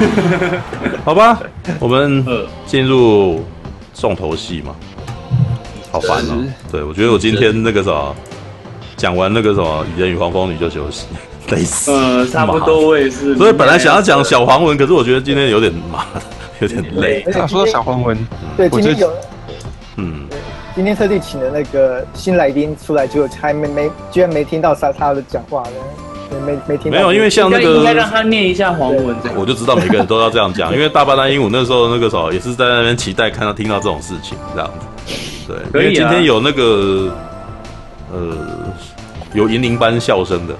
[1.04, 1.40] 好吧，
[1.78, 2.24] 我们
[2.66, 3.44] 进入
[3.94, 4.74] 重头戏嘛。
[5.92, 6.44] 好烦哦、喔！
[6.70, 8.14] 对，我觉得我今天那个什么，
[8.96, 11.06] 讲完那个什么《蚁人与黄蜂女》就休息，
[11.50, 11.90] 累死。
[11.90, 13.36] 呃，差不多我也是。
[13.36, 16.06] 所以本来想要讲小黄文，可是我觉得今天有点麻，
[16.60, 17.24] 有点累。
[17.32, 18.16] 想说到小黄文，
[18.56, 19.10] 对，今天有，
[19.96, 20.28] 嗯，
[20.76, 25.70] 今天特地请了那个新来宾出来，就还没没居然没听到他他的讲话呢。
[26.38, 26.90] 没没听。
[26.90, 35.14] 没有，因为像那个应该让他念一下黄文，我就知道每个人都要这样讲，因为大班丹鹦鹉那时候那个时候也是在那边期待看到听到这种事情这样子。
[35.48, 37.12] 对，因为今天有那个，
[38.12, 38.36] 呃，
[39.34, 40.54] 有银铃般笑声的，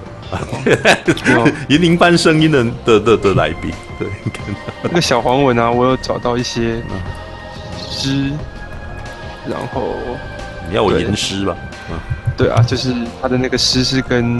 [1.69, 4.07] 银铃般声音的的的的来宾，对，
[4.83, 6.81] 那个小黄文啊，我有找到一些
[7.89, 8.31] 诗，
[9.47, 9.95] 然后
[10.69, 11.55] 你要我吟诗吧？
[11.89, 11.97] 嗯，
[12.35, 14.37] 对啊，就是他的那个诗是跟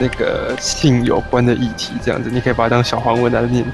[0.00, 3.64] 那个性有关的议题，这样子，你可以把它当小黄文来念，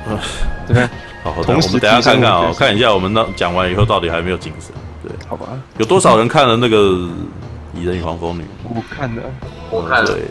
[0.66, 0.82] 对，
[1.22, 4.70] 好，好的，我们等下看看啊，看一下我们那讲完以后到底还有没有精神。
[5.02, 5.48] 对，好吧。
[5.78, 6.78] 有多少人看了那个
[7.74, 8.42] 《蚁人与黄蜂女》？
[8.64, 9.22] 我看了，
[9.70, 10.06] 我看了。
[10.06, 10.22] 对，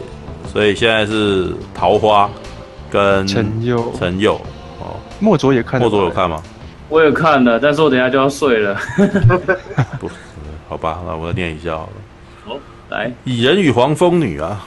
[0.51, 2.29] 所以现在是桃花
[2.89, 4.33] 跟陈佑，陈佑
[4.79, 6.41] 哦，莫卓也看，莫卓有看吗？
[6.89, 8.75] 我也看了，但是我等下就要睡了。
[9.99, 10.09] 不，
[10.67, 11.93] 好吧，那我来念一下好了。
[12.45, 12.55] 好，
[12.89, 14.65] 来，《蚁人与黄蜂女》啊，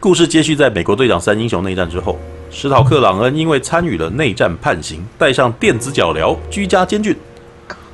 [0.00, 2.16] 故事接续在美国队长三英雄内战之后，
[2.52, 7.16] 史考克·朗恩因为参与了内战判刑，戴上电子脚镣，居家监禁。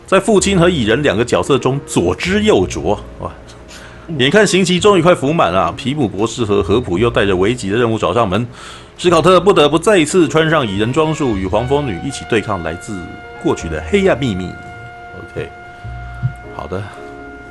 [0.06, 3.30] 在父亲和蚁人两个角色中左支右絀，哇！
[4.18, 8.46] 眼看刑期终于快服满了，皮姆博士和何普又带着危急的任务找上门，
[8.98, 12.94] 史考特不得不再一次穿上蚁人装束，与黄蜂女一起对抗来自
[13.42, 14.50] 过去的黑暗秘密。
[15.32, 15.48] OK，
[16.54, 16.82] 好的，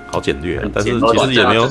[0.05, 1.67] 好简略，但是其实也没有，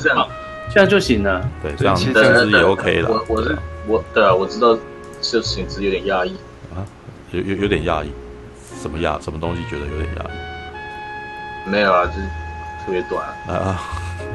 [0.73, 1.49] 这样就行了。
[1.63, 3.11] 对，这样其实也 OK 了。
[3.11, 4.77] 我我是我，对啊，我知道
[5.21, 6.35] 这简直有点压抑
[6.75, 6.81] 啊，
[7.31, 8.11] 有有有点压抑，
[8.81, 9.19] 什么压？
[9.21, 11.71] 什么东西觉得有点压抑？
[11.71, 12.21] 没有啊，就是
[12.85, 13.53] 特别短啊。
[13.53, 13.81] 啊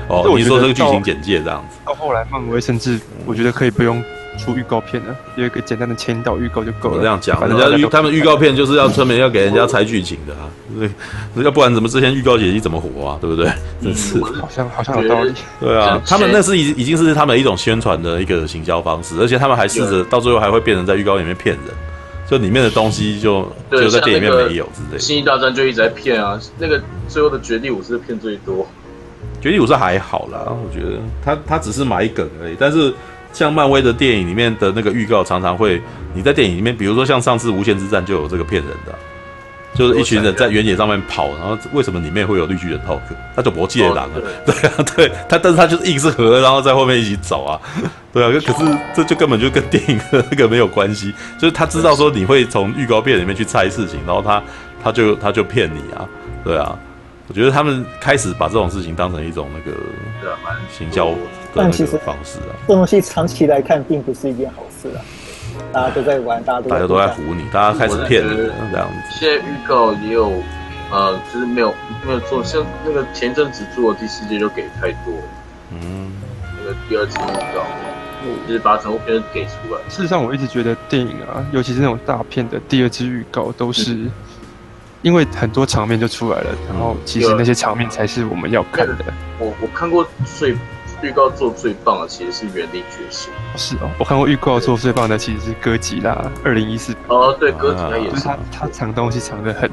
[0.09, 1.78] 哦，你说这个剧情简介这样子。
[1.86, 4.02] 到后来，漫威甚至我觉得可以不用
[4.38, 7.00] 出预告片了，有一个简单的签到预告就够了。
[7.02, 10.50] 这样讲，反正人家预他们预告片就是要专门要给人家猜剧情的啊，
[10.80, 13.18] 对，要不然怎么之前预告解析怎么火啊？
[13.20, 13.52] 对不对？
[13.81, 15.34] 真是，好像好像有道理。
[15.59, 21.75] 对啊，他们那是已已经是他们一种宣传的一个行销方式，而且他们还试着到最后还会变成在预告里面骗人。
[22.30, 25.00] 就里面的东西就就在电影里面没有之类。
[25.00, 26.78] 星际大战就一直在骗啊，那个
[27.08, 28.68] 最后的绝地武士骗最多。
[29.40, 32.56] 绝地武士还好啦，我觉得他他只是买梗而已。
[32.59, 32.94] 但是
[33.38, 35.80] 像漫威的电影里面的那个预告，常常会
[36.16, 38.96] 你在电影里面，比如说像上次无限之战就有这个骗人的。
[39.75, 43.00] 就是一群人在原野上面跑，然后为什么里面会有绿巨人 talk？
[43.36, 47.62] 他就搏击狼了，对啊，对他，但是他就是硬是合，然后在后面一起走啊，
[48.12, 54.42] 对啊，可是这就根本就跟电影的那个没有关系，就是他知道说你会从预告片里面去猜事情，然后他
[54.84, 56.09] 他就他就骗你啊，
[56.44, 56.75] 对啊，
[57.28, 59.78] 我觉得他们开始把这种事情当成一种那个
[60.72, 61.18] 行销的
[61.56, 65.02] 那个方式啊，这东西长期来看并不是一件好事啊。
[65.74, 68.94] 大家都在玩，大家都大家都在唬你，大家开始骗人这样子。
[69.20, 70.32] 现在预告也有，
[70.92, 71.74] 呃，就是没有
[72.06, 75.14] 没有做，像那个前阵子做的第四季就给太多，
[75.72, 76.12] 嗯，
[76.60, 77.66] 那个第二季预告，
[78.48, 79.82] 就是把整部片给出来。
[79.90, 84.06] 事实上，我一直觉得电影啊，尤其是那种大片的第二支预告，都是
[85.02, 88.96] 因为很多场面就出来了，然后其实那些场面才是我们要看的。
[89.40, 90.56] 我我看过最。
[91.03, 93.31] 预告做最棒的其实是《原力觉醒》。
[93.56, 96.12] 是哦，我看过预告做最棒的其实是《哥吉拉》
[96.44, 96.91] 二零一四。
[97.07, 98.22] 哦，对，哥吉拉也是。
[98.24, 99.69] 他他藏东西藏的很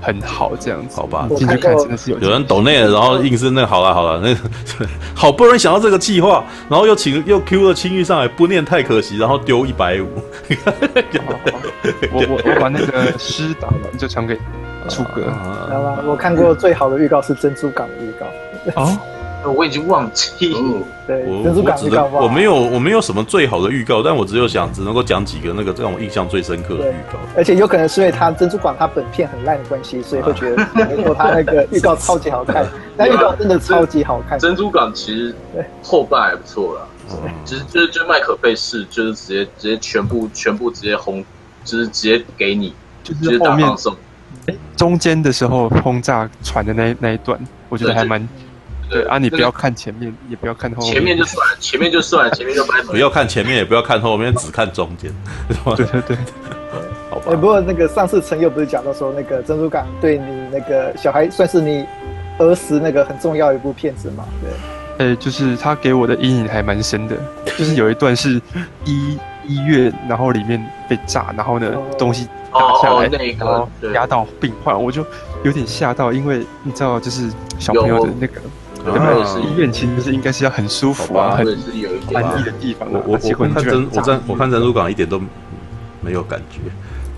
[0.00, 0.96] 很好，这样子。
[0.96, 2.18] 好吧，进去看真的是有。
[2.18, 4.36] 有人抖内了，然后硬是那好了好了，那
[5.14, 10.06] 好不容易想到这个计划，然后又请又 Q 了青玉上来，不念太可惜，然后丢一百五。
[12.12, 14.36] 我我我把那个诗打完就传给
[14.88, 15.22] 初哥。
[15.22, 15.98] 知道吗？
[16.06, 18.82] 我看过最好的预告是珍珠港的预告。
[18.82, 18.98] 哦。
[19.48, 20.58] 我已经忘记了，
[21.06, 27.18] 对，我我只能我没有我没有什么最好的预告，但我只有想只能够讲几个那个让我印象最深刻的预告。
[27.36, 32.66] 而且有可能是因为他珍珠港它本片很烂的关系，所以会觉得没有他那个预告超级好看。
[32.96, 34.38] 但预告真的超级好看。
[34.38, 35.34] 珍珠港其实
[35.82, 36.82] 后半还不错啦，
[37.44, 41.24] 其实就是就麦可贝是就是直接直接全部全部直接轰，
[41.64, 43.68] 就是直接给你就是后面
[44.76, 47.38] 中间的时候轰炸船的那那一段，
[47.68, 48.28] 我觉得还蛮。
[48.90, 50.92] 对啊，你不要看前面，也不要看后面。
[50.92, 55.12] 前面就算了，前面就算了，前面就不不要看前面，也不要看后面，只看中间。
[55.76, 56.16] 对对对，
[57.08, 57.26] 好吧。
[57.28, 61.86] 哎，不过那个上次陈佑不是讲到说，那个珍珠港对你那个小孩算是你
[62.38, 64.24] 儿时那个很重要一部片子嘛？
[64.42, 64.50] 对。
[65.00, 67.16] 哎，就是他给我的阴影还蛮深的，
[67.56, 68.38] 就是有一段是
[68.84, 75.02] 一医院，然后里面被炸，然后呢哦东西打下来，哦那个然后对压到病患，我就
[75.42, 78.50] 有点吓到，因为你知道，就是小朋友的那个有
[78.84, 81.46] 对吧我也是医院其实是应该是要很舒服啊，很
[82.14, 83.00] 安逸的地方啊。
[83.06, 85.20] 我我我看你居然炸珍我在我看珍珠港一点都
[86.00, 86.60] 没有感觉，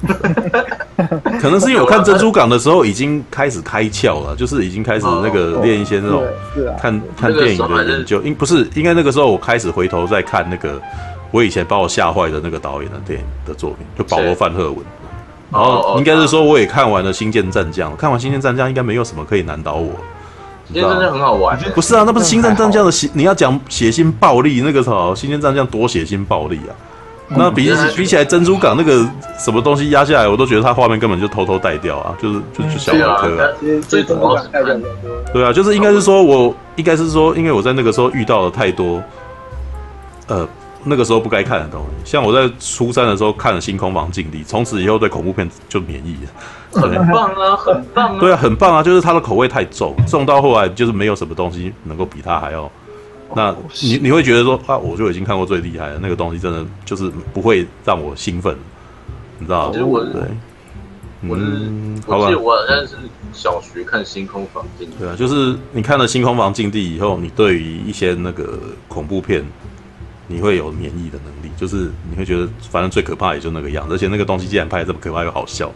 [1.38, 6.24] 可能是因为我看珍珠港的时候已经开始开窍了，就是已经开始那个练一些那种
[6.80, 10.80] 看看电影的研究，应不是应该那个时候我开始回头再看那个
[11.30, 14.78] 我以前把我吓坏的那个导演的电影的作品，就保罗范赫文。
[15.52, 19.92] 然后应该是说我也看完了《星舰战将》，看完《星舰战将》应该没有什么可以难倒我。
[20.72, 26.72] 今天真的很好玩，不是啊，那不是《星战战将》的血，你要讲血腥暴力，那个什么《星战战将》多血腥暴力啊！
[27.34, 29.08] 那比起比起来，珍珠港那个
[29.38, 33.48] 什么东西压下来，我都觉得它画面根本就偷偷带掉啊，就是就就小儿科啊。
[33.58, 34.90] 其实其实中国代表很多，
[35.32, 39.02] 对啊，就是应该是说我应该是说，因为我在那个时候遇到了太多，
[40.26, 40.46] 呃，
[40.84, 42.10] 那个时候不该看的东西。
[42.10, 46.80] 像我在初三的时候看了《星空房禁地》，从此以后对恐怖片就免疫了。
[46.80, 48.20] 很棒啊，很棒啊。
[48.20, 52.70] 对啊，很棒啊，就是它的口味太重，重到后来就是没有什么东西能够比它还要。
[53.34, 58.56] 那你你会觉得说啊，我就已经看过最厉害的那个东西，真的就是不会让我兴奋，
[59.38, 59.70] 你知道吗？
[59.72, 60.20] 其实我对，
[61.26, 61.42] 我是
[62.06, 62.96] 我记得，我好像是
[63.32, 69.42] 小学看《星空房禁地》，对啊，就是你看了《星空房禁地》以后，你对于一些那个恐怖片，
[70.26, 75.70] 你会有免疫的能力，就是你会觉得反正最可怕也就那个样子，而且那个东西既然拍得这么可怕又好笑，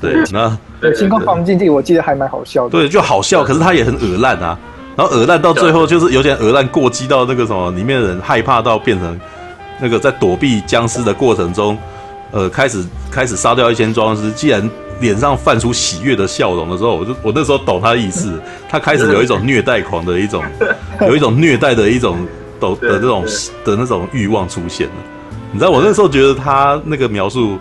[0.00, 4.58] 对，那对，星空房禁地我记得还蛮好笑的，对就好笑，可是它也很恶烂啊。
[4.96, 9.18] 然后恶烂到最后就是有点恶烂过激到那个什么，里面的人害怕到变成
[9.80, 11.76] 那个在躲避僵尸的过程中，
[12.30, 14.70] 呃，开始开始杀掉一些僵尸，既然
[15.00, 20.44] 脸上泛出喜悦的笑容的时候，我就我那时候懂他的意思，他开始有一种虐待狂的一种，
[21.02, 22.18] 有一种虐待的一种
[22.60, 23.24] 抖的这种
[23.64, 24.94] 的那种欲望出现了。
[25.52, 27.58] 你知道我那时候觉得他那个描述，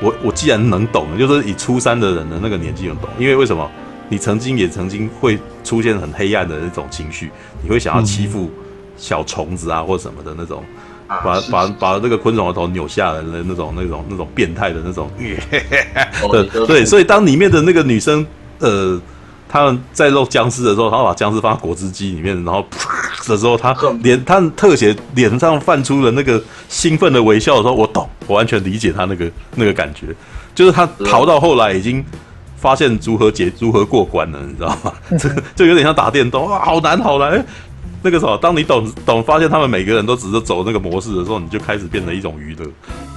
[0.00, 3.70] 我我既然能懂，就是以初三的人的那个年纪能懂，因为为什么？
[4.12, 7.30] 你曾经也曾经会出现很黑暗的那种情绪，
[7.62, 8.50] 你会想要欺负
[8.96, 10.64] 小虫子啊或什么的那种，
[11.06, 15.08] 把把把那个昆虫的头扭下来的那种那种那种变态的那种，
[16.32, 18.26] 对对，所以当里面的那个女生
[18.58, 19.00] 呃，
[19.50, 22.64] 他们在肉僵尸的时候，他把僵尸放在果汁机里面，然后
[23.26, 30.06] 的时候，他脸他特写脸上泛出了那个兴奋的微笑的时候，我懂，我完全理解他那个那个感觉，
[30.54, 32.04] 就是他逃到后来已经。
[32.56, 34.92] 发现如何解如何过关了，你知道吗？
[35.18, 37.42] 这个就有点像打电动啊，好难好难。
[38.02, 42.66] 那个时候，当你懂懂发现他们每个人都只是走那个模式的时候，你就开始变成一种娱乐，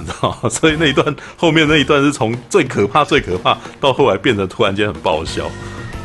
[0.00, 0.48] 你知道吗？
[0.48, 5.44] 所以那一段后面那一段是从最可怕最可怕到后来变得突然间很爆笑。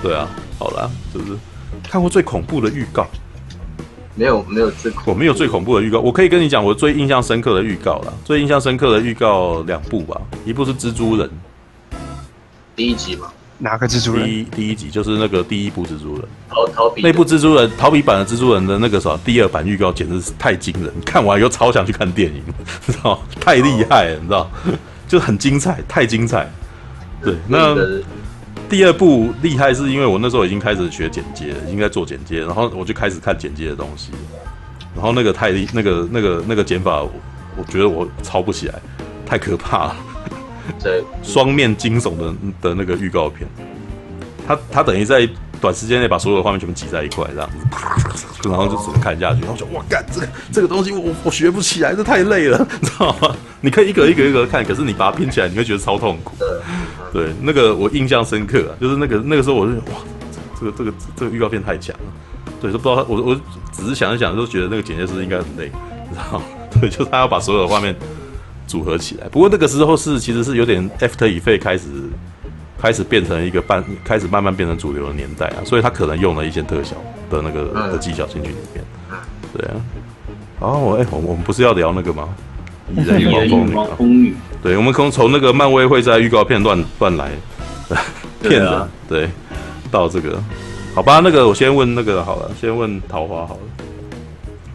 [0.02, 1.38] 对啊，好啦，就是
[1.84, 3.06] 看过最恐怖的预告，
[4.16, 8.14] 没有没有最恐我没有最恐怖的预告，我可以跟你讲我最印象深刻的预告啦。
[8.24, 11.30] 最印象深刻的预告两部吧，一部是蜘蛛人。
[12.76, 14.26] 第一集嘛，哪个蜘蛛人？
[14.26, 22.42] 第一第一集就是那个第一部蜘蛛人，逃逃避那部蜘蛛人逃避版的蜘蛛人的那个啥第二版预告简直是太惊人，看完以后超想去看电影，
[22.88, 24.50] 你知道太厉害了，你知道，
[25.10, 26.50] 就很精彩，太精彩。
[27.22, 27.76] 对，那
[28.70, 34.12] 第二部厉害是因为我那时候已经开始学剪接了，已经在做剪接，然后我就开始看剪接的东西，
[34.96, 37.12] 然后那个太厉，那个那个那个剪法我，
[37.58, 38.76] 我觉得我抄不起来，
[39.26, 39.96] 太可怕了。
[40.78, 43.50] 这，双面惊悚的的那个预告片，
[44.48, 45.28] 他他等于在
[45.62, 49.42] 短时间内把所有的画面全部挤在一块，这样子，然后就只能看下去。
[49.42, 53.36] 然后就哇，干这个这个东西我我学不起来，这太累了，你 知道吗？
[53.62, 56.36] 你可以一个一个一个看，可是你把它拼起来，你会觉得超痛苦。
[57.12, 60.00] 对，那个我印象深刻啊，就是那个那个时候我就哇，
[60.60, 62.12] 这个这个这个预告片太强了。
[62.62, 65.72] 对，都不知道我我只是想一想，就觉得那个剪接师应该很累，
[66.10, 66.46] 你知道吗？
[66.80, 67.96] 对，就是他要把所有的画面。
[68.68, 71.88] 组合起来，不过那个时候是其实是有点 After Effects 开始
[72.82, 76.96] 开始变成一个半，开始慢慢变成主流的年代啊，所以他可能用了一些特效
[77.30, 78.84] 的那个的技巧进去里面，
[79.54, 79.76] 对啊。
[80.60, 82.30] 然后我哎，我我们不是要聊那个吗？
[82.96, 83.28] 蚁人与
[83.76, 84.36] 黄蜂女。
[84.64, 87.32] 对，我们从从那个漫威会在预告片乱乱来
[88.42, 89.30] 骗人，对，
[89.92, 90.42] 到这个
[90.96, 93.62] 好吧，那个我先问那个好了，先问桃花好了。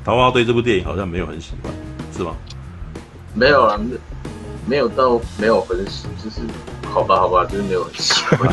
[0.04, 1.72] 桃花对这部电影好像没有很喜欢，
[2.16, 2.36] 是吗？
[3.34, 3.80] 没有啊，
[4.66, 6.40] 没有到没有很喜，就是
[6.94, 8.48] 好吧，好吧，就是没有很喜欢。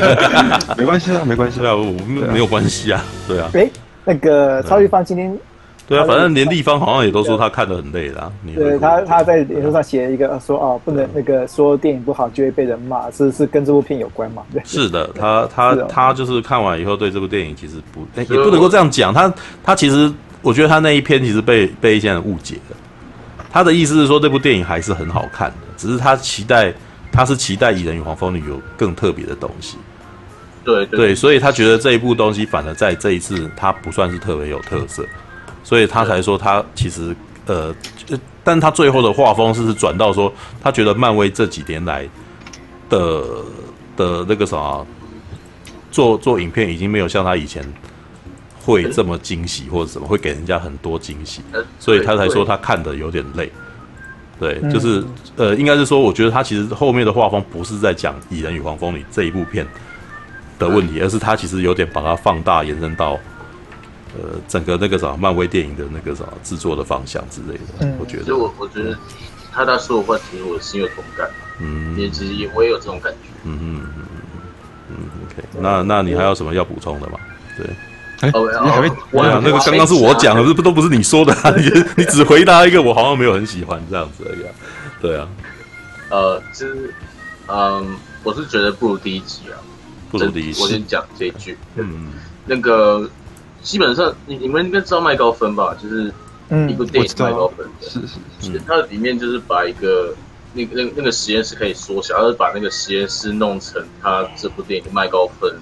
[0.78, 3.50] 没关系啊，没关系啊，我们没有关系啊，对啊。
[3.52, 3.68] 哎，
[4.06, 5.38] 那个超玉芳今天，
[5.86, 8.32] 对啊，反正连立方好像也都说他看得很累啦。
[8.54, 14.42] 对他，他在脸书上写了一个说哦，不能那个说电影不好就会被人骂，是是跟这部片有关嘛？
[14.50, 19.30] 对，是的，他他他就是看完以后对这部电影其实不，也不能够这样讲，他
[19.62, 20.10] 他其实
[20.40, 22.76] 我觉得他那一篇其实被被一些人误解了。
[23.52, 26.72] 他的意思是说这部电影还是很好看的，只是他期待
[27.14, 29.76] 他是期待《蚁人与黄蜂女》有更特别的东西。
[30.64, 35.06] 对对，对，所以他觉得这一部东西反而在这一次他不算是特别有特色，
[35.62, 37.14] 所以他才说他其实
[37.46, 37.72] 呃，
[38.42, 42.08] 但他最后的画风是转到说，他觉得漫威这几年来
[42.88, 43.22] 的
[43.96, 44.86] 的那个什么
[45.92, 47.62] 做做影片已经没有像他以前
[48.60, 51.42] 会这么惊喜或者什么会给人家很多惊喜，
[51.78, 53.52] 所以他才说他看的有点累。
[54.38, 55.04] 对，就是
[55.36, 59.66] 呃，应该是说，我觉得他其实后面的画风不是在讲《蚁人与黄蜂女》这一部片。
[60.56, 63.18] 的问题，而是他其实有点把它放大，延伸到
[64.16, 67.60] 呃整个那个啥漫威电影的那个啥制作的方向之类的。
[67.80, 68.96] 嗯，我觉得，所以我我觉得
[69.50, 71.28] 他他说的话，其实我心有同感。
[71.60, 73.30] 嗯，也其实也我也有这种感觉。
[73.42, 74.06] 嗯嗯嗯嗯
[74.90, 74.96] 嗯。
[75.26, 77.18] OK，那那你还有什么要补充的吗？
[77.58, 77.66] 对。
[78.30, 78.90] 哎，你还没？
[79.10, 81.34] 我那个刚刚是我讲的，不都不是你说的？
[81.56, 84.44] 你你只回答一个，我好像没有很喜欢这样子而已。
[85.00, 85.28] 对啊。
[86.10, 86.94] 呃，就是
[87.48, 89.56] 嗯，我是觉得不如第一集啊。
[90.10, 92.12] 不如第一集我先讲这一句，嗯，
[92.46, 93.10] 那个
[93.62, 95.76] 基本上你你们应该知道麦高芬吧？
[95.82, 96.12] 就是
[96.68, 100.14] 一部电影麦高芬的，是是是，它的里面就是把一个
[100.52, 105.52] 那个那那个实验室可以缩小，它是把那个实验室弄成它这部电影的麦高芬，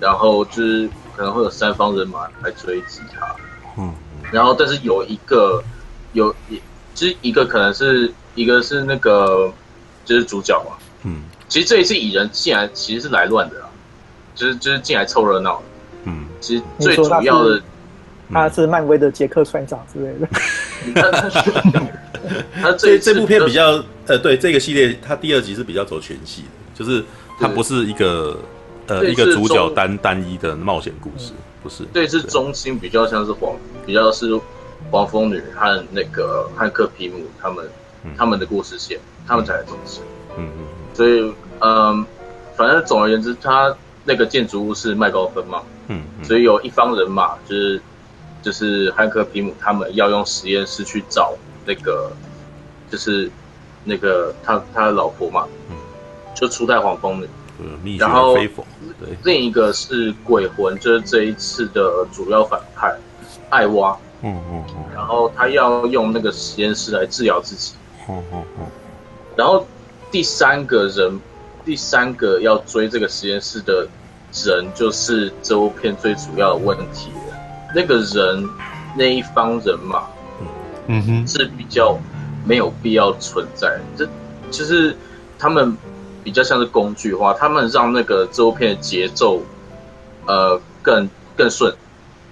[0.00, 3.34] 然后就是可能会有三方人马来追击他，
[3.78, 3.94] 嗯，
[4.30, 5.62] 然后但是有一个
[6.12, 6.60] 有一
[6.94, 9.52] 其实一个可能是一个是那个
[10.04, 13.56] 就是主角嘛，嗯，其实这一次蚁人竟然其实是来乱的。
[14.36, 15.62] 就是就是进来凑热闹，
[16.04, 17.62] 嗯，其实最主要的，
[18.30, 20.28] 他是漫威的杰克船长之类的。
[22.60, 27.02] 他这这部片比较呃，对这个系列，他第二集是比较走全系的，就是
[27.40, 28.38] 他不是一个
[28.88, 31.84] 呃一个主角单单一的冒险故事，不是。
[31.92, 34.38] 对，是中心比较像是黄，比较是
[34.90, 37.68] 黄蜂女和那个汉克皮姆他们
[38.16, 40.02] 他们的故事线，他们才是中心。
[40.36, 40.66] 嗯嗯。
[40.94, 42.04] 所以嗯，
[42.56, 43.76] 反正总而言之，他。
[44.08, 47.82] 那个建筑物是麦高芬嘛，嗯，嗯，所以有一方人马就是
[48.40, 51.34] 就是汉克皮姆他们要用实验室去找
[51.66, 52.12] 那个
[52.88, 53.28] 就是
[53.82, 55.76] 那个他他的老婆嘛，嗯，
[56.36, 57.28] 就初代黄蜂女，
[57.58, 62.94] 嗯，然后对，另一个是鬼魂，就是这一次的主要反派
[63.50, 67.74] 艾娃，嗯嗯嗯，然后他要用那个实验室来治疗自己，
[68.08, 68.66] 嗯嗯嗯，
[69.36, 69.66] 然后
[70.10, 71.20] 第三个人。
[71.66, 73.88] 第三个要追这个实验室的
[74.32, 77.36] 人，就是这部片最主要的问题了。
[77.74, 78.48] 那个人，
[78.96, 80.06] 那一方人马，
[80.86, 81.98] 嗯哼，是比较
[82.44, 83.80] 没有必要存在。
[83.96, 84.08] 这
[84.48, 84.96] 就是
[85.40, 85.76] 他们
[86.26, 89.40] 比较像是工具化，他们让那个这部片的节奏，
[90.26, 91.72] 呃，更更顺。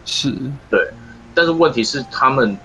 [0.05, 0.35] 是，
[0.69, 0.91] 对。
[1.33, 2.59] 但是问题是，他们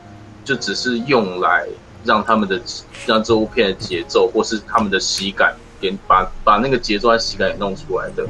[0.44, 1.68] 就只是用来
[2.04, 2.60] 让他们的
[3.06, 5.56] 让这部片的节奏，或是他们的喜感。
[5.82, 8.28] 给把把那个节奏和喜感给弄出来的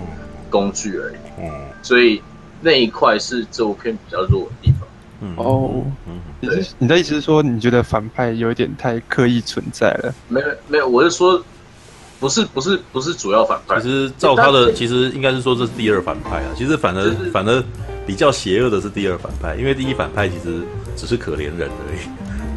[0.51, 1.15] 工具而已。
[1.39, 2.21] 嗯，所以
[2.61, 4.87] 那一块是这部片比较弱的地方。
[5.21, 10.13] 嗯哦，嗯，对，你的意思是说，你觉得反派有一点太刻意存在了？
[10.27, 11.43] 没有没有，我是说，
[12.19, 13.79] 不是不是不是主要反派。
[13.79, 16.51] 其实照他的，其实应该是说这是第二反派啊。
[16.55, 17.63] 其实反而反而
[18.05, 20.61] 比较邪恶的是第二反派，因为第一反派其实
[20.95, 21.99] 只是可怜人而已。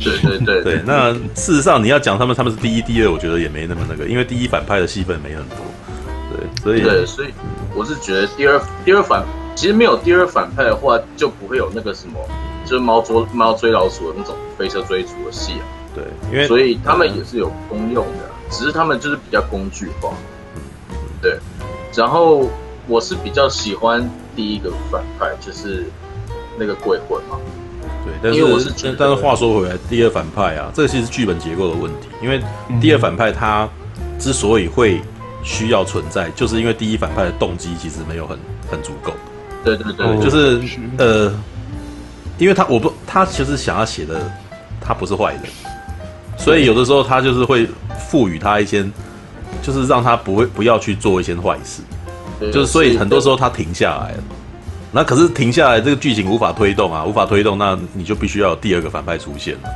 [0.03, 5.57] 对对对对，那事实上你要讲他们他们是第一第二，我觉得也没那么那个，因为第一反派的戏份没很多，
[6.35, 7.29] 对，所以对，所以
[7.73, 12.15] 我是觉得第二第二反其实没有第二反派的话，就不会有那个什么，
[12.65, 15.63] 就是猫捉猫追老鼠的那种飞车追逐的戏啊。
[15.95, 16.03] 对，
[16.33, 20.15] 因为所以他们也是有功用的，只是他们就是比较工具化。
[20.55, 20.63] 嗯，
[21.21, 21.39] 对。
[21.97, 22.49] 然后
[22.87, 25.85] 我是比较喜欢第一个反派，就是
[26.59, 27.37] 那个鬼魂嘛。
[28.05, 32.09] 对，但是我是，但是话说回来，第二反派啊，这个其实剧本结构的问题。
[32.23, 32.41] 因为
[32.81, 33.69] 第二反派他
[34.19, 35.01] 之所以会
[35.45, 38.39] 需要存在，就是因为第一反派的动机其实没有很
[38.71, 39.13] 很足够。
[39.63, 40.61] 对对对，就是
[40.99, 41.33] 呃，
[42.39, 44.21] 因为他我不他其实想要写的
[44.81, 45.43] 他不是坏人，
[46.37, 47.69] 所以有的时候他就是会
[48.13, 48.85] 赋予他一些，
[49.63, 51.81] 就是让他不会不要去做一些坏事，
[52.53, 54.23] 就是所以很多时候他停下来了。
[54.93, 59.71] 那可是停下来，这个剧情无法推动啊，无法推动，那你就必须要有第二个反派出现了，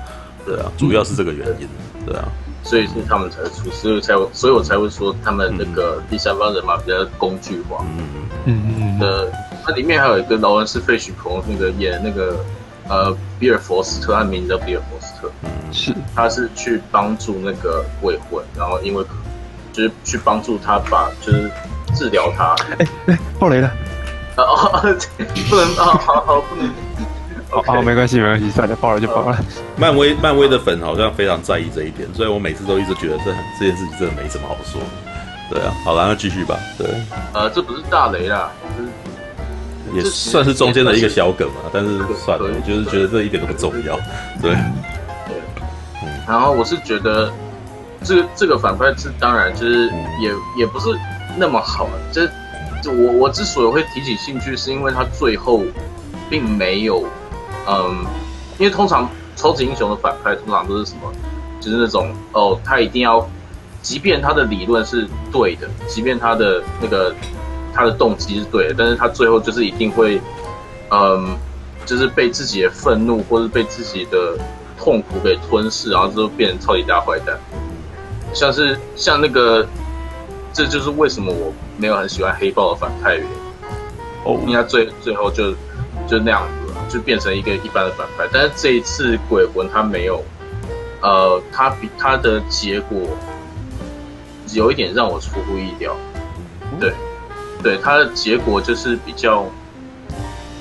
[0.44, 1.66] 对啊，主要是这个原因，
[2.04, 2.28] 对啊，
[2.62, 8.04] 所以是他们才出，所以才所以我才会说他们那个第三方人马比较工具化，嗯
[8.44, 8.98] 嗯嗯。
[8.98, 9.32] 的，
[9.64, 12.44] 它里面还有一个劳恩斯费许朋那个演那个
[12.86, 19.04] 呃比尔佛斯特，他名字叫比尔佛斯特，嗯，是，他是去帮助那个鬼魂，然后因为
[19.72, 21.50] 就是去帮助他把就是
[21.94, 23.70] 治疗他，哎哎，爆雷了。
[24.38, 24.70] 哦，
[25.50, 26.70] 不能啊，好好不能
[27.50, 29.38] 哦，没关系，没关系，算了，爆了就爆了。
[29.76, 34.80] 漫威，漫威的粉好像非常在意这一点，所以我每次都一直觉得这这件事情真的没什么好说。
[35.50, 36.58] 对啊，好了，那继续吧。
[36.76, 36.86] 对，
[37.32, 38.50] 呃，这不是大雷啦，
[39.94, 43.96] 也算是中间的一个小梗嘛，但是算了，我就是觉得这一点都不重要。
[44.42, 44.56] 对，对，
[46.26, 47.32] 然后我是觉得
[48.02, 49.86] 这个这个反派是当然就是
[50.20, 50.88] 也也不是
[51.36, 52.26] 那么好，这
[52.82, 55.62] 就我我之所以会提起兴趣，是因为他最后
[56.28, 57.04] 并没有，
[57.68, 58.04] 嗯，
[58.58, 61.12] 因为通常超级英雄的反派通常都是什么，
[61.60, 63.26] 就是那种哦，他一定要。
[63.82, 67.14] 即便他的理论是对的，即便他的那个
[67.72, 70.20] 他的动机是对的，但是他最后就是一定会，
[70.90, 71.36] 嗯，
[71.84, 74.36] 就是被自己的愤怒或者被自己的
[74.78, 77.38] 痛苦给吞噬，然后之后变成超级大坏蛋。
[78.32, 79.66] 像是像那个，
[80.52, 83.30] 这就是为什么我没有很喜欢黑豹的反派原因。
[84.24, 85.52] 哦，因为他最最后就
[86.06, 88.28] 就那样子，就变成一个一般的反派。
[88.32, 90.24] 但是这一次鬼魂他没有，
[91.00, 93.16] 呃，他比他的结果。
[94.52, 95.94] 有一点让我出乎意料，
[96.78, 96.94] 对，
[97.64, 99.44] 对，他的结果就是比较，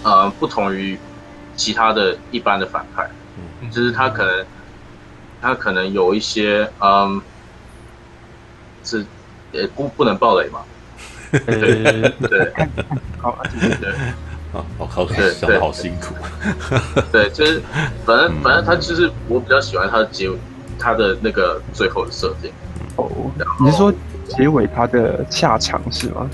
[0.01, 0.98] 呃，不同于
[1.55, 3.07] 其他的一般的反派，
[3.71, 4.45] 就是他可能，
[5.41, 7.21] 他可能有一些，嗯，
[8.83, 9.05] 是，
[9.51, 10.59] 也不不能暴雷嘛，
[11.31, 12.53] 对对，
[13.17, 13.38] 好，
[13.81, 13.93] 对，
[14.51, 16.13] 好，好，对，想的好辛苦，
[17.12, 17.62] 对，就是，
[18.05, 20.29] 反正反正他就是我比较喜欢他的结，
[20.77, 22.51] 他的那个最后的设定。
[22.97, 23.09] 哦，
[23.59, 23.93] 你是说
[24.27, 26.29] 结尾他的下场是吗？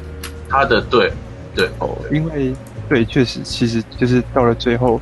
[0.49, 1.11] 他的对
[1.55, 1.69] 对。
[1.79, 2.53] 哦，因为
[2.89, 4.99] 对，确实，其实就是到了最后，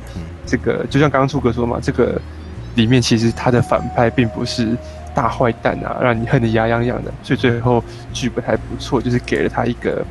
[0.50, 2.20] 这个就像刚刚初哥说嘛，这个
[2.74, 4.76] 里面其实他的反派并不是
[5.14, 10.04] 大坏蛋啊，让你恨得牙痒痒的，所以最后剧本还不错，就是给了他一个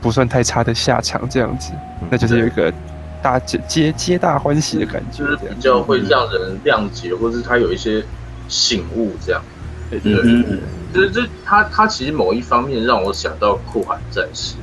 [0.00, 1.72] 不算太差的下场，这样子，
[2.08, 2.72] 那就是有一个
[3.20, 8.04] 大皆皆皆大欢喜的感觉，就是比较会让人谅解，或是他有一些
[8.48, 9.42] 醒悟这样。
[9.90, 10.58] 对，对，对，
[10.92, 14.54] 就是这他他其实某一方面让我想到酷寒战士，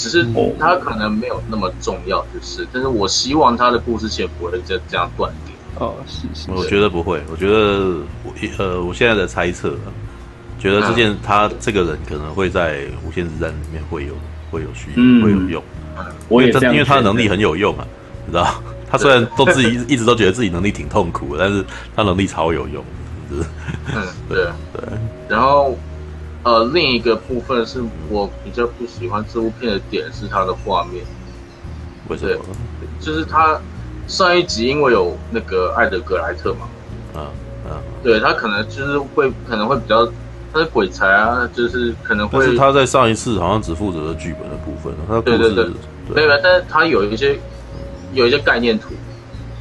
[0.00, 0.26] 只是
[0.58, 5.54] 他可能没有那么重要，就是，但是我希望他的故事线不会这这样断裂。
[5.78, 9.74] 哦，是是，我觉得不会，我觉得我呃我现在的猜测，
[10.58, 14.14] 觉得这件他这个人可能会在无限之战里面会有
[14.50, 15.62] 会有需要会有用，
[16.30, 17.86] 我也因为他的能力很有用啊，
[18.26, 18.46] 你知道，
[18.90, 21.62] 他虽然都自己一直都觉得自己能力挺痛苦的，但是
[21.94, 22.82] 他能力超有用。
[23.30, 23.44] 嗯，
[24.28, 24.46] 对。
[24.72, 24.82] 对，
[25.28, 25.76] 然后，
[26.42, 31.04] 呃，另一个部分是我比较不喜欢这部片的点是它的画面，
[32.08, 32.44] 为什么？
[32.98, 33.60] 就是他
[34.06, 36.68] 上一集因为有那个艾德格莱特嘛，
[37.14, 37.28] 啊
[37.68, 40.06] 啊，对他可能就是会可能会比较
[40.52, 45.70] 他是鬼才啊，就是可能会，但是他在上一次好像只负责了剧本的部分，他对对对，
[46.14, 46.26] 对。
[46.26, 46.40] 吧？
[46.42, 47.38] 但是他有一些
[48.12, 48.94] 有一些概念图。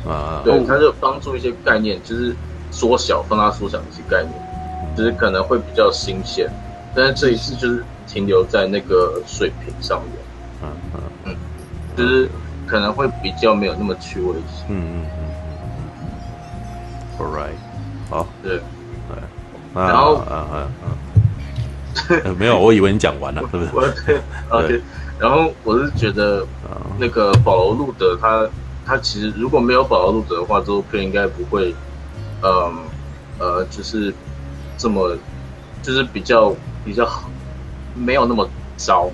[0.10, 2.34] 啊，对，他就帮助一些概念，就是。
[2.72, 4.32] 缩小、放大、缩小一些概念，
[4.96, 6.48] 就是可能会比较新鲜，
[7.00, 10.14] 但是这一次就是停留在那个水平上面，
[10.62, 11.36] 嗯嗯嗯，
[11.96, 12.30] 就是
[12.68, 15.06] 可能会比较没有那么趣味性，嗯嗯
[17.18, 17.56] 嗯，All right，
[18.10, 18.58] 好，对，
[19.08, 19.18] 对，
[19.74, 20.68] 然后嗯嗯
[22.26, 24.04] 嗯， 没有，我以为你讲完了，是不是？
[24.06, 24.82] 对，OK，
[25.18, 26.46] 然后我是觉得
[27.00, 28.46] 那个保罗·路德他
[28.86, 31.74] 他其实如果没有保罗·路德的话，这部片应该不会。
[32.42, 32.86] 嗯，
[33.38, 34.14] 呃，就是
[34.78, 35.14] 这么，
[35.84, 37.30] 就是比较比较好，
[37.94, 39.10] 没有那么糟。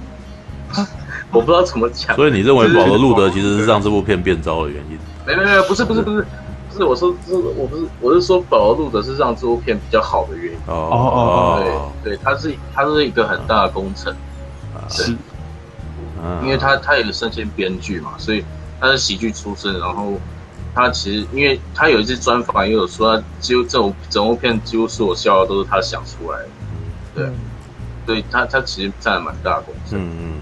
[1.32, 2.15] 我不知道怎么讲。
[2.15, 4.97] 所以你认为保罗·路德其实是让这部片变糟的原因？
[5.25, 6.25] 没没没，不是不是不是
[6.69, 10.60] 不是，我说是，我不是，我是说保罗·路德是让这部片比较好的原因。
[10.67, 14.15] 哦哦哦，对对，他是他是一个很大的工程，
[14.89, 15.15] 是，
[16.43, 18.43] 因为他他也是身兼编剧嘛，所以
[18.80, 20.13] 他是喜剧出身，然后。
[20.78, 26.49] 他其实，因为他有一次专访，也有说，他几乎这种整部片几乎所有笑话都是他想出来的。
[27.15, 27.30] 对，
[28.06, 29.65] 对他他其实占了蛮大的。
[29.91, 30.34] 嗯嗯。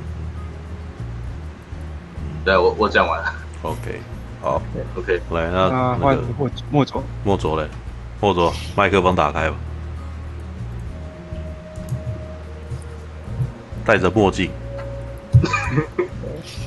[2.45, 3.33] 对我我讲完了。
[3.61, 4.01] OK，
[4.41, 4.61] 好。
[4.97, 7.69] OK，来那换莫莫卓，莫卓嘞，
[8.19, 9.55] 莫卓，麦克风打开吧。
[13.85, 14.51] 戴着墨镜。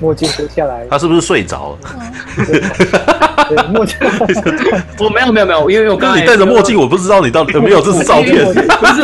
[0.00, 1.78] 墨镜脱下来，他是不是睡着了？
[3.72, 3.96] 墨镜，
[4.98, 9.02] 我没有没有没有，因为我刚才你戴着墨镜，我不知道你到底有没有这是照片，不是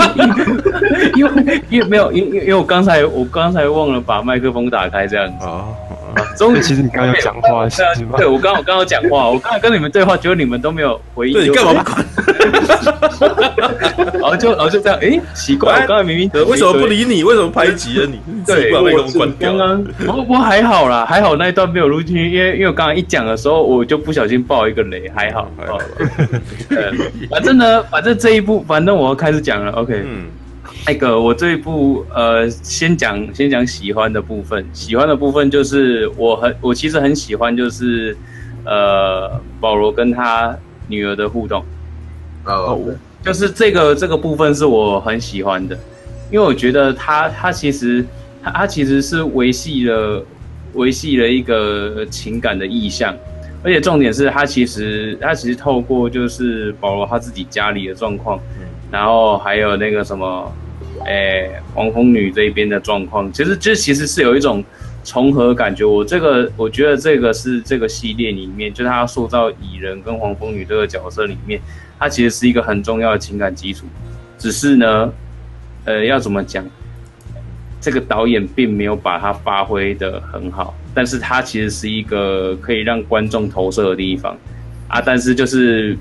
[1.14, 5.46] 因为因为没有因因为我刚才我刚才忘了把麦克风打开这样子。
[6.36, 8.16] 终于，其实你刚刚有讲话是吗？
[8.16, 11.34] 对，我刚我刚刚讲话，我刚才跟你们对话，结果你们都没有回应。
[11.34, 12.04] 对，你干嘛不管？
[14.12, 17.22] 然 后就然后就这样，哎，奇怪，我刚才明明为什么不理你？
[17.24, 18.20] 为什么排挤了你？
[18.46, 18.82] 对，我
[19.38, 25.78] 刚刚我我还好啦，还好那一段没有录进去，因为因为我刚刚一讲的时候，我就不小心爆一个雷，还好，还好。
[27.30, 30.02] 反正呢，反正这一部，反正我要开始讲了，OK。
[30.04, 30.26] 嗯。
[30.84, 34.66] 那个，我这一部呃，先讲先讲喜欢的部分。
[34.72, 38.16] 喜欢的部分就是我很我其实很喜欢，就是
[38.64, 40.56] 呃，保罗跟他
[40.88, 41.64] 女儿的互动。
[42.44, 42.78] 哦，
[43.24, 45.78] 就是这个这个部分是我很喜欢的，
[46.32, 48.04] 因为我觉得他他其实
[48.42, 50.26] 他他其实是维系了
[50.74, 53.16] 维系了一个情感的意向，
[53.62, 58.40] 而且重点是他其实他其实透过就是保罗他自己家里的状况，
[58.90, 60.52] 然后还有那个什么。
[61.04, 64.64] 哎，黄蜂女这边的状况，其实这其实是有一种
[65.04, 65.84] 重合感觉。
[65.84, 71.60] 我这个我觉得这个是这个系列里面，就是他塑造蚁人跟黄蜂女这个角色里面，
[71.98, 73.86] 它其实是一个很重要的情感基础。
[74.38, 75.12] 只是呢，
[75.84, 76.64] 呃，要怎么讲？
[77.80, 84.36] 这个导演并没有把它发挥的很好，但是它其实是一个可以让观众投射的地方
[84.88, 85.00] 啊。
[85.00, 85.96] 但是就是。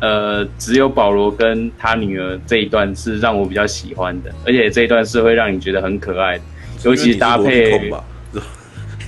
[0.00, 6.44] 呃，只有保罗跟他女儿这一段是让我比较喜欢的，而且这一段是会让你觉得很可爱的，
[6.84, 7.92] 尤其搭配。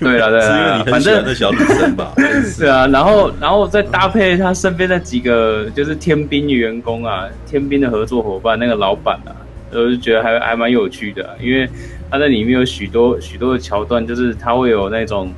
[0.01, 2.13] 对了，对了，反正那小女生吧。
[2.59, 9.31] 对啊，然后，然后再搭配他身边那几个就是天兵员工啊，天兵的合作伙伴，那个老板啊，
[9.71, 11.69] 我就觉得还还蛮有趣的，因为
[12.11, 15.33] 他在里面有许多许多的桥段，就是他会有那种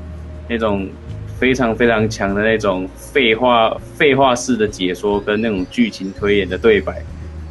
[0.48, 0.88] 那种。
[1.44, 6.94] 非常非常强的那种废话废话式的解说跟那种剧情推演的对白，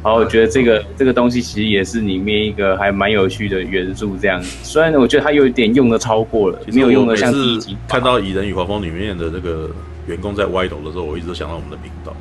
[0.02, 4.16] 然后我觉得这个这个东西其实也是里面一个还蛮有趣的元素。
[4.20, 7.76] 这样，虽然我觉得它有一点用的超过了，没有用的像第一集。
[7.86, 9.70] 看到《蚁人与黄蜂》里面的那个
[10.08, 12.12] 员工在歪头的时候，我一直都想到我们的频道？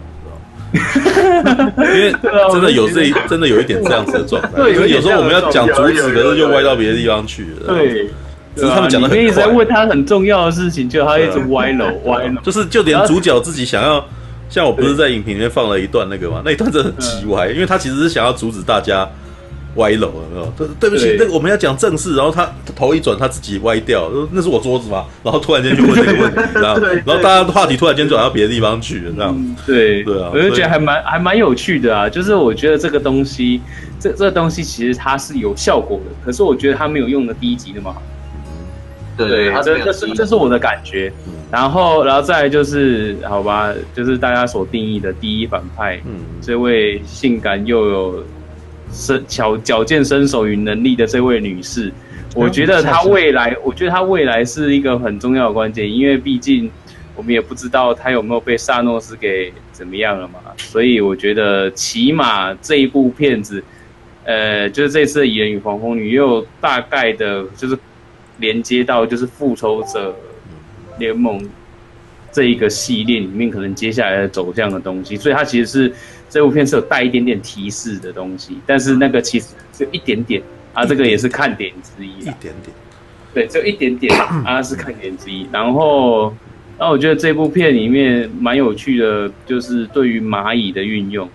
[0.74, 2.12] 因为
[2.52, 7.74] 真的有这一真的有一点这样子的状态， 对，有时候我们要讲主旨，可是就歪到别的地方去了。
[7.74, 8.10] 对。
[8.56, 14.06] 只是他们讲的很，一直在问他很重要的事情，就他一直歪楼 歪楼，就是就连主角自己想要，
[14.50, 16.42] 像我不是在影评里面放了一段那个嘛？
[16.46, 19.10] 那一段真的很奇歪，因为他其实是想要阻止大家
[19.78, 20.54] 歪楼，有没有？
[20.56, 25.06] 对对不起，那个我们要讲正事，然后他头一转，他自己歪掉，那是我桌子吗？
[25.24, 33.60] 然后突然间就问这个问题，然后 然后大家话题突然间转到别的地方去了，这样对对啊，我就觉得还蛮还蛮有趣的啊，就是我觉得这个东西，
[34.00, 38.00] 这这个东西其实它是有效果的，可是我觉得它没有用的第一集那么好。
[39.16, 41.14] 对，这这是这是我的感觉，
[41.52, 48.24] 然后然后再来就是好吧，就是大家所定义的第一反派，嗯，这位性感又有
[48.92, 51.92] 身巧矫健身手与能力的这位女士，
[52.34, 56.72] 我觉得她未来，我觉得她未来是一个很重要的关键，因为毕竟
[57.16, 63.64] 我们也不知道她有没有被萨诺斯给怎么样了嘛，所以我觉得起码这一部片子，
[64.24, 67.78] 呃，就是这次的蚁人与黄蜂女又有大概的，就是。
[68.40, 70.16] 连接到就是复仇者
[70.98, 71.48] 联盟
[72.32, 75.94] 这一个系列里面，可能接下来的走向的东西，所以它其实是
[76.30, 80.42] 这部片是有带一点点提示的东西，但是那个其实就一点点
[80.74, 82.56] 啊，这个也是看点之一，一点点，
[83.34, 84.12] 对，就一点点
[84.44, 85.48] 啊，是看点之一。
[85.52, 86.36] 然后，
[86.80, 91.30] 那我觉得这部片里面蛮有趣的，就是对于蚂蚁的运用，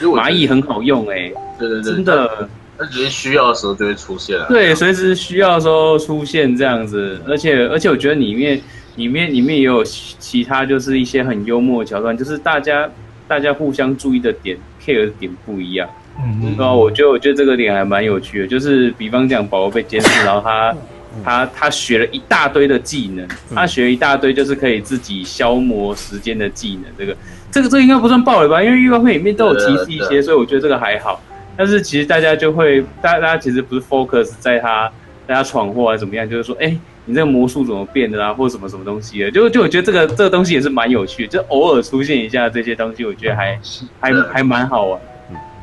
[0.00, 2.48] 蚂蚁很好用哎、欸，对对对，真的。
[2.78, 4.46] 那只是需要的时候就会出现了。
[4.48, 8.60] 对，随时需要的时候出现这样子，而且而且我觉得里面
[8.94, 12.88] 里面里面也有其他就是一些很幽默的桥段，就是大家
[13.26, 15.88] 大家互相注意的点 care 的点不一样。
[16.20, 20.76] 嗯，然后我觉得我觉得这个点还蛮有趣的，就是比方讲宝宝被监视，然后他
[21.24, 26.84] 他他学了一大堆的技能，他学了一大堆就是可以自己消磨时间的技能。
[26.98, 27.16] 这个
[27.50, 28.62] 这个这个应该不算暴雷吧？
[28.62, 31.20] 因为预告片里面都有提示一些，所以我觉得这个还好。
[31.58, 34.88] 但是其实大家就会，大家大家其实不是 focus 在他，
[35.26, 43.58] 大家闯祸还是怎么样，就是说，哎、欸，你这个魔术怎么变的啊，或者什么什么东西的，就就我觉得这个这个东西也是蛮有趣的，就偶尔出现一下这些东西，我觉得还
[43.98, 45.00] 还还蛮好玩。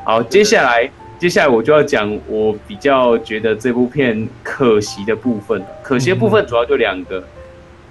[0.04, 7.24] 好，接下来接下来我就要讲我比较觉得这部片可惜的部分，可惜的部分主要就两个，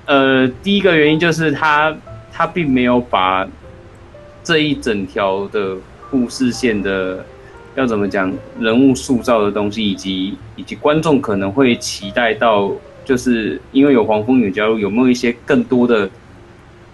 [0.04, 1.96] 呃，第一个原因就是他
[2.30, 3.48] 他并没有把
[4.42, 5.74] 这一整条的
[6.10, 7.24] 故事线的。
[7.74, 12.70] 要怎么讲人物塑造的东西，以及以及观众可能会期待到，
[13.04, 16.08] 就是因为有黄蜂女加入，有没有一些更多的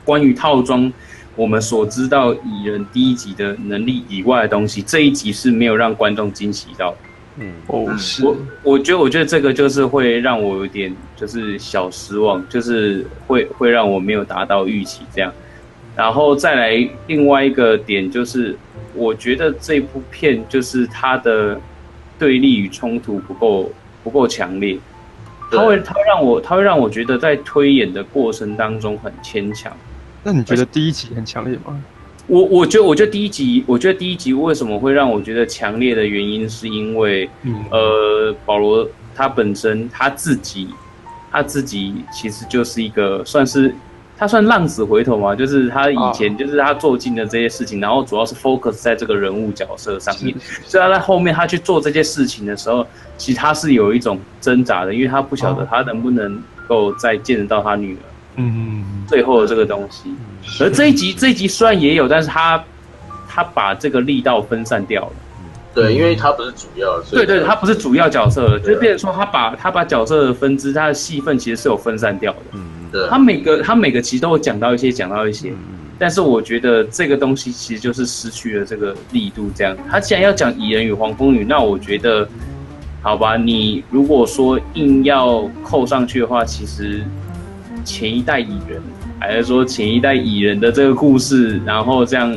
[0.04, 0.90] 关于套装
[1.36, 4.82] 我们所知道蚁人第一集的能力以外的东西？
[4.82, 6.94] 这一集是没有让观众惊喜到。
[7.38, 15.32] 嗯，哦，是我我觉得我觉得这个就是会让我有点就是小失望，就是会会让我没有达到预期这样。
[16.00, 18.56] 然后再来另外一个点就是，
[18.94, 21.60] 我觉得这部片就是它的
[22.18, 23.70] 对立与冲突不够
[24.02, 24.78] 不够强烈，
[25.50, 29.70] 它会它会让我它会让我觉得在推演的过程当中很牵强。
[30.22, 31.78] 那你觉得第一集很强烈吗？
[32.26, 40.68] 我我觉得，我觉得第一集，我觉得第一集为什么会让我觉得强烈的原因，是因为，嗯、呃，保罗他本身他自己，
[41.30, 43.74] 他自己其实就是一个算是
[44.20, 58.00] 他算浪子回头嘛，就是他以前就是他做尽了这些事情，然后主要是 focus 在这个人物角色上面，所以他在后面他去做这些事情的时候，其实他是有一种挣扎的，因为他不晓得他能不能够再见得到他女儿。
[58.36, 60.14] 嗯，最后的这个东西，
[60.62, 62.62] 而这一集这一集虽然也有，但是他
[63.26, 65.12] 他把这个力道分散掉了。
[65.72, 72.38] 对，因为他不是主要，对对，他不是主要角色了，就变成说他把他把角色的分支，他的戏份其实是有分散掉的。
[72.52, 73.08] 嗯，对。
[73.08, 75.52] 他每个他每个其实都会讲到一些，讲到一些，
[75.98, 79.50] 但是我觉得这个东西其实就是失去了这个力度。
[79.54, 82.28] 这样，他既然要讲蚁人与黄蜂女，那我觉得，
[83.02, 87.02] 好吧，你如果说硬要扣上去的话，其实。
[87.82, 88.80] 前一代蚁人，
[89.18, 92.36] 还是说前一代蚁人的这个故事，然后这样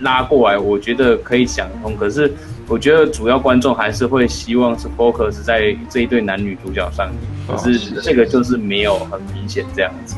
[0.00, 1.96] 拉过来，我觉得可以想通。
[1.96, 2.30] 可是
[2.68, 10.16] 我觉得主要观众还是会希望是 focus 在这一对男女主角上面，可是这个就是没有很明显这样子。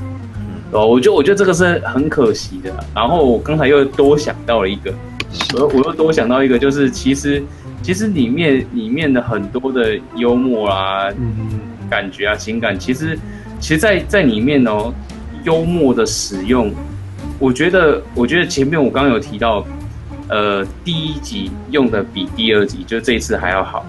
[0.72, 2.72] 哦，我觉得我觉得这个是很可惜的。
[2.94, 4.92] 然后我刚才又多想到了一个，
[5.54, 7.42] 我我又多想到一个，就是其实
[7.82, 11.08] 其实里面里面的很多的幽默啊，
[11.88, 13.18] 感觉啊，情感，其实。
[13.60, 14.92] 其实在，在在里面哦，
[15.44, 16.70] 幽默的使用，
[17.38, 19.64] 我觉得，我觉得前面我刚刚有提到，
[20.28, 23.84] 呃，第一集用的比第二集，就这一次还要好。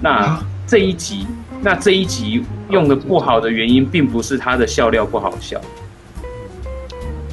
[0.00, 1.26] 那这一集，
[1.62, 5.60] 那这一集用的不好的原因，并不是他的笑料不好笑，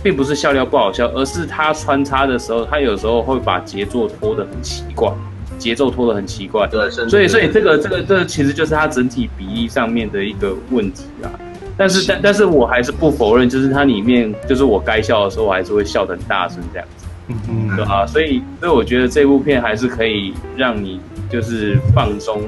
[0.04, 5.12] 并不是笑料不好笑，而是他穿插的时候，他有时候会把节奏拖得很奇怪，
[5.58, 6.68] 节奏拖得很奇怪。
[6.68, 11.28] 对，所以，所以这个，这个，这个其实就是他整体比例上面的一个问题啊。
[11.76, 22.42] 但是但但是我还是不否认，就是它里面就是我该笑的时候，我还是会笑得很大声这样子，嗯嗯，对啊，所以所以我觉得这部片还是可以让你就是放松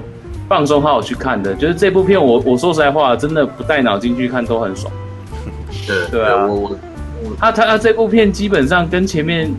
[0.48, 1.54] 放松好好去看的。
[1.56, 4.92] 就是这部片我我说实在话，真的不带脑筋去看都很爽。
[5.88, 6.78] 对对啊，我
[7.24, 9.50] 我他他他这部片基本上跟前面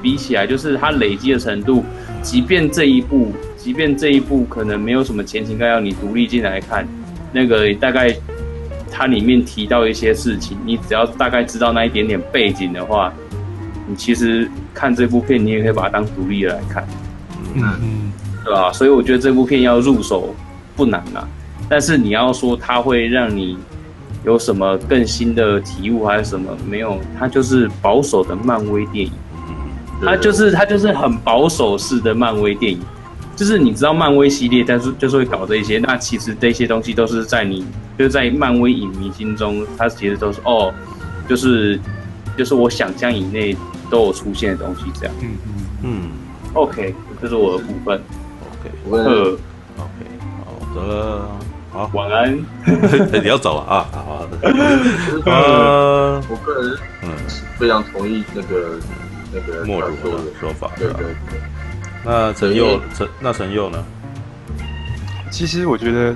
[0.00, 1.84] 比起来，就是它累积的程度，
[2.22, 6.86] 即便这一部即便这一部可能没有什么前情，概要你独立进来看，
[7.32, 8.14] 那个大概。
[8.98, 13.12] 它里面提到一些事情，你只要大概知道那一点点背景的话，
[13.86, 16.86] 你其实看这部片，你也可以把它当独立的来看，
[17.54, 18.12] 嗯嗯，
[18.44, 18.72] 对吧？
[18.72, 20.34] 所以我觉得这部片要入手
[20.74, 21.26] 不难啊，
[21.68, 23.56] 但是你要说它会让你
[24.24, 29.12] 有什么更新的体悟还是什么，没有，它就是保守的漫威电影，
[30.02, 32.80] 它就是它就是很保守式的漫威电影。
[33.36, 37.66] 就是你知道漫威系列，但是就是会搞这些，那其实这些东西都是在你
[37.98, 40.72] 就是在漫威影迷心中，它其实都是哦，
[41.28, 41.78] 就是
[42.34, 43.54] 就是我想象以内
[43.90, 45.14] 都有出现的东西这样。
[45.20, 46.10] 嗯嗯嗯。
[46.54, 48.00] OK，这是我的部分。
[48.50, 49.38] OK，呃
[49.76, 49.96] ，OK，
[50.44, 51.28] 好的，
[51.70, 52.32] 好， 晚安。
[53.22, 53.86] 你要走了啊？
[53.92, 54.38] 好的。
[55.26, 57.10] 呃，我个人嗯
[57.58, 58.78] 非常同意那个
[59.32, 61.40] 那个莫如的说法，对对对。
[62.04, 63.84] 那陈佑陈那陈佑呢？
[65.30, 66.14] 其实我觉得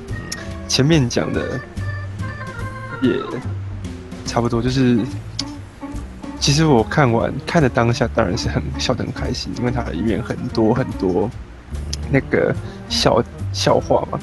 [0.68, 1.60] 前面讲的
[3.02, 3.16] 也
[4.24, 4.98] 差不多，就是
[6.40, 11.30] 其实我看完看的当下当然是很笑得很开心，因为它里面很多很多
[12.10, 12.52] 那个
[12.88, 13.22] 笑
[13.52, 14.18] 笑话嘛，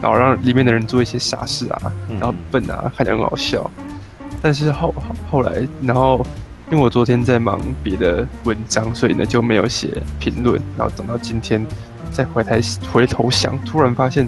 [0.00, 3.70] 然后让里面的人做一些傻事啊，然后笨啊，看起来很好笑。
[4.40, 4.92] 但是后
[5.30, 6.26] 后来，然后。
[6.70, 10.58] 因为我昨天在忙别的文章，所以呢就没有写评论。
[10.74, 11.66] 然后等到今天
[12.10, 14.26] 再回台回头想，突然发现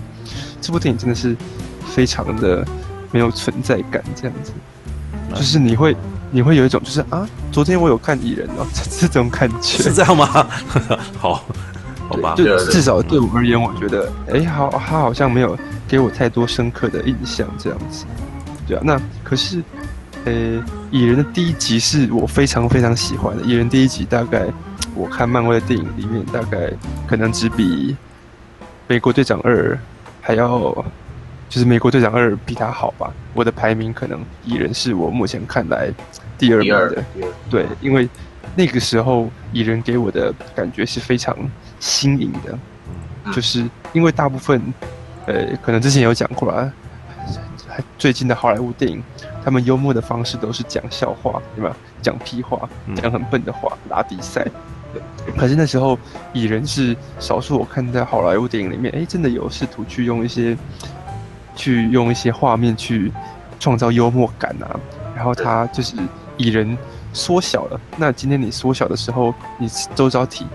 [0.60, 1.34] 这部电影真的是
[1.86, 2.62] 非常的
[3.10, 4.52] 没有存在感，这样子，
[5.34, 5.96] 就是你会
[6.34, 10.26] 你会有一种就是啊，昨天我有看蚁人哦，这 这种感觉是这样吗？
[11.16, 11.44] 好，
[12.08, 18.04] 好吧，就至少对我而言，我觉得哎，好，他好像没有给我太多深刻的印象，这样子，
[18.66, 19.62] 对啊，那可是。
[20.26, 20.32] 呃，
[20.90, 23.42] 蚁人的第一集是我非常非常喜欢的。
[23.42, 24.46] 蚁人第一集大概
[24.94, 26.72] 我看漫威的电影里面，大概
[27.06, 27.94] 可能只比
[28.88, 29.78] 美国队长二
[30.22, 30.58] 还要，
[31.50, 33.12] 就是美国队长二比他好吧。
[33.34, 35.90] 我的排名可能蚁人是我目前看来
[36.38, 37.04] 第二名的。
[37.50, 38.08] 对，因为
[38.56, 41.36] 那个时候蚁人给我的感觉是非常
[41.80, 42.58] 新颖的，
[43.32, 44.60] 就是因为大部分，
[45.26, 46.72] 呃，可能之前有讲过啦，
[47.98, 49.02] 最近的好莱坞电影，
[49.44, 51.76] 他们幽默的方式都是讲笑话，对吧？
[52.02, 54.46] 讲屁话，讲很笨的话，拉比赛。
[55.36, 55.98] 可是那时候，
[56.32, 60.56] 蚁人是少数我看在好莱坞电影里面，哎，真的有试图去用一些，
[61.56, 63.10] 去用一些画面去
[63.58, 64.78] 创造幽默感啊。
[65.16, 65.96] 然后他就是
[66.36, 66.76] 蚁人
[67.12, 70.46] 缩小了，那今天你缩小的时候，你周遭体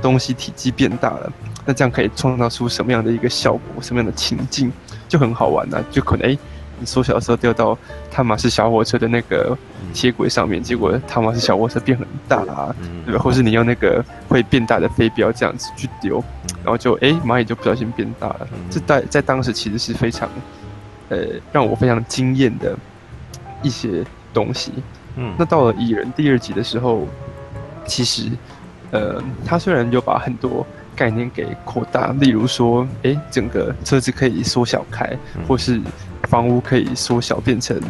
[0.00, 1.32] 东西体积变大了，
[1.64, 4.72] 那这样可以创造出什么样的一个效果，什么样的情境，
[5.08, 5.84] 就很好玩呢、啊？
[5.90, 6.38] 就可能哎。
[6.80, 7.76] 你缩小的时候掉到
[8.08, 9.58] 汤马斯小火车的那个
[9.92, 12.72] 铁轨上面，结果汤马斯小火车变很大啊，
[13.04, 13.20] 对吧？
[13.20, 16.22] 或是你用那个会变大的飞镖这样子去丢，
[16.62, 18.46] 然后就哎蚂蚁就不小心变大了。
[18.70, 20.28] 这在在当时其实是非常
[21.08, 21.18] 呃
[21.50, 22.78] 让我非常惊艳的
[23.60, 24.72] 一些东西。
[25.20, 27.06] 嗯，那到了蚁人第二集的时候，
[27.84, 28.30] 其实
[28.92, 35.80] 呃他虽然有把很多概念给扩大，例如说哎整个车子可以缩小开，或是
[36.22, 37.80] 房屋可以缩小变成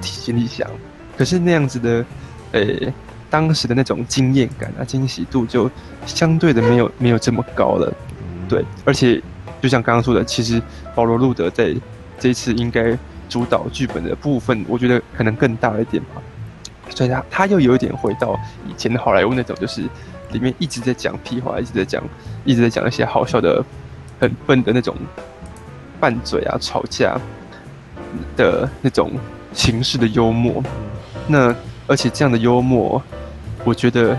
[0.00, 0.68] 行李箱，
[1.16, 2.04] 可是那样子的，
[2.52, 2.92] 呃、欸，
[3.28, 5.70] 当时的那种惊艳感啊、惊喜度就
[6.04, 7.92] 相对的没有 没有这么高了，
[8.48, 9.22] 对，而且
[9.60, 10.60] 就像刚刚说的，其实
[10.96, 11.72] 保罗·路德在
[12.18, 16.20] 这一次应该主导剧本的部分，我觉得可能更大一点吧，
[16.90, 19.82] 所以他他又有一点回到以前的好莱坞那种，就是
[20.32, 22.02] 里面一直在讲屁话，一直在讲，
[22.44, 23.64] 一直在讲一些好笑的、
[24.20, 24.94] 很笨的那种
[25.98, 27.18] 拌嘴啊、吵架。
[28.36, 29.12] 的那种
[29.54, 30.60] 形式的幽默，
[31.28, 31.54] 那
[31.86, 33.00] 而且这样的幽默，
[33.62, 34.18] 我觉得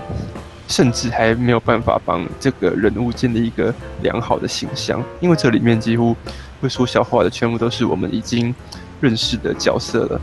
[0.66, 6.16] 甚至还没有办法帮这个人物建立一个良好的形象，因为这里面几乎
[6.62, 8.56] 会说笑话的全部都是我们已经
[9.02, 10.22] 认识的角色了，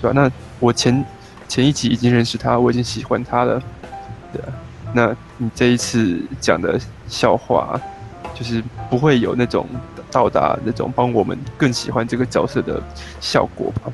[0.00, 0.12] 对吧？
[0.14, 1.04] 那我前
[1.50, 3.60] 前一集已经认识他，我已经喜欢他了，
[4.32, 4.48] 对啊。
[4.94, 7.78] 那你这一次讲的笑话，
[8.32, 9.66] 就是不会有那种。
[10.12, 12.82] 到达那种帮我们更喜欢这个角色的
[13.20, 13.92] 效果吧，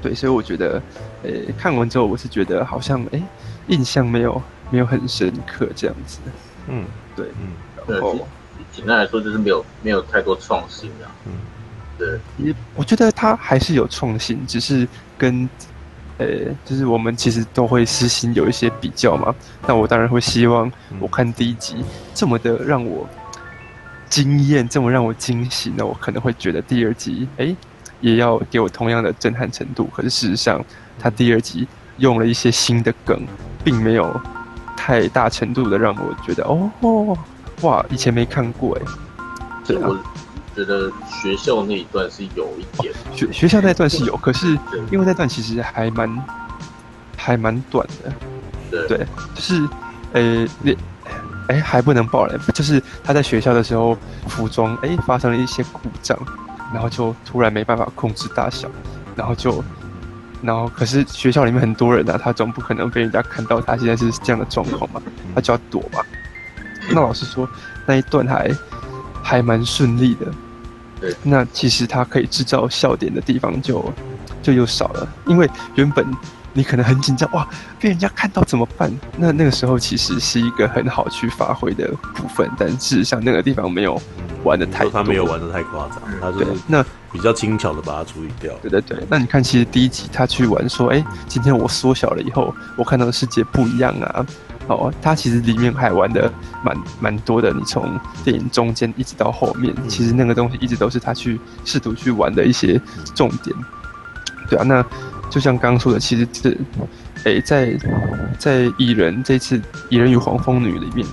[0.00, 0.80] 对，所以我觉得，
[1.22, 3.22] 呃、欸，看完之后我是觉得好像，诶、欸，
[3.66, 6.20] 印象没有没有很深刻这样子，
[6.66, 7.52] 嗯，对，嗯，
[7.86, 8.26] 然后
[8.72, 11.32] 简单来说就是没有没有太多创新啊，嗯，
[11.98, 15.46] 对，也我觉得他还是有创新，只是跟，
[16.24, 19.34] 呃、欸，就是我们其实都会私心有一些比较嘛，
[19.66, 21.84] 那我当然会希望我看第一集
[22.14, 23.08] 这么的让我。
[24.10, 27.56] 惊艳，这么让我惊喜，那我可能会觉得第二集，哎，
[28.00, 29.88] 也要给我同样的震撼程度。
[29.92, 30.64] 可是事实上，
[31.00, 33.26] 他第二集用了一些新的梗，
[33.64, 34.20] 并没有
[34.76, 37.18] 太大程度的让我觉得，哦，
[37.62, 38.82] 哇，以前没看过，哎。
[39.66, 39.98] 对啊，我
[40.54, 44.58] 觉得学校那一段是有一点，哦、学学校那段是有，可是
[44.90, 46.24] 因为那段其实还蛮
[47.16, 48.12] 还蛮短的，
[48.70, 49.68] 对，对就是，
[50.12, 50.76] 呃，你。
[51.46, 53.94] 哎，还不能爆雷，就是他在学校的时候，
[54.28, 56.18] 服装哎发生了一些故障，
[56.72, 58.66] 然后就突然没办法控制大小，
[59.14, 59.62] 然后就，
[60.40, 65.02] 然后可是学校里面很多人啊，他总不可能被人家看到他现在是这样的状况嘛，
[65.34, 66.00] 他就要躲嘛。
[66.88, 67.46] 那老师说，
[67.84, 68.50] 那一段还
[69.24, 70.26] 还蛮顺利的。
[71.00, 73.92] 对，那其实他可以制造笑点的地方就
[74.40, 76.06] 就又少了，因为原本。
[76.56, 77.44] 你可能很紧张哇，
[77.80, 78.88] 被人家看到怎么办？
[79.16, 84.00] 那那个时候其实是一个很好去发挥的部分，但事实上那个地方没有
[84.44, 86.80] 玩的太多，他没有玩的太夸张，他是那
[87.12, 88.54] 比较轻巧的把它处理掉。
[88.62, 94.24] 对对对，那你看，其实第一集他去玩说，哎、欸，今天我缩小了以后，我看到的世界不一样啊。
[94.68, 96.32] 哦，他其实里面还玩的
[96.64, 97.52] 蛮蛮多的。
[97.52, 102.80] 你从电影中间一直到后面，其实那个东西一直都是他去试图去玩的一些
[103.14, 103.56] 重点。
[104.48, 104.84] 对啊，那。
[105.30, 106.56] 就像刚刚说的，其实是，
[107.24, 107.76] 诶，在
[108.38, 111.04] 在蚁人这次《蚁人与黄蜂女》里面，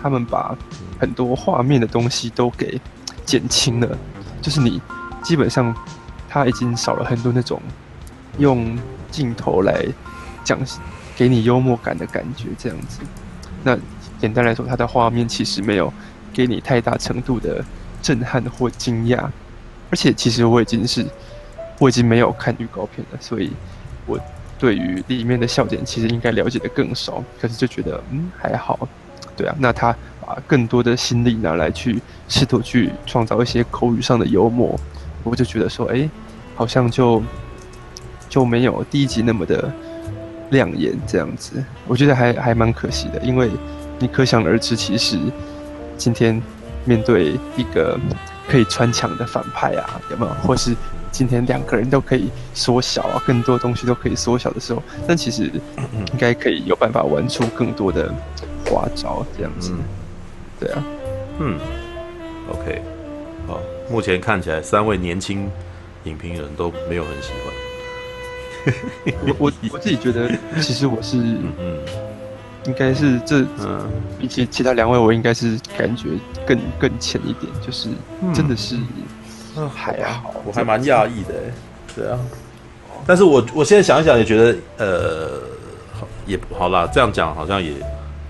[0.00, 0.56] 他们把
[1.00, 2.80] 很多画面的东西都给
[3.24, 3.98] 减轻了，
[4.40, 4.80] 就是你
[5.24, 5.74] 基本上
[6.28, 7.60] 他已经少了很多那种
[8.38, 8.78] 用
[9.10, 9.84] 镜头来
[10.44, 10.56] 讲
[11.16, 13.00] 给你幽默感的感觉，这样子。
[13.62, 13.78] 那
[14.20, 15.92] 简单来说，它的画面其实没有
[16.32, 17.64] 给你太大程度的
[18.02, 19.18] 震撼或惊讶，
[19.90, 21.06] 而且其实我已经是。
[21.80, 23.50] 我已经没有看预告片了，所以
[24.06, 24.16] 我
[24.60, 27.22] 对于里面的笑点其实应该了解的更少。
[27.40, 28.88] 可是就觉得嗯还好，
[29.36, 29.56] 对啊。
[29.58, 34.78] 那他把更多的心力拿来去试图去创造一些口语上的幽默，
[35.24, 36.08] 我就觉得说，哎，
[36.54, 37.20] 好像就
[38.28, 39.68] 就没有第一集那么的
[40.54, 41.62] 亮眼这样子。
[41.86, 43.50] 我觉得还还蛮可惜的，因为
[43.98, 45.18] 你可想而知，其实
[45.98, 46.40] 今天
[46.86, 47.98] 面对一个
[48.48, 50.32] 可以穿墙的反派啊，有没有？
[50.46, 50.74] 或是
[51.10, 55.50] 今天两个人都可以缩小啊，更多东西都可以缩小的时候，但其实
[56.12, 58.12] 应该可以有办法玩出更多的
[58.66, 59.72] 花招，这样子。
[60.60, 60.84] 对啊，
[61.38, 61.58] 嗯
[62.48, 62.82] ，OK，
[63.46, 65.50] 好，目前看起来三位年轻
[66.04, 67.63] 影评人都没有很喜欢。
[69.26, 71.78] 我我我自己觉得，其实我是嗯，
[72.66, 76.08] 应该是这嗯，比起其他两位，我应该是感觉
[76.46, 77.88] 更更浅一点，就是
[78.34, 78.76] 真的是
[79.56, 79.68] 嗯。
[79.68, 81.34] 还好，我还蛮讶异的，
[81.94, 82.18] 对啊。
[83.06, 85.40] 但是我我现在想一想，也觉得呃，
[86.26, 87.72] 也好啦，这样讲好像也。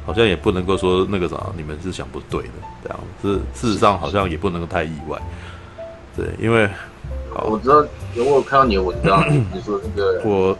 [0.07, 2.51] 好像也不能够说那个啥，你们是想不对的，
[2.83, 3.01] 这样。
[3.23, 5.19] 是事实上好像也不能够太意外，
[6.15, 6.69] 对，因为
[7.43, 7.83] 我知道，
[8.15, 10.57] 因为我有看到你的文章，你说那个我，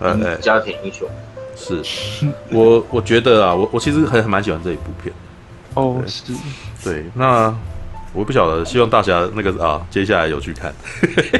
[0.00, 1.08] 呃，家庭英雄，
[1.56, 1.82] 是
[2.50, 5.14] 我我觉得啊，我我其实很蛮喜欢这一部片，
[5.74, 6.32] 哦，是，
[6.82, 7.54] 对，那。
[8.16, 10.72] 我不晓得，希望大侠那个啊，接下来有去看。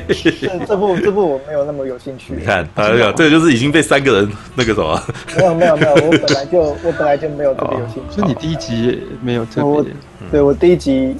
[0.08, 2.34] 这这部这部我没有那么有兴趣。
[2.36, 5.00] 你看，哎呀，这个就是已经被三个人那个什么。
[5.36, 8.16] 没有没有没有，我本来就我本来就没有特别有兴趣。
[8.16, 9.92] 所以你第一集也没有特别。
[10.32, 11.14] 对我第一集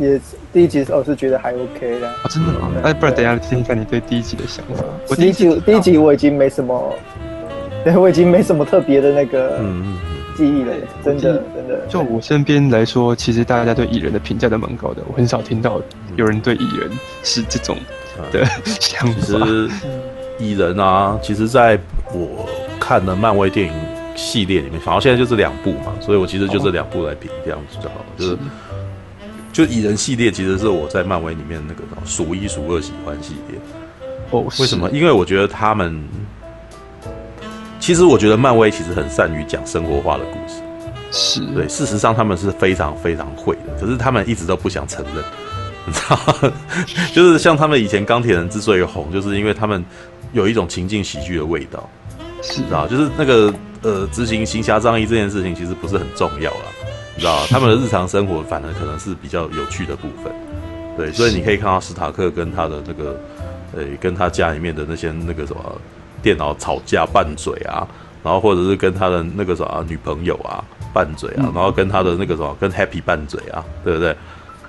[0.00, 0.20] 也
[0.52, 2.08] 第一集我是觉得还 OK 的。
[2.08, 2.70] 啊，真的吗？
[2.82, 4.82] 那不然等一下听一下你对第一集的想法。
[5.08, 6.94] 我第一集第一集我已经没什么，
[7.84, 9.58] 对我已经没什么特别的那个。
[9.60, 9.98] 嗯。
[10.36, 10.72] 记忆了，
[11.04, 11.86] 真的真的。
[11.86, 15.02] 就我身边来说，其实大家对蚁人的评价都蛮高的。
[15.06, 15.78] 我很少听到
[16.16, 16.90] 有人对蚁人
[17.22, 17.76] 是这种
[18.32, 19.20] 的想法。
[19.20, 19.68] 其实
[20.38, 21.78] 蚁人啊，其实在
[22.14, 22.48] 我
[22.78, 23.74] 看的漫威电影
[24.14, 28.06] 系列里面，反正现在就这两部嘛，所以我其实就这两部来评这样子就好了。
[28.16, 28.38] 就是
[29.52, 33.58] 就蚁人系列，其实是我在漫威里面那个数一数二喜欢系列。
[34.30, 34.88] 哦，为什么？
[34.90, 36.02] 因为我觉得他们。
[37.80, 40.60] 其实我觉得漫威其实很善于讲生活化的故事，
[41.10, 41.66] 是对。
[41.66, 45.24] 事实上他们是非常非常会的，可是他们一直都不想承认，
[45.86, 46.52] 你知道？
[47.14, 49.82] 就是像他们以前钢铁人之所以红，就是因为他们
[50.34, 51.88] 有一种情境喜剧的味道，
[52.42, 52.86] 是，你知道？
[52.86, 56.64] 就是那个呃，执行行侠仗义这件事情其实不是很重要了，
[57.20, 57.44] 你知道？
[57.50, 60.32] 他们的日常生活反而可能是比较有趣的部分，
[60.96, 61.12] 对。
[61.12, 63.20] 所以你可以看到史塔克跟他的那个
[63.76, 65.80] 呃，跟他家里面的那些那个什么。
[66.22, 67.88] 电脑吵架拌嘴啊，
[68.22, 70.62] 然后或者是跟他的那个什么女朋友啊
[70.92, 74.14] 拌嘴啊，然后跟他的那个什么跟 Happy 拌嘴啊，对不对？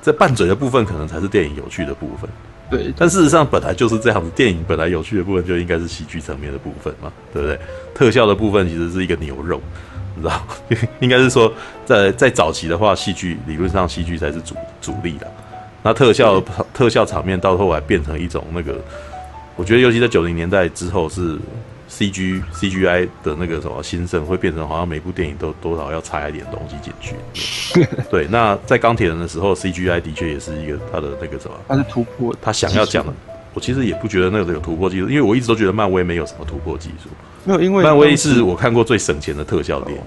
[0.01, 2.29] 这拌嘴的部分可能才是电影有趣的部分。
[2.69, 7.59] 对，但事实上本来就是这样子，电影本来有趣的部分就应该是喜剧层面的部分嘛，对不对？
[7.93, 9.59] 特效的部分其实是一个牛肉，
[10.16, 10.41] 你知道？
[10.99, 11.51] 应该是说
[11.86, 15.28] 在在早期的话，戏剧理论上戏剧才是主主力的，
[15.84, 16.41] 那特效
[16.74, 18.80] 特效场面到后来变成一种那个。
[19.57, 21.38] 我觉得，尤其在九零年代之后，是
[21.88, 27.86] C G C G I 的那个什么兴盛，会变成好像每部电影都多少要插一点东西进去。
[28.09, 33.14] 对，那在钢铁人的时候，C G I 的确也是一个他的那个什么，他是突破，他想要讲的。
[33.53, 37.09] 我其实也不觉得那个有突破技术，因为我一直都觉得漫威没有什么突破技术。
[37.43, 40.03] 没有，因为漫威是我看过最省钱的特效电影，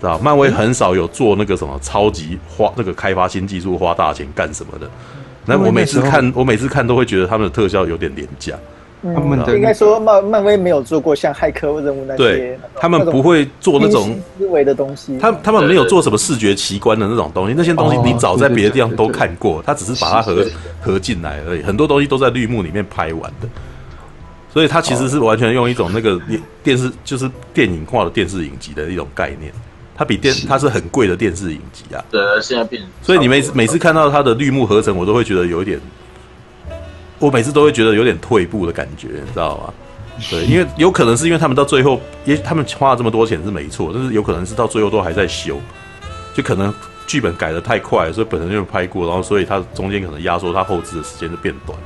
[0.00, 0.18] 知道？
[0.18, 4.88] 漫威很少有做那个什么超级花那个开发新技术花大钱干什么的。
[5.44, 8.54] 那我每次看，我每次看都会觉得他们的特效有点廉价。
[9.00, 15.16] 他们，应该说漫漫威没有做过像骇客任务那些，对，他们不会做那种思维的东西。
[15.18, 20.44] 他他们没有做什么视觉奇观的那种东西，那些东西你早在别的地方都看过，他只是把它合
[20.80, 21.62] 合进来而已。
[21.62, 23.48] 很多东西都在绿幕里面拍完的，
[24.52, 26.20] 所以它其实是完全用一种那个
[26.62, 29.52] 电视就是电影化的电视影集的一种概念。
[29.96, 32.04] 它比电，它是很贵的电视影集啊。
[32.10, 32.82] 对，现在变。
[33.02, 35.80] 所以你每每次看到它的绿幕合成，我都会觉得有一点，
[37.18, 39.74] 我每次都会觉得有点退步的感觉，你知道吗？
[40.30, 45.60] 对，因为有可能是因为他们到最后，也他们花了这么多钱是没错，但是有可能是到最后都还在修，
[46.32, 46.72] 就可能
[47.06, 51.76] 剧本改的太快，所以本身就拍过，然后所以它中间可能压缩它后置的时间就变短，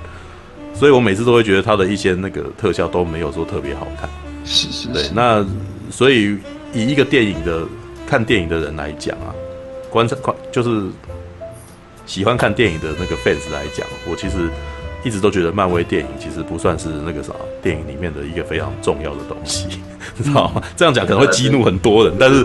[0.75, 4.09] 所以我每次都会觉得它的一些那个特效都没有说特别好看。
[4.45, 5.45] 是是，对，那
[5.91, 6.37] 所以
[6.73, 7.67] 以一个电影的。
[8.05, 9.33] 看电影的人来讲啊，
[9.89, 10.83] 观察观就是
[12.05, 14.51] 喜欢看电影的那个 fans 来讲，我其实
[15.03, 19.67] 一直都觉得漫威电影其实不算是那个啥电影里面的一个非常重要的东西，
[20.19, 20.63] 你知道吗？
[20.77, 22.45] 这样讲可能会激怒很多人，但是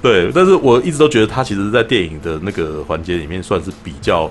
[0.00, 4.30] 对，但是我一直都觉得它其实，在电影的那个环节里面算是比较，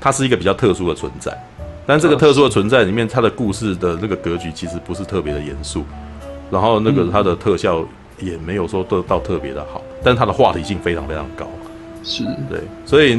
[0.00, 1.36] 它是一个比较特殊的存在。
[1.90, 5.84] 但这个特殊的存在里面，它的故事的那个格局其实不是特别的严肃，
[6.50, 7.84] 然后那个它的特效。
[8.22, 11.46] 也没有说得到特别的好，但是它的话题性非常非常高，
[12.04, 13.18] 是对，所以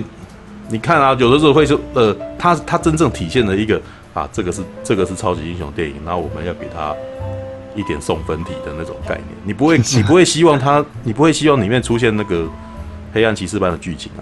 [0.70, 3.82] 你看啊，有的时候会说，呃，它它真正体现了一个
[4.14, 6.94] 啊，这个是这个是超级英雄电影，那我们要给它
[7.76, 12.48] 一点送分题的那种概念，你不会 你不会希望它，你不会希望里面出现那个
[13.12, 14.22] 黑暗骑士般的剧情啊。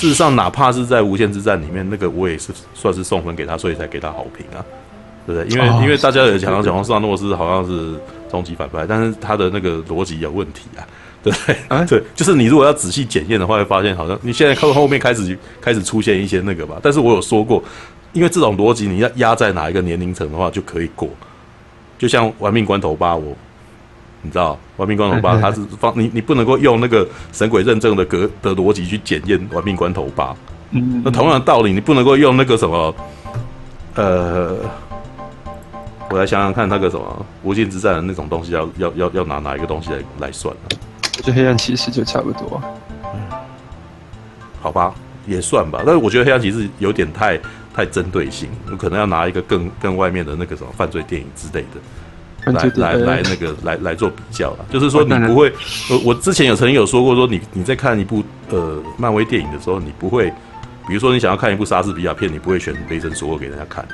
[0.00, 4.64] 事实上，哪怕是在无限之战里面，那个我也是算是送分给他，所以才给他好评啊。
[5.26, 5.52] 对不对？
[5.52, 7.94] 因为、哦、因为大家也讲到讲到萨诺斯好像是
[8.30, 10.80] 终极反派，但是他的那个逻辑有问题啊，
[11.22, 11.56] 对不对？
[11.68, 16.80] 啊，对，就是你如果要仔细检验的话，会发现好像你现在看后面开始开始出现一些那个吧。
[16.82, 17.62] 但是我有说过，
[18.14, 21.08] 因为这种逻辑你要压在哪一个年龄层的话就可以过。
[21.98, 23.36] 就像玩命关头八，我
[24.22, 30.34] 你知道，玩命关头八它 是放你你不能够用那个神鬼认证的格的逻辑去检验玩命关头八。
[30.70, 32.94] 嗯，那同样的道理，你不能够用那个什么，
[33.94, 34.58] 呃。
[36.12, 40.76] 我来想想看，那个什么无尽之战的那种东西要，要要要要拿哪一个东西来来算呢？
[41.18, 42.60] 我觉得黑暗骑士就差不多。
[43.14, 43.20] 嗯，
[44.60, 44.92] 好吧，
[45.24, 45.82] 也算吧。
[45.86, 47.38] 但是我觉得黑暗骑士有点太
[47.72, 51.80] 太针对性，我可能要拿一个更更外面的那个什么犯罪电影之类的
[52.46, 54.64] 来来来那个来来做比较啦。
[54.70, 55.52] 就是说你不会，
[55.90, 60.30] 我我之前有曾经有说过，说你你在看一部呃漫威电影的时候，你不会，
[60.88, 63.86] 比如说你想要看一部莎士比亚片，你不会选雷神索尔给人家看。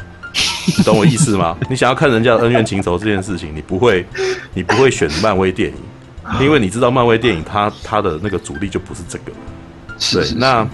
[0.66, 1.56] 你懂我意思吗？
[1.70, 4.04] 你想要看人家的恩怨情仇这件事情，你不会，
[4.52, 5.76] 你不会选漫威电影，
[6.40, 9.32] 因为你知道漫威电影它它的那个主力就不是这个。
[10.12, 10.66] 对，那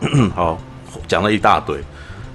[0.34, 0.58] 好
[1.06, 1.78] 讲了一大堆，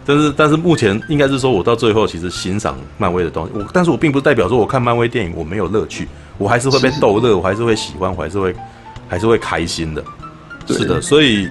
[0.05, 8.55] 但是但是目前应该是说，我到最后其实欣赏漫威的东西，我但是我并不代表说我看漫威电影我没有乐趣，我还是会被逗乐，我还是会喜欢，我还是会
[9.07, 10.03] 还是会开心的。
[10.67, 11.49] 是的，所以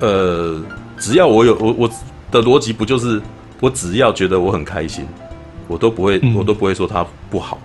[0.00, 0.60] 呃，
[0.98, 1.90] 只要我有我我
[2.30, 3.20] 的逻辑不就是。
[3.62, 5.06] 我只要觉得我很开心，
[5.68, 7.60] 我都不会，嗯、我都不会说它不好，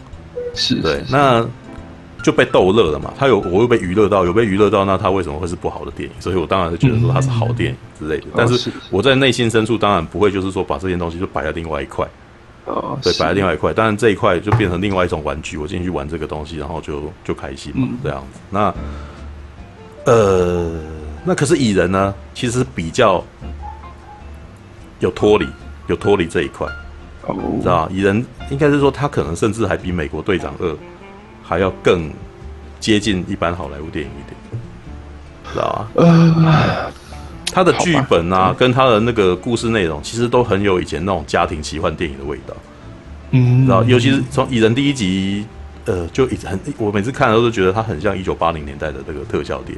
[0.53, 1.43] 是对，那
[2.23, 3.13] 就被逗乐了嘛。
[3.17, 6.15] 他有，我又被娱乐到，有被娱乐到，那他为什么会是不好的电影？
[6.19, 8.25] 所以我当然是觉得说它是好电影之类的。
[8.27, 12.07] 嗯、但是我在内心深处当然不会，就是说把这件东西就摆在另外一块，
[12.65, 13.73] 哦，对，摆在另外一块。
[13.73, 18.39] 当然这一块就变成另外一种玩具，我进去玩这个东西，然后就就开心嘛，嗯、这样子。
[18.49, 18.73] 那
[20.05, 20.71] 呃，
[21.25, 23.23] 那可是蚁人呢，其实比较
[24.99, 25.47] 有脱离。
[25.87, 26.67] 有脱离这一块，
[27.27, 30.77] 哦知道蚁人应该是说他可能甚至还比美国队长二
[31.47, 32.11] 还要更
[32.79, 34.61] 接近一般好莱坞电影一点，
[35.53, 36.91] 知道吧？
[37.53, 42.53] 他的剧本啊，跟他的那个故事内容，其实都很有以前那种家庭奇幻电影的味道。
[43.31, 45.45] 嗯，然后，尤其是从蚁人第一集，
[45.85, 49.77] 呃，就一直很，我每次看的时候都觉得它很像一九八零年代的那个特效电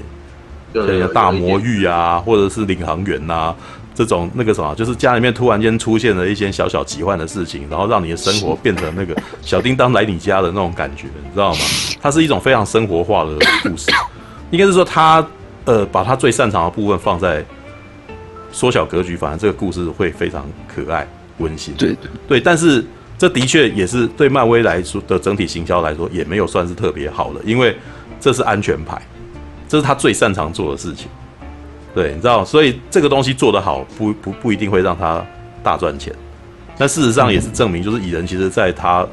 [0.74, 3.56] 影，像大魔域啊，或者是领航员呐。
[4.00, 11.60] 这种那个什么，就是家里面突然间出现了一些小小奇幻的事情，然后让你的生活变成那个 小叮当来你家的那种感觉，你知道吗？
[12.02, 13.92] 它是一种非常生活化的故事，
[14.52, 15.28] 应该是说他
[15.66, 17.44] 呃把他最擅长的部分放在
[18.54, 21.06] 缩小格局，反而这个故事会非常可爱
[21.40, 21.74] 温馨。
[21.74, 22.82] 对对对，但是
[23.18, 27.76] 这的确也是对漫威来说的整体行销来说也没有算是特别好的，因为
[28.18, 29.02] 这是安全牌，
[29.68, 31.10] 这是他最擅长做的事情。
[31.94, 35.26] 对，你知道，所以这个东西做得好，不不不一定会让他
[35.64, 36.14] 大赚钱。
[36.78, 39.06] 那事实上也是证明，就是蚁人其实在他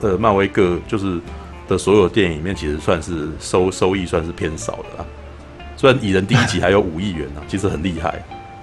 [0.00, 1.20] 呃漫威各就是
[1.68, 5.06] 的所有电影里面，其实算是收收益算是偏少的啦。
[5.76, 8.20] 虽然蚁人第一集还有五亿元呢， 其实很厉害。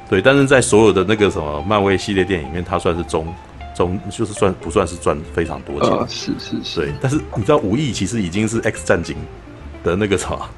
[0.09, 3.34] 对，但是在所有的那个什么漫威系列电影里面，他算是中
[3.74, 6.09] 中，就是算不算是赚非常多钱？
[6.09, 6.82] 是是是。
[6.82, 9.16] 对，但是你知道五亿其实已经是 X 战警
[9.84, 10.49] 的那个什么？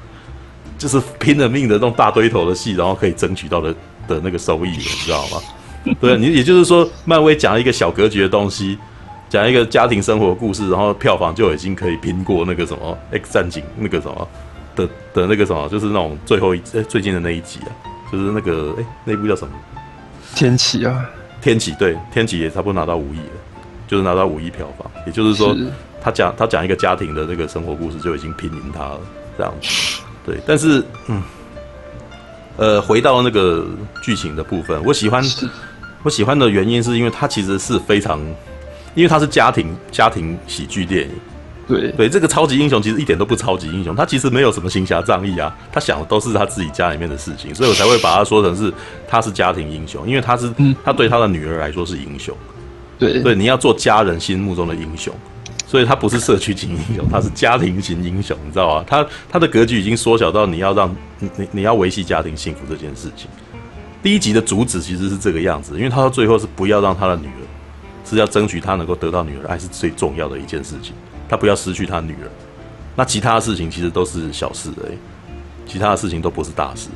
[0.78, 3.74] 就是拼了命的那种大堆头的戏，然后可以争取到的
[4.06, 5.40] 的那个收益，你知道吗？
[6.00, 8.78] 对，你也就是说，漫威讲一个小格局的东西，
[9.28, 14.28] 讲一个家庭生活故事，然后票房就已经可以拼过那个什么 X 战警那个什么
[14.74, 17.68] 的的那个什么，就是那种最后一哎最近的那一集啊，
[18.10, 19.52] 就是那个哎那部叫什么？
[20.34, 21.04] 天启啊，
[21.42, 23.40] 天启对，天启也差不多拿到五亿了，
[23.86, 25.66] 就是拿到五亿票房，也就是说是
[26.02, 29.00] 他讲他讲一个家庭的那个生活故事就已经拼赢他了，
[29.36, 30.00] 这样子。
[30.24, 31.22] 对，但是，嗯，
[32.56, 33.66] 呃，回到那个
[34.02, 35.22] 剧情的部分，我喜欢，
[36.02, 38.18] 我喜欢的原因是因为它其实是非常，
[38.94, 41.10] 因为它是家庭家庭喜剧电影。
[41.66, 48.70] 对对，这个超级英雄其实一点都不超级英雄，他其实没有什么行侠仗义啊，他想的都是他自己家里面的事情，所以我才会把他说成是
[49.08, 50.52] 他是家庭英雄，因为他是
[50.84, 52.36] 他对他的女儿来说是英雄。
[52.98, 55.14] 对对，你要做家人心目中的英雄。
[55.74, 58.84] 所以他不是社区型英雄， 他是家庭型英雄，你知道吗？
[58.86, 63.26] 他他的格局已经缩小到你要让你你你要维系家庭幸福这件事情。
[64.00, 67.42] 第一集的主旨其实是这个样子，因为他到最后是不要让他的女儿，
[68.08, 70.94] 是要争取他能够得到女儿爱是最重要的一件事情，
[71.28, 72.30] 他不要失去他女儿。
[72.94, 74.96] 那其他的事情其实都是小事而已，
[75.66, 76.86] 其他的事情都不是大事，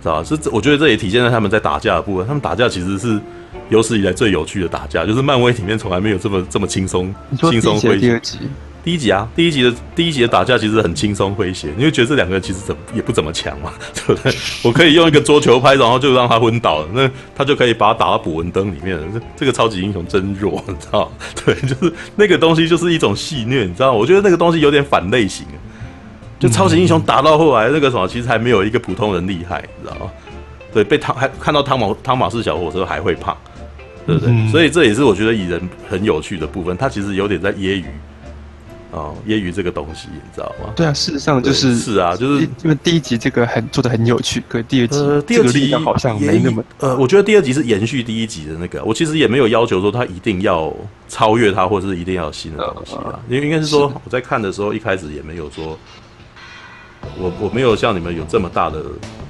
[0.00, 0.24] 知道吧？
[0.26, 3.20] 这我觉得这也体现在他们在打架的部分，他们打架其实是。
[3.70, 8.20] 有史以来最有趣的打架，就是漫威里面从来没有这么这么轻松轻松诙谐。
[8.84, 14.30] 第一集啊，第一集的第一集的打架其实很轻松诙谐，你会觉得这两个人其实怎么也不怎么强嘛， 对不对？
[14.62, 19.02] 我可以用一个桌球拍，然后就让他昏倒了，那他就可以把他打到捕蚊灯里面了。
[19.14, 21.10] 这这个超级英雄真弱， 你知道？
[21.46, 23.90] 对，就是那个东西就是一种戏虐，你知道？
[23.94, 25.46] 我觉得那个东西有点反类型，
[26.38, 30.12] 就超级英雄打到后来那个什么，其实还没有一个普通人厉害，你知道吗？
[30.74, 33.34] 对，被汤还看到汤马汤马士小火车还会怕，
[34.06, 34.32] 对不对？
[34.32, 37.84] 嗯、所以这也是我觉得蚁人很有趣的部分，他其实有点在揶揄。
[38.96, 40.72] 哦，揶揄这个东西，你知道吗？
[40.76, 50.72] 对啊，事实上就是是啊，就是因为第一集这个很做的很有趣，可第二集、呃、第二集好像没那么呃，我觉得第二集是延续第一集的那个，我其实也没有要求说他一定要
[51.08, 55.76] 超越他，或者是一定要有新的东西啊，因为应该是说我在看的时候一开始也没有说，
[57.18, 58.82] 我我没有像你们有这么大的。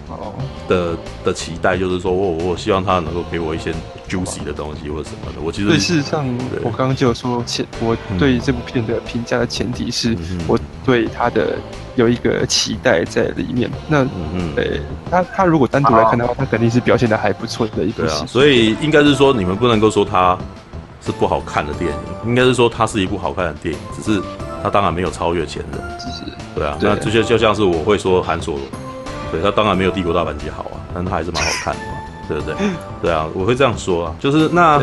[0.07, 0.35] 哦，
[0.68, 0.95] 的
[1.25, 3.72] 的期待就是说，我我希望他能够给我一些
[4.07, 5.41] juicy 的东西或者什么的。
[5.43, 6.27] 我其实对，事实上，
[6.62, 10.14] 我刚刚就有说前，我对这部片的评价的前提是
[10.47, 11.57] 我对他的
[11.97, 13.68] 有一个期待在里面。
[13.89, 14.05] 那
[14.35, 14.79] 嗯，对，
[15.11, 18.05] 他他如果单独来看的话，他肯定是表现的还不错的一个。
[18.05, 20.39] 对啊，所以应该是说，你们不能够说他
[21.01, 21.99] 是不好看的电影，
[22.29, 24.22] 应该是说它是一部好看的电影，只是
[24.62, 25.99] 他当然没有超越前人。
[25.99, 28.63] 只是对啊，那这些就像是我会说韩索罗。
[29.33, 31.95] 对，他当然没有《帝国大反击》好啊，但他还是蛮好看的嘛，
[32.29, 32.55] 对不对？
[33.03, 34.81] 对啊，我会这样说啊，就是那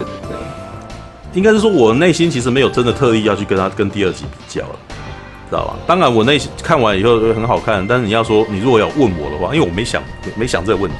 [1.33, 4.75] 应该是说，我内心其实没有真的特意要去跟他跟第二集比较了，
[5.49, 5.75] 知道吧？
[5.87, 10.03] 当然，我内心看完以后很好看，但是你要说你如果要问我的话，因为我没想
[10.35, 10.97] 没想这个问题，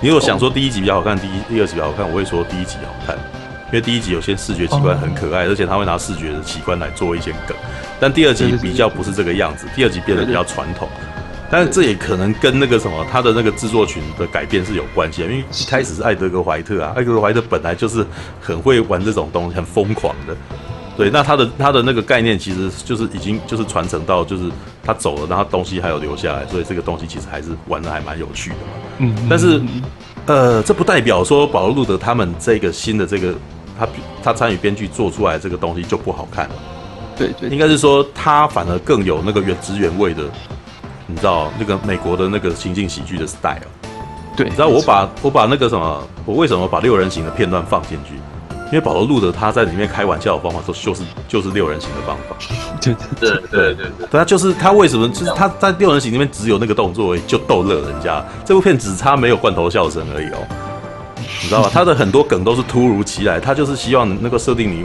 [0.00, 3.18] 你如果想说第一集比较好看，第一第二集比较好看，我会说第一集好看，
[3.68, 7.56] 因为第一集有些视觉奇观很可爱，而且他会拿视觉的奇观来做一些梗，
[8.00, 10.88] 但第二集比较不是这个样子，第二集变得比较传统。
[11.50, 18.06] 但是这也可能跟那个什么，他的那个制作群的改变是有关系的，因为一开始是艾德格怀特啊，艾德格怀特本来就是
[18.40, 20.36] 很会玩这种东西，很疯狂的。
[20.94, 24.50] 对，那他的他的那个概念其实就是已经就是传承到就是
[24.82, 28.72] 他走了，然后东西还有留下来，所以这个东西其实还是玩的还蛮有趣的嘛。
[28.98, 29.58] 嗯，但是
[30.26, 33.32] 呃，这不代表说保罗路德他们这个新的这个
[33.78, 33.88] 他
[34.22, 36.54] 他参与编剧做出来这个东西就不好看了。
[37.16, 40.24] 对对，应该是说他反而更有那个原汁原味的。
[41.10, 43.56] 你知道那个美国的那个情景喜剧的 style，
[44.36, 48.12] 对，你知道我把我把那个什么，我为什么把六人行的片段放进去？
[48.66, 52.36] 因为保罗路德他在里面开玩笑的方法，说就是就是六人行的方法，
[52.82, 58.22] 对对对对对，他就是他为什么就是他在六人行里面只有那个动作而已，就逗乐人家。
[58.44, 60.46] 这部片只差没有罐头笑声而已哦，
[61.40, 61.70] 你知道吧？
[61.72, 64.84] 他的很多梗都是突如其来，他就是希望那个设定你，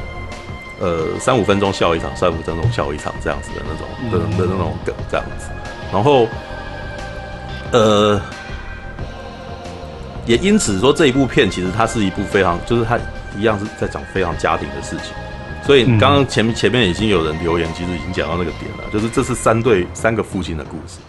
[0.79, 5.47] 呃，三五分钟笑一场，三五分钟笑一场这样子的那种的的那种梗这样子。
[5.91, 6.27] 然后，
[7.71, 8.21] 呃，
[10.25, 12.99] 也因此说这一部片其实它是一部非常，就是它
[13.37, 15.13] 一样是在讲非常家庭的事情。
[15.65, 20.99] 所以刚刚前面前面已经有人留言，其实已经讲到那个点了，就是这是三对三个父亲的故事。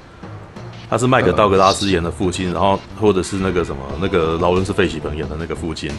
[0.95, 5.91] 他是麦克道格拉斯演的父亲，然后或者是那个什么那个劳伦斯费雪彭演的那个父亲，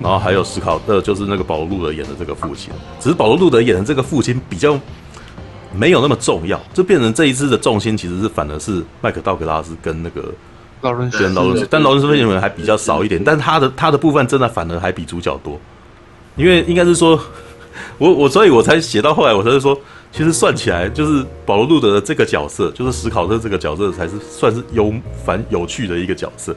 [0.00, 2.72] 然后还有史考特，就是那个保罗路德演的这个父亲。
[2.98, 4.76] 只是保罗路德演的这个父亲比较。
[5.74, 10.30] 没有那么重要，就变成这一支的重心其实是反而是麦克道格拉斯跟那个
[10.80, 15.58] 劳伦斯，劳伦斯，但劳伦斯费雪还比较少一点，但他的他的部分真的反而还比主角多，
[16.36, 17.18] 因为应该是说，
[17.96, 19.74] 我我所以我才写到后来，我才是说，
[20.12, 24.92] 其实算起来就是保罗路德的这个角色，就是史考特这个角色才是算是有
[25.24, 26.54] 反有趣的一个角色，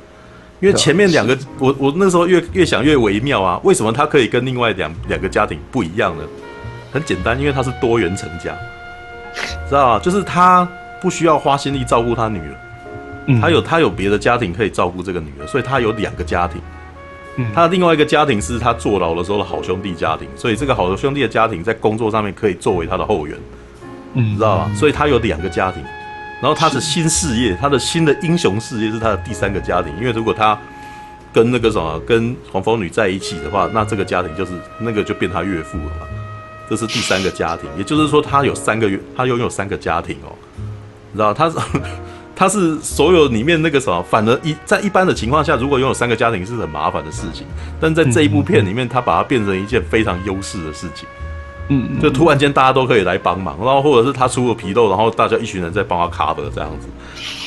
[0.59, 6.23] 因为前面两个我我那时候越越想越微妙啊，为什么他可以跟另外两两个家庭不一样呢？
[6.91, 8.53] 很简单，因为他是多元成家。
[9.69, 10.67] 知道啊，就是他
[11.01, 12.55] 不需要花心力照顾他女儿，
[13.27, 16.61] 嗯，他有他有别的家庭可以照顾这个女儿，所以他有两个家庭。
[17.37, 23.37] 嗯，他的另外一个家庭是他坐牢的时候的好兄弟家庭，所以这个好兄弟的家庭在工作上面可以作为他的后援，
[24.13, 24.71] 嗯，知道吧？
[24.75, 25.83] 所以他有两个家庭，
[26.41, 30.57] 然后他的新事业，他的新的英雄事业是他的第三个家庭，因为如果他
[31.33, 36.07] 跟那个什么跟黄蜂女在一起的话，那这个家庭就是那个就变他岳父了嘛。
[36.67, 40.33] 这是第三个家庭，也就是说，他有三个月，他拥有三个家庭哦，
[41.11, 41.51] 你知道，他
[42.35, 47.47] 是他是所有里面那个什么，反而一在一般的情况下，如果拥有三个家庭是很麻烦的事情，
[47.79, 51.07] 但在这一部片里面，他把它变成一件非常优势的事情，
[51.69, 56.87] 嗯，就突然间大家都可以来帮忙，然后或者是他出了纰漏，然后大家一群人在帮他 cover 这样子，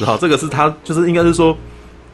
[0.05, 1.57] 然后这个是他就是应该是说，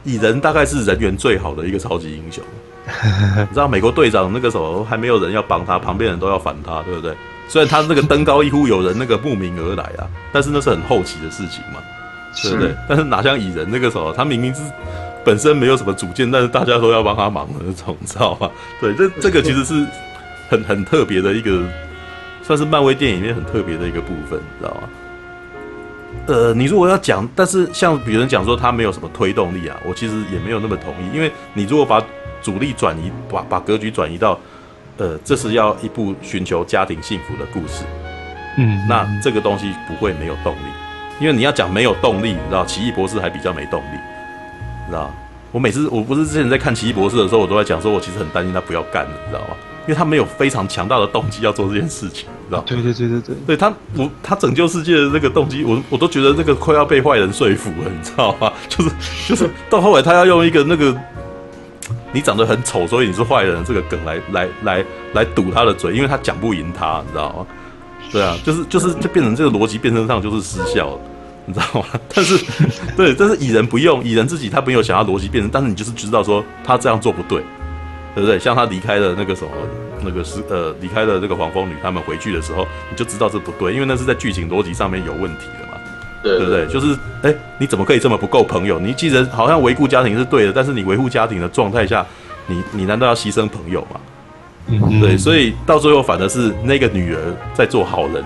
[0.03, 2.43] 蚁人大概是人缘最好的一个超级英雄。
[2.85, 7.15] 你知道美国队长那个时候还没有人要帮他，旁边人都要反他，对不对？
[7.47, 11.79] 虽然他那个登高一呼，有人那个慕名而来啊，但是那是很后期的事情嘛，
[12.43, 12.69] 对不对？
[12.69, 14.61] 是但是哪像蚁人那个时候，他明明是
[15.23, 18.49] 本身没有什么主见，但是大家都要帮他忙的那种，你知道吗？
[18.79, 19.85] 对，这这个其实是
[20.49, 21.63] 很很特别的一个，
[22.43, 24.89] 算是漫威电影里面很特别的一个部分，你知道吗？
[26.27, 32.03] 呃，你如果要讲，但是像比人讲说他没有什么推动力啊，我其实也没有那么同意，因为你如果把
[32.41, 34.39] 主力转移，把把格局转移到，
[34.97, 37.83] 呃，这是要一部寻求家庭幸福的故事，
[38.57, 40.59] 嗯，那这个东西不会没有动力，
[41.19, 43.97] 因为你要讲没有动力，你知道，奇异博士还比较没动力，
[44.85, 45.11] 你知道。
[45.51, 49.55] 我每次我不是之前在看奇异博士的时候，我都在讲说，我其实很担心他不要干了，你知道吗？
[49.87, 52.61] 因为他没有非常强大的动机要做这件事情，你知道？
[52.61, 58.51] 对对对对对，对他我他拯救世界的这个动机，我我都觉得这个快要被坏人说服了，你知道吗？
[58.67, 58.89] 就是
[59.29, 60.93] 就是到后来他要用一个那个
[62.11, 67.45] 你长得很丑，所以你是坏人这个梗来来来来堵他的嘴，因为他讲不赢他，你知道吗？
[68.15, 70.99] 对啊，就是就是就变成这个逻辑变成上就是失效了。
[71.45, 71.85] 你知道吗？
[72.13, 72.37] 但是，
[72.95, 77.43] 对，但是蚁人不用，蚁人自己他没有想要逻辑变成，但是你就是知道说他这样做不对，
[78.15, 78.39] 对不对？
[78.39, 79.51] 像他离开了那个什么，
[80.01, 85.77] 那个是呃离开了这个黄蜂女他们回去的时候，你就知道这不对，因为那是在剧情逻辑上面有问题的嘛，
[86.23, 86.65] 对不对？
[86.67, 88.79] 就是哎，你怎么可以这么不够朋友？
[88.79, 92.03] 你既然好像维护家庭是对的，但是你维护家庭的状态下，
[92.47, 93.99] 你你难道要牺牲朋友吗？
[94.67, 97.19] 嗯，对，所以到最后反而是那个女儿
[97.53, 98.23] 在做好人。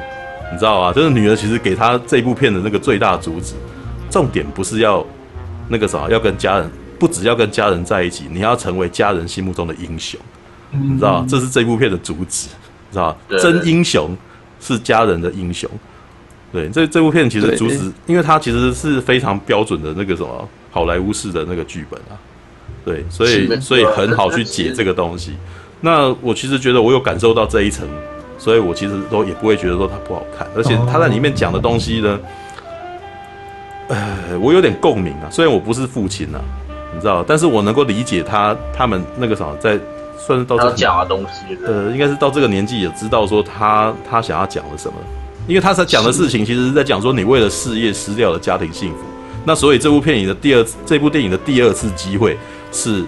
[0.51, 3.53] 你知道吗，就是女儿其实给他这部片的那个最大主旨，
[4.09, 5.05] 重点不是要
[5.67, 6.67] 那个啥，要跟家人，
[6.97, 10.19] 不只要跟家人在一起，你要成为家人心目中的英雄，
[10.71, 12.49] 你知道，这是这部片的主旨，
[12.89, 14.17] 你知道真英雄
[14.59, 15.69] 是家人的英雄。
[16.51, 22.17] 对，这这部片其实主旨，因为它其实是非常标准的那个什么好莱坞式的那个剧本啊，
[22.83, 25.33] 对，所以所以很好去解这个东西。
[25.82, 27.88] 那我其实觉得我有感受到这一层。
[28.41, 32.17] 所以我其实都也不会觉得说它不好看，而且他在里面讲的东西呢，
[33.89, 35.27] 呃，我有点共鸣啊。
[35.30, 36.39] 虽然我不是父亲啊，
[36.95, 39.77] 你知道，但是我能够理解他他们那个什么，在
[40.17, 44.93] 算是到这讲的东西，呃，应该是到这个年纪也知道说他他想要讲的什么，
[45.45, 48.99] 因为他在讲的事情其实是在讲说你为了事业失掉了家庭幸福，
[49.43, 52.38] 那所以这部片影的第二这部电影的第二次机会
[52.71, 53.03] 是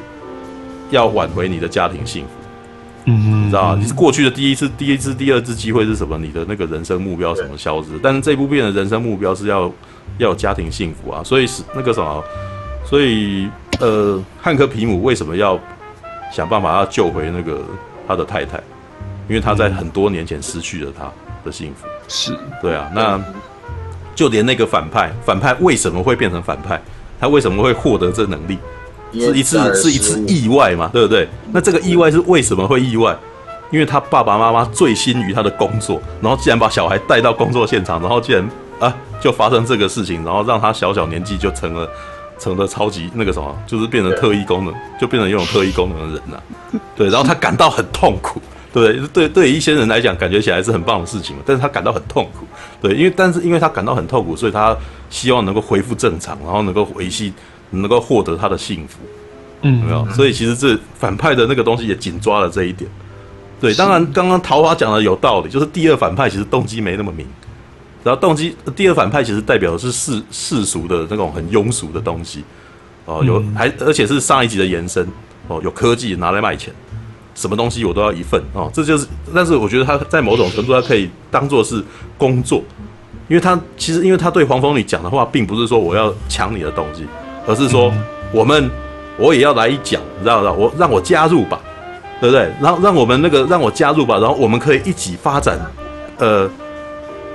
[0.90, 2.41] 要挽回你的家庭幸福。
[3.06, 6.18] 嗯，你知道，你是过去的第一次、第一次、第二次机会是什么？
[6.18, 7.90] 你的那个人生目标什么消失？
[8.02, 9.64] 但是这部片的人生目标是要
[10.18, 12.24] 要有家庭幸福啊，所以是那个什么，
[12.86, 13.50] 所以
[13.80, 15.60] 呃，汉克皮姆为什么要
[16.32, 17.64] 想办法要救回那个
[18.08, 18.62] 他的太太？
[19.28, 21.10] 因为他在很多年前失去了他
[21.44, 21.88] 的幸福。
[22.08, 23.20] 是，对啊，那
[24.14, 26.80] 就连那个反派，反派为什么会变成反派？
[27.20, 28.58] 他为什么会获得这能力？
[29.14, 31.28] 是一次是一次意外嘛，对不对？
[31.52, 33.18] 那这个意外是为什么会意外？
[33.72, 38.50] 因为他爸爸妈妈醉心于他的工作，然后竟然把小孩带到工作现场，然后竟然
[38.80, 41.90] 啊就发生这个事情，然后让他小小年纪就成了
[42.38, 46.44] 成了超级那个什么，就是变成特异功能，就变成拥有特异功能的人了。
[46.98, 48.42] 对，然后他感到很痛苦，
[48.74, 52.46] 对对对，对一些人来讲感觉起来是很棒的事情，但是他感到很痛苦，
[52.82, 54.76] 对，因为但是因为他感到很痛苦，所以他
[55.10, 57.32] 希望能够恢复正常，然后能够维系。
[57.72, 59.00] 能够获得他的幸福，
[59.64, 60.08] 嗯，有没有？
[60.12, 62.90] 所以其实这反派的那个东西也紧抓了这一点。
[63.60, 67.28] 对，当然刚刚桃花讲的有道理，就是第二反派其实动机没那么明，
[68.04, 72.44] 然后动机第二反派其实代表的是世世俗的那种很庸俗的东西，
[73.06, 75.08] 哦，有还而且是上一集的延伸，
[75.48, 76.74] 哦，有科技拿来卖钱，
[77.36, 78.42] 什么东西我都要一份。
[78.54, 81.84] 哦，这就是，但是我觉得他在某种程度他可以当做是
[82.18, 82.64] 工作，
[83.28, 87.06] 因为他其实因为他对黄蜂女讲的话，并不是说我要抢你的东西。
[87.48, 87.92] 而是说，
[88.32, 88.70] 我们
[89.18, 90.62] 我也要来一讲，你知道不？
[90.62, 91.60] 我让我加入吧，
[92.20, 92.52] 对不对？
[92.62, 95.60] 然后让我们那个让我加入吧，然后我们可以一起发展，
[96.18, 96.50] 呃，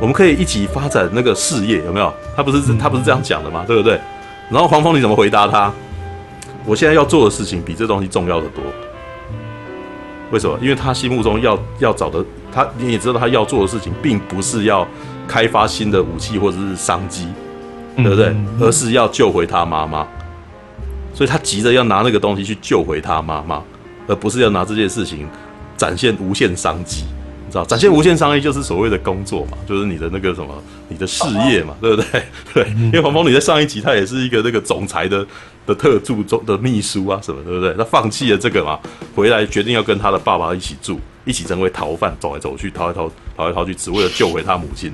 [0.00, 2.12] 我们可以一起发展那个事业，有没有？
[2.36, 3.64] 他不是他不是这样讲的吗？
[3.66, 4.00] 对不对？
[4.50, 5.72] 然后黄蜂你怎么回答他？
[6.64, 8.62] 我现在要做的事情比这东西重要的多。
[10.32, 10.58] 为什么？
[10.60, 14.86] 因为他心目中要要找的，他你也知道他要做的事情，并不是要
[15.28, 17.28] 开发新的武器或者是商机。
[17.96, 18.34] 对不对？
[18.60, 20.06] 而是要救回他妈妈，
[21.14, 23.62] 所以他急着要拿那个东西去救回他妈妈，
[24.06, 25.26] 而不是要拿这件事情
[25.76, 27.04] 展现无限商机。
[27.46, 32.22] 你知道，展现无限商机就是所谓的工作嘛，就是你的那个什么，你的事业嘛，对不对？
[32.52, 35.24] 对，因为黄蜂女在上一集她也是一个那个总裁的
[35.64, 37.72] 的特助中的秘书啊什么，对不对？
[37.74, 38.78] 她放弃了这个嘛，
[39.14, 44.92] 回来决定要跟他的爸爸一起住，一起成为逃犯，走来走去，逃来逃，逃来逃去，只为了救回他母亲。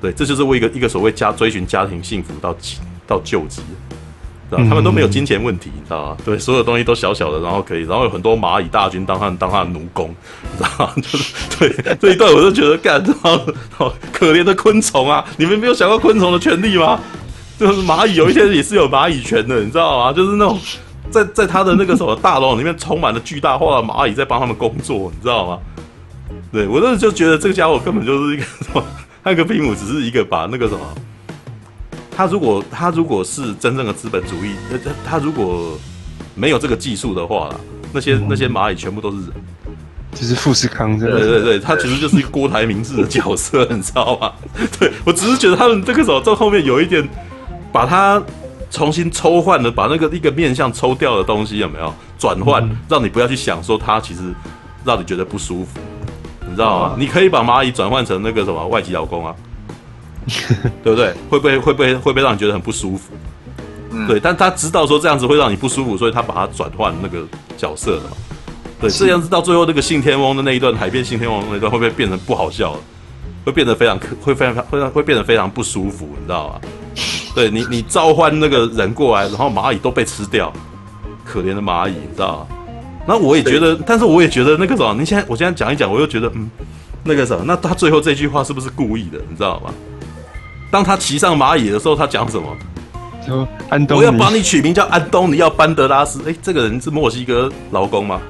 [0.00, 2.54] 对，这就是为一个一个所谓家追寻家庭幸福到
[3.06, 3.62] 到救急，
[4.48, 6.16] 知道他们都没有金钱问题，你知道吗？
[6.24, 10.92] 对，所有东西都小小的，然后可以，然后有很多蚂蚁大军当他当他的奴工，你知道吗？
[10.96, 13.04] 就是对这一段，我就觉得干，
[13.70, 15.24] 好可怜的昆虫啊！
[15.36, 17.00] 你们没有想过昆虫的权利吗？
[17.58, 20.12] 就是蚂蚁有一天也是有蚂蚁权的，你知道吗？
[20.12, 20.58] 就是那种
[21.10, 25.58] 在在他的那个什么大楼里面充满了巨大化的蚂蚁在帮他们工作，你知道吗？
[26.52, 28.82] 对我当时就觉得这个家伙根本就是一个什么。
[29.22, 30.80] 汉克皮姆只是一个把那个什么，
[32.10, 34.52] 他如果他如果是真正的资本主义，
[34.84, 35.78] 他他如果
[36.34, 37.54] 没有这个技术的话，
[37.92, 39.32] 那些那些蚂蚁全部都是人，
[40.14, 41.10] 就是富士康的。
[41.10, 44.32] 对对对，他其实就是一个郭台铭式的角色，你知道吗？
[44.78, 47.06] 对，我只是觉得他们这个时候在后面有一点
[47.72, 48.22] 把他
[48.70, 51.94] 重新抽换了，把那个一个面相抽掉的东西有没有？
[52.18, 54.22] 转换，嗯、让你不要去想说他其实
[54.84, 55.78] 让你觉得不舒服，
[56.48, 56.94] 你知道吗？
[56.96, 59.34] 嗯、你可以把蚂蚁转换成那个什么外籍劳工啊，
[60.82, 61.12] 对不对？
[61.28, 63.12] 会不会会不会会不会让你觉得很不舒服？
[63.90, 67.24] 嗯、对，但他知道说这样子会让你不舒服，所以他把它转换那个
[67.56, 68.10] 角色了嘛。
[68.80, 72.80] 对，这样子到最后那个信天翁的那一段海边信天翁的那一段会不会变成不好笑了？
[73.44, 76.60] 会变得非常可，会非常会会变得非常不舒服，你知道吗？
[77.34, 80.52] 对你，你召唤那个人过来，然后蚂蚁都被吃掉，
[81.24, 82.57] 可怜的蚂蚁，你知道吗？
[83.08, 86.50] 那我也觉得，但是我也觉得那个什么，你现在我现在讲一讲，我又觉得嗯，
[87.02, 89.18] 那个什么，那他最后这句话是不是故意的？
[89.30, 89.72] 你知道吗？
[90.70, 93.48] 当他骑上蚂蚁的时候，他讲什么？
[93.70, 96.22] 安东，我要把你取名叫安东尼奥班德拉斯。
[96.26, 98.20] 哎，这个人是墨西哥劳工吗？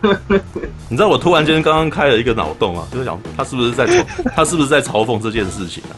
[0.88, 4.04] 你知道我突然间刚刚开了一个脑洞啊，就是想他是不是在嘲
[4.36, 5.92] 他是不是在嘲讽这件事情啊？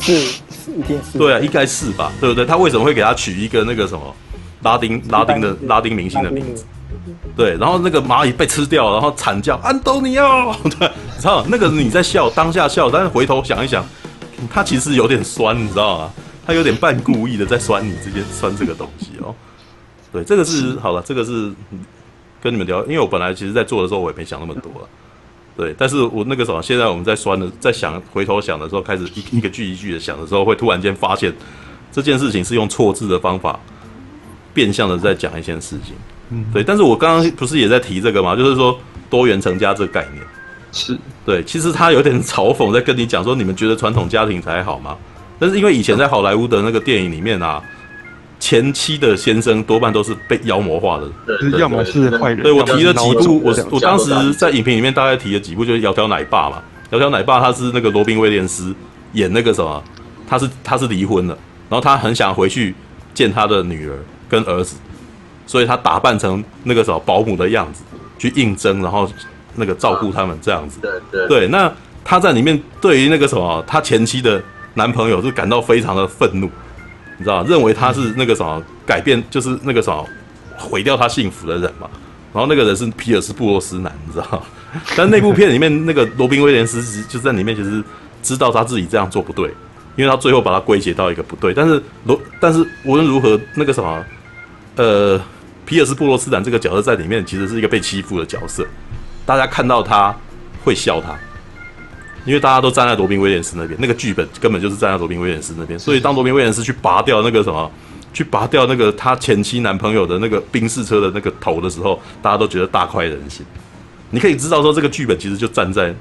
[0.00, 1.18] 是，是一定是。
[1.18, 2.10] 对啊，应该是吧？
[2.20, 2.44] 对不对？
[2.46, 4.14] 他为什么会给他取一个那个什么
[4.62, 6.64] 拉丁拉丁的拉丁明星的名字？
[7.36, 10.52] 对，然后那个蚂蚁被吃掉，然后惨叫安东尼奥。
[10.78, 13.84] 对，你知道那个你在笑，当下笑，但是回头想一想，
[14.50, 16.10] 他其实有点酸，你知道吗？
[16.46, 19.34] 他有点半故意的在酸你这件酸这个东西哦。
[20.12, 21.52] 对，这个是好了，这个是。
[22.42, 24.88] 跟你们聊，因为我本来其实，在做的时候，我也没想那么多了，
[25.56, 25.72] 对。
[25.78, 31.32] 但是我那个什么，现在我们在酸的，在想回头想的时候，开始一一个句一句的想的时候，会突然间发现
[31.92, 33.60] 这件事情是用错字的方法，
[34.52, 35.94] 变相的在讲一件事情，
[36.32, 36.64] 嗯，对。
[36.64, 38.34] 但是我刚刚不是也在提这个吗？
[38.34, 38.78] 就是说
[39.10, 40.24] 多元成家这个概念，
[40.72, 41.42] 是对。
[41.44, 44.96] 其实他有点嘲讽，在跟你讲说，你们觉得传统家庭才好吗？
[45.38, 47.62] 但是因为以前在好莱坞的那个电影里面啊。
[48.44, 52.42] 前妻的先生多半都是被妖魔化的，对，要么是坏人。
[52.42, 56.60] 对，我提了几部，我我当时在影评里面大概提了几部，就是《窈窕奶爸》嘛，
[56.92, 58.74] 《窈窕奶爸》他是那个罗宾威廉斯
[59.12, 59.80] 演那个什么，
[60.26, 62.74] 他是他是离婚了，然后他很想回去
[63.14, 63.94] 见他的女儿
[64.28, 64.74] 跟儿子，
[65.46, 67.82] 所以他打扮成那个什么保姆的样子
[68.18, 69.10] 去应征，然后
[69.56, 70.80] 那个照顾他们这样子。
[70.80, 71.72] 对对对，那
[72.04, 74.42] 他在里面对于那个什么他前妻的
[74.74, 76.50] 男朋友就感到非常的愤怒。
[77.18, 80.04] 你知道，认为他是那个什么改变，就是那个什么
[80.56, 81.88] 毁掉他幸福的人嘛。
[82.32, 84.42] 然后那个人是皮尔斯布洛斯南，你知道。
[84.96, 87.84] 但那部片里面那个罗宾威廉斯就在里面，其实
[88.22, 89.54] 知道他自己这样做不对，
[89.96, 91.52] 因为他最后把他归结到一个不对。
[91.52, 94.02] 但是罗，但是无论如何，那个什么，
[94.76, 95.20] 呃，
[95.66, 98.66] 皮尔斯布罗斯坦这个角色在里面其实是一个被欺负的角色，
[99.26, 100.14] 大家看到他
[100.64, 101.14] 会笑他。
[102.24, 107.68] 因为大家都站在罗宾威廉斯那边，那个剧本根本就是站在罗宾威廉斯那边，所以当罗宾威廉斯去拔掉那个什么，
[108.12, 113.44] 去拔掉那个他前妻男朋友的那个宾士车的那个头的时候，大家都觉得大快人心。
[114.10, 115.92] 你可以知道说，这个剧本其实就站在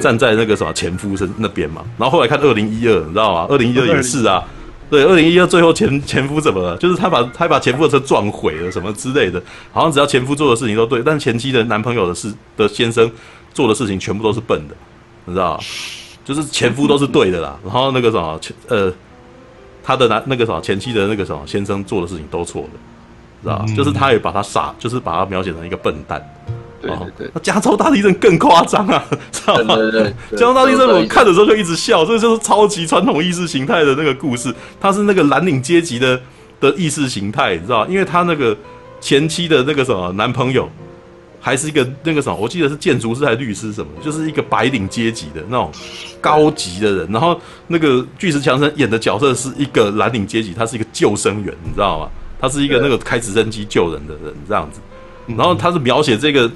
[0.00, 1.84] 站在那个什么前夫身那边嘛。
[1.96, 3.46] 然后后来看二零一二，你知道吗？
[3.48, 4.42] 二零一二也是啊，
[4.90, 6.76] 对，二零一二最后前前夫怎么了？
[6.78, 13.10] 就是他把他把前夫的车撞毁了什么之类的，好像只要前夫做的事情都对，但前妻的男朋友的事的先生
[13.52, 14.74] 做的事情全部都是笨的。
[15.26, 15.60] 你知道，
[16.24, 18.90] 就是前夫都是对的啦，然后那个什么前呃，
[19.82, 22.68] 他的男那个什么前妻的那个什么先生做的事情都错的，
[23.42, 26.22] 知道、嗯、就是他也把他傻，就是把他描写成一个笨蛋。
[26.80, 29.76] 对对对，那加州大地震更夸张啊， 知道吗？
[29.76, 36.20] 对对对，加州大地震我看的时候就一直笑，这就是超级传统意识形态的那个故事，他是那个蓝领阶级的
[36.60, 38.56] 的意识形态，你知道，因为他那个
[39.00, 40.68] 前妻的那个什么男朋友。
[41.40, 45.70] 还是一个那个什么，我记得是建筑师还是律师什么，就是一个白领阶级的那种
[46.20, 47.08] 高级的人。
[47.12, 52.08] 然后那个巨石强森演的角色是一个蓝领阶级，他是一个救生员，你知道吗？
[52.40, 54.80] 他是一个那个开直升机救人的人这样子。
[55.28, 56.50] 然后他是描写这个，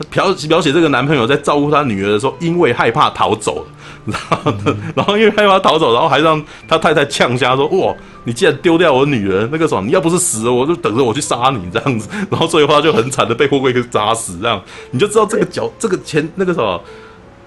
[0.00, 3.66] 他描描写这个男朋友在照顾他女儿的时候，因为害怕逃走，
[4.06, 4.52] 然后
[4.96, 7.94] 然后因为害怕逃走，然后还让他太太呛瞎说：“哇！”
[8.24, 12.08] 你既然丢掉我女儿，那个什么，你要不是死了，我就等着我去杀你这样子。
[12.30, 16.80] 然后最后他就很惨的被货柜给砸死，这样你就知道这个角这个前那个什么，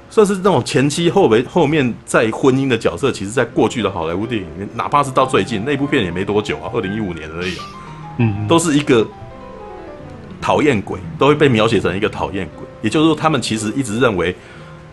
[0.10, 7.56] 算是那种前期后为后面在婚姻的角色，其实在过去的好莱坞电影里面，哪怕是到最近那部片也没多久啊，二零一五年而已，
[8.18, 9.06] 嗯，都是一个
[10.44, 12.66] 讨厌鬼，都会被描写成一个讨厌鬼。
[12.82, 14.36] 也就是说，他们其实一直认为。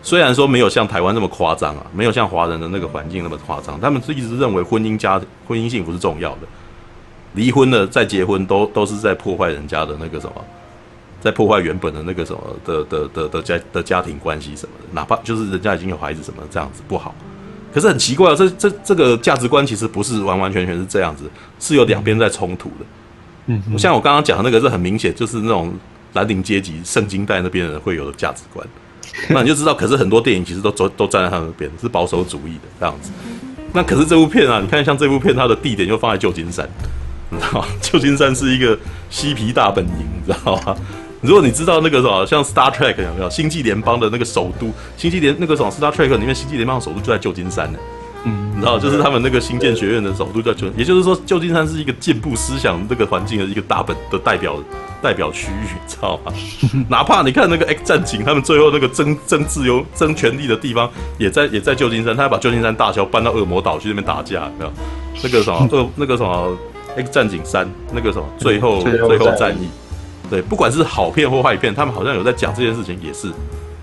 [0.03, 6.47] 虽然说没有像台湾那么夸张啊，没有像华人的那个环境那么夸张，他们是一直认为婚姻家婚姻幸福是重要的，
[7.35, 10.43] 离婚了再结婚都都是在破坏人家的那个什么，
[11.19, 17.13] 在破坏原本的那个什么的的的的家的家庭关系什么的，哪怕就是人家已经有孩子什么这样子不好，
[17.71, 21.29] 可是很奇怪啊，这这这个价值观其实不是完完全全是这样子，
[21.59, 22.85] 是有两边在冲突的。
[23.69, 25.73] 嗯，像我刚刚讲的那个是很明显，就是那种
[26.13, 28.65] 蓝领阶级圣经带那边的人会有的价值观。
[29.29, 33.11] 那你就知道，可是很多电影其实都都都站在他们那边，是保守主义的这样子。
[33.73, 36.67] 那可是这部片啊，你看像这部片，它的地点又放在旧金山，
[37.29, 37.67] 你知道吗？
[37.81, 38.77] 旧金山是一个
[39.09, 40.75] 嬉皮大本营，你知道吗？
[41.21, 43.29] 如果你知道那个什么，像 Star Trek 有没有？
[43.29, 47.79] 星际联邦的那个首都，星际联那个什么 Star Trek 里面，星际联邦的首都就在旧金山呢。
[48.23, 54.55] 嗯，你知道，就是他们那个新建学院的首都叫旧，也就是说，旧金山是一个进步思想这个环境的一个大本的代表
[55.01, 56.31] 代表区域，知道吗？
[56.87, 64.71] 哪怕你看那个 X 战警，他们最后那个争争自由、争权力的地方，也在也在旧金山，他要把旧金山大桥搬到恶魔岛去那边打架，没有？
[65.23, 66.55] 那个什么恶那个什么
[66.95, 69.67] X 战警三，那个什么最后最后战役。
[70.29, 73.29] 对，不管是好片或坏片，他们好像有在讲这件事情，也是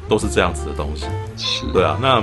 [0.08, 1.04] 都是这样子的东西。
[1.36, 1.98] 是，对啊。
[2.00, 2.22] 那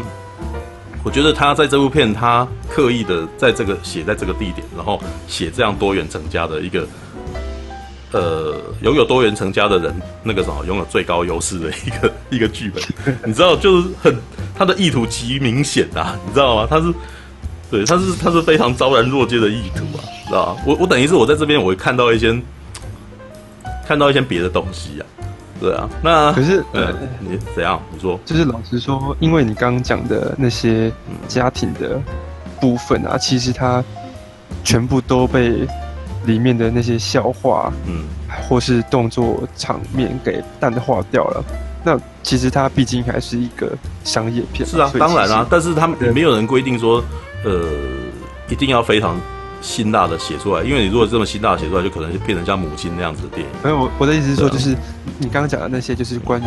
[1.06, 6.88] 我觉得他在这部片，他刻意的在这个写在这个地点，然后写这样多元成家的一个，
[8.12, 12.84] 呃，拥有多元成家的人，那个什么拥有最高优势的一个一个剧本，
[13.24, 14.18] 你知道，就是很
[14.58, 16.68] 他的意图极明显啊，你知道吗？
[16.68, 16.92] 他是
[17.70, 20.58] 对，他是他是非常昭然若揭的意图啊，知道？
[20.66, 22.36] 我我等于是我在这边我会看到一些。
[23.88, 25.06] 看到一些别的东西啊，
[25.60, 27.82] 对啊，那可是呃，你怎样？
[27.92, 30.92] 你说，就是老实说，因为你刚刚讲的那些
[31.28, 32.00] 家庭的
[32.60, 33.84] 部分啊，其实它
[34.64, 35.68] 全部都被
[36.26, 38.04] 里面的那些笑话，嗯，
[38.50, 41.44] 或是动作场面给淡化掉了。
[41.84, 43.72] 那其实它毕竟还是一个
[44.04, 47.04] 商业片，是啊，当然啊，但是他们也没有人规定说，
[47.44, 47.66] 呃，
[48.50, 49.16] 一定要非常。
[49.66, 53.48] 辛辣的写出来，因为你如果这么辛辣的写出来，就可能就变成像母亲那样子的电影。
[53.64, 54.78] 没有，我我的意思是说，就是
[55.18, 56.46] 你刚刚讲的那些，就是关于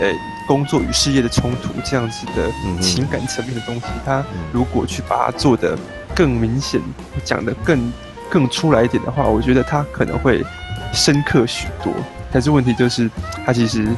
[0.00, 0.14] 诶
[0.46, 2.50] 工作与事业的冲突这样子的
[2.82, 5.76] 情感层面的东西，他如果去把它做的
[6.14, 6.80] 更明显，
[7.24, 7.92] 讲的更
[8.28, 10.44] 更出来一点的话，我觉得他可能会
[10.92, 11.90] 深刻许多。
[12.30, 13.10] 但是问题就是，
[13.46, 13.88] 他其实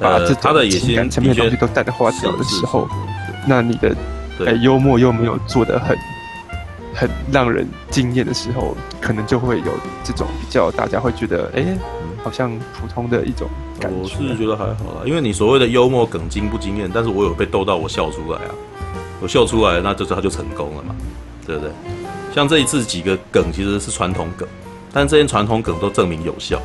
[0.00, 2.88] 把这种情感层面的东西都淡化掉的时候，
[3.46, 3.94] 那你的
[4.44, 5.96] 诶幽默又没有做的很。
[6.94, 9.72] 很让人惊艳的时候，可能就会有
[10.04, 11.78] 这种比较，大家会觉得，哎、欸，
[12.22, 13.48] 好像普通的一种
[13.80, 13.98] 感觉。
[13.98, 18.54] 我是觉得还好啦，因为你所谓的幽默梗惊不惊艳，但是我有被逗到我笑出来啊，
[19.20, 20.94] 我笑出来，那就是他就成功了嘛，
[21.46, 21.70] 对不对？
[22.34, 24.48] 像这一次几个梗其实是传统梗，
[24.92, 26.60] 但这些传统梗都证明有效。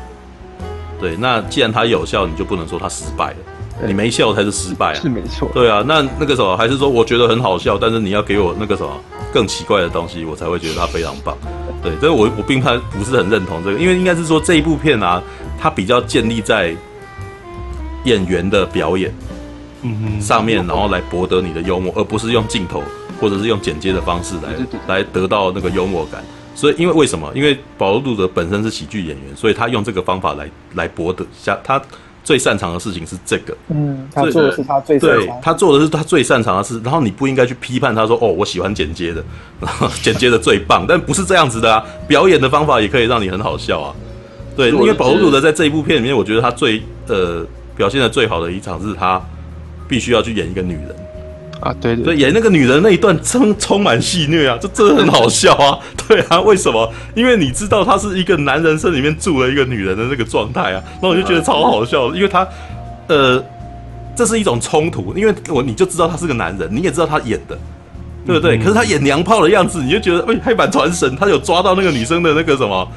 [1.00, 5.48] 对，那既然它有效，你就不能说它失败了，你没笑才是失败啊，是没错。
[5.54, 8.92] 对啊，那那个什么，还是说我觉得很好笑，但是你要给我那个什么。
[9.32, 11.36] 更奇怪的东西，我才会觉得它非常棒。
[11.82, 12.68] 对，但是我我并不
[12.98, 15.22] 不是很认同这个，因为应该是说这一部片啊，
[15.60, 16.74] 它比较建立在
[18.04, 19.14] 演员的表演
[19.82, 22.82] 嗯上面，然后来博得你的幽默，而不是用镜头
[23.20, 26.24] 或者是用剪接的方式来来得到那个幽默感。
[26.54, 27.30] 所以，因为为什么？
[27.34, 31.80] 因为保罗·路德本身是喜剧演员，所以他用这个方法来来博得下他。
[32.28, 39.24] 最擅长的事情是这个，嗯，他做的是他最擅长，对，他做的是他最擅长的事，然后你不应该去批判他说，哦，我喜欢剪接的，
[39.58, 43.94] 然 后剪接的最棒，但不是这样子的啊，表演的方法也可以让你很好笑啊，
[44.54, 47.42] 对，因为保罗·鲁德在这一部片里面，我觉得他最呃
[47.74, 49.18] 表现的最好的一场是他
[49.88, 50.94] 必须要去演一个女人。
[51.68, 56.90] 啊，对对，对，演那个女人那一段充充满戏虐啊，这真的很好笑啊， 对啊，为什么？
[57.14, 62.46] 因为你知道他是一个男人身里面住了一个女人的那个状态啊，那我就觉得超好笑，因为他，
[63.08, 63.42] 呃，
[64.16, 67.58] 这是一种冲突，因为我你就知道他是个男人，你也知道他演的，
[68.26, 68.56] 对不对？
[68.56, 72.88] 嗯、可是他演娘炮的样子，你就觉得，哎，黑板传神，他有抓到那个女生的那个什么，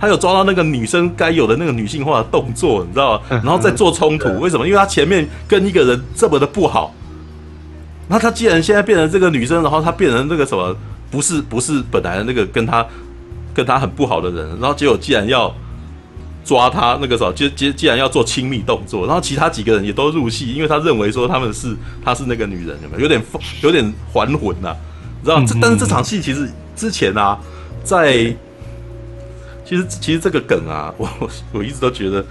[0.00, 3.22] 他有抓到那个女生该有的那个女性化的动作，你知道吗？
[3.28, 4.66] 然后再做冲突，为什么？
[4.66, 6.94] 因为他前面跟一个人这么的不好。
[8.10, 10.76] 那他既然现在变成这个女生，然后他变成那个什么，
[11.12, 12.84] 不是不是本来的那个跟他
[13.54, 15.54] 跟他很不好的人，然后结果既然要
[16.44, 23.02] 抓他那个什么，既既既然要做亲密动作，然后其他几个人也都入戏，因为他认为说他们是他是那个女人，有没有？
[23.02, 23.22] 有点
[23.62, 24.76] 有点还魂呐、啊，
[25.20, 25.44] 你知道？
[25.44, 27.38] 这但是这场戏其实之前啊，
[27.84, 28.34] 在
[29.64, 31.08] 其实其实这个梗啊，我
[31.52, 32.24] 我一直都觉得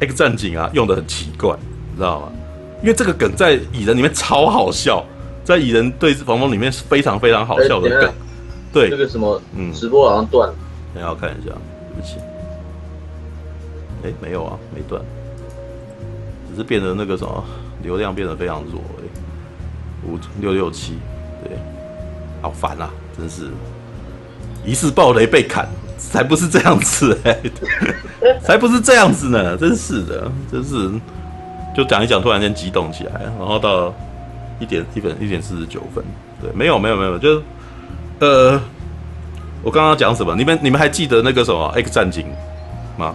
[0.00, 1.56] X 战警啊用的很奇怪，
[1.92, 2.28] 你知道吗？
[2.82, 5.04] 因为这个梗在蚁人里面超好笑，
[5.44, 8.12] 在蚁人对黄蜂里面是非常非常好笑的梗。
[8.72, 10.54] 对，那个什么，嗯，直播好像断了。
[10.94, 12.16] 等下我看一下，对不起。
[14.04, 15.02] 哎，没有啊，没断，
[16.48, 17.44] 只是变得那个什么
[17.82, 18.80] 流量变得非常弱。
[18.98, 19.02] 哎，
[20.06, 20.98] 五六六七，
[21.42, 21.58] 对，
[22.40, 23.48] 好烦啊，真是。
[24.64, 25.66] 疑似暴雷被砍，
[25.98, 27.40] 才不是这样子哎，
[28.40, 30.90] 才不是这样子呢，真是的，真是。
[31.74, 33.94] 就讲一讲，突然间激动起来，然后到
[34.58, 36.04] 一点一分一点四十九分，
[36.40, 37.42] 对，没有没有没有，就是
[38.20, 38.60] 呃，
[39.62, 40.34] 我刚刚讲什么？
[40.34, 42.26] 你们你们还记得那个什么 X 战警
[42.96, 43.14] 吗？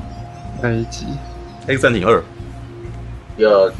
[0.61, 1.05] 那一集
[1.67, 2.23] ？X 战警二。
[3.37, 3.71] 有。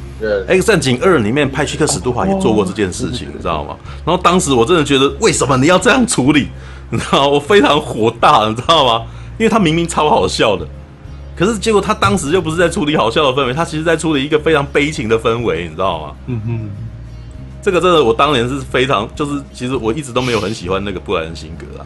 [0.47, 3.76] X 战警二里面派屈克史都华也做过这件事情，你知道吗？
[4.05, 6.47] 然后当时我真的觉得，为什么你要这样处理？
[6.89, 7.28] 你知道吗？
[7.28, 9.05] 我非常火大，你知道吗？
[9.38, 10.65] 因为他明明超好笑的，
[11.36, 16.15] 可是结果他当时又不是在处理好笑的氛围，他其实在处理一个非常悲情的氛围，你知道吗？
[16.27, 16.69] 嗯哼，
[17.61, 21.86] 这个真的，我当年是非常，就是其实我一直都没有很喜欢那个布莱恩辛格啊，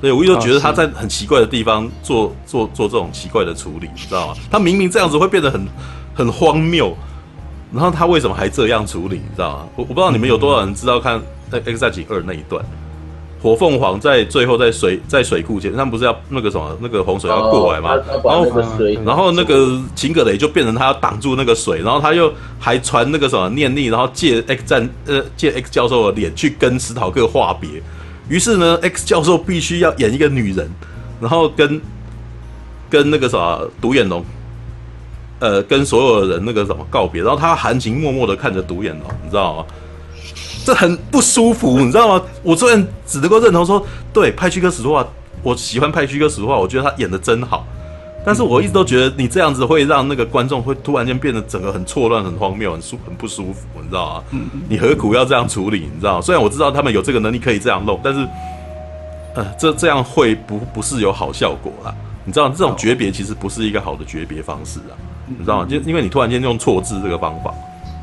[0.00, 4.34] 所以我一直觉得他在很奇怪的地方做做做这种奇怪的处理，你知道吗？
[4.50, 5.66] 他明明这样子会变得很
[6.14, 6.96] 很荒谬。
[7.74, 9.14] 然后他为什么还这样处理？
[9.14, 9.68] 你知道吗？
[9.76, 11.18] 我我不知道你们有多少人知道看
[11.50, 12.62] 《X 战警二》那一段，
[13.42, 17.96] 火凤凰在最后在水在水库前，他们不是要那个什么那个洪水要过来吗？
[18.24, 18.46] 然后
[19.04, 27.82] 然后那个秦可雷就变成他要挡住那个水，然后他又还传那个什么念力，然后借 X 战呃借 X 教授的脸去跟史考克话别。
[28.28, 30.70] 于是呢，X 教授必须要演一个女人，
[31.20, 31.80] 然后跟
[32.88, 34.24] 跟那个什么独眼龙。
[35.40, 39.64] 呃，跟所有的人那个什么告别，然后他含情脉脉的看着独眼龙，你知道吗？
[40.64, 42.24] 这很不舒服，你知道吗？
[42.42, 45.06] 我虽然只能够认同说，对派屈哥史都华，
[45.42, 47.66] 我喜欢派屈哥史都华，我觉得他演的真好，
[48.24, 54.40] 但是我一直都觉得你这样子会让那个观众会突然间变得整个很错乱、很荒谬、很舒很不舒服，你知道吗？
[54.68, 55.88] 你何苦要这样处理？
[55.92, 56.20] 你知道吗？
[56.20, 58.26] 虽然我知道他们有这个能力可以这样弄，但是，
[59.34, 61.94] 呃，这这样会不不是有好效果啦。
[62.24, 64.94] 你知道这种诀别其实不是一个好的诀别方式啊。
[65.26, 65.66] 你知道吗？
[65.68, 67.52] 就因为你突然间用错字这个方法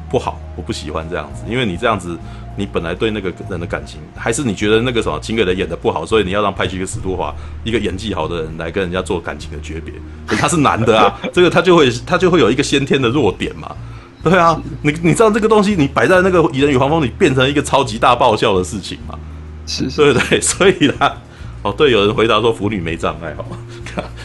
[0.09, 1.43] 不好，我不喜欢这样子。
[1.47, 2.17] 因为你这样子，
[2.59, 7.33] 你本来对那个人的感情，还是你觉得那个什么秦葛雷演的不好，所以你要让派屈克史都华
[7.63, 9.93] 一个演技好的人来跟人家做感情的诀别。
[10.37, 13.73] 他是男的啊， 这个他就会他就会有一个先天的弱点嘛。
[14.21, 19.17] 对啊，你你知道这个东西你摆在那个蚁人与黄蜂里变成一个超级大爆笑的事情嘛？
[19.65, 20.39] 是，对不对？
[20.41, 21.15] 所以啦，
[21.61, 23.57] 哦，对，有人回答说腐女没障碍，好吗？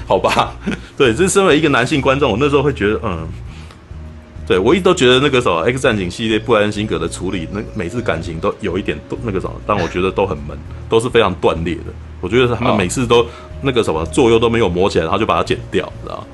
[0.07, 0.53] 好吧，
[0.97, 3.27] 对，这身为一个男性观众，我那时候会觉得，嗯，
[4.47, 10.57] 对我一直都觉得那个什么《X 战警》系列布莱恩辛格的处理，那每次感情都有一点那个什么，但我觉得都很闷，
[10.89, 11.85] 都是非常断裂的。
[12.21, 13.27] 我觉得他们每次都
[13.63, 16.27] 那个什么作用都没有磨起来，然后就把它剪掉，知道吗？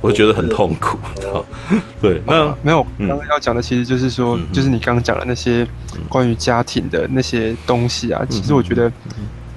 [0.00, 1.82] 我就觉得很痛苦，知道吗？
[2.00, 5.66] 对，那没有，刚刚要讲的其实就是说，就是你刚刚讲的那些
[6.08, 8.92] 关于家庭的那些东西啊，其实我觉得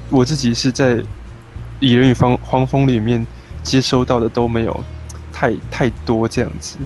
[0.10, 0.96] 我自己是在
[1.80, 3.26] 《蚁人与黄黄蜂》里面。
[3.62, 4.84] 接收到的都没有
[5.34, 6.78] 太太多这样子，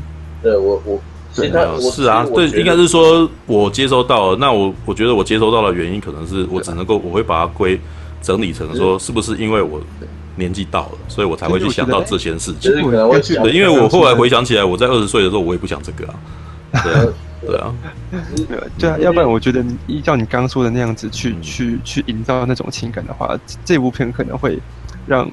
[0.42, 1.00] 对我我
[1.36, 1.50] 对
[1.82, 7.80] 是啊，对，应该是说我接收到了，那我我觉得我接收到的原因可能是我只能够我会把它归
[8.22, 9.82] 整理成说是不是因为我
[10.36, 12.72] 年纪到了，所以我才会去想到这些事情。
[12.72, 16.16] 对，因为我后来回想起来，我在二十岁的时候我也不想这个啊，
[16.84, 17.06] 对啊，
[17.42, 17.74] 对啊，
[18.78, 24.60] 对啊， 要不然我觉得依照你刚刚说的那样子去去去营造那种情感的话，这部片可能会
[25.08, 25.30] 让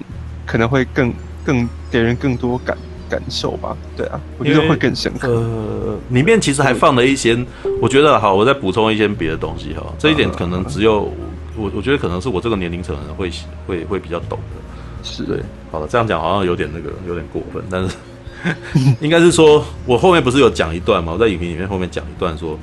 [0.46, 1.12] 可能会更。
[1.42, 2.76] 更给人更多感
[3.10, 5.28] 感受吧，对啊，我觉得会更深刻。
[5.28, 7.36] 呃，里面其实还放了一些，
[7.82, 9.84] 我觉得好，我再补充一些别的东西哈。
[9.98, 11.12] 这一点可能只有
[11.56, 13.30] 我，我觉得可能是我这个年龄层的人会
[13.66, 15.02] 会会比较懂的。
[15.02, 15.40] 是对，
[15.72, 17.96] 好了，这样讲好像有点那个有点过分，但是
[19.00, 21.12] 应该是说我后面不是有讲一段吗？
[21.12, 22.58] 我在影评里面后面讲一段说，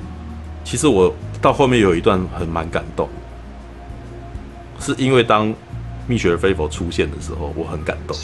[0.64, 3.08] 其实我到后面有一段很蛮感动，
[4.80, 5.52] 是因为当
[6.06, 8.16] 蜜雪儿菲佛出现的时候，我很感动。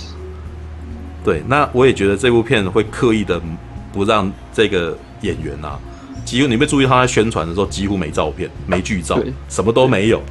[1.25, 3.41] 对，那我也觉得这部片会刻意的
[3.91, 5.79] 不让这个演员啊，
[6.23, 9.19] 几乎你没注意他在宣传的时候几乎没照片、没剧照，
[9.49, 10.23] 什么都没有，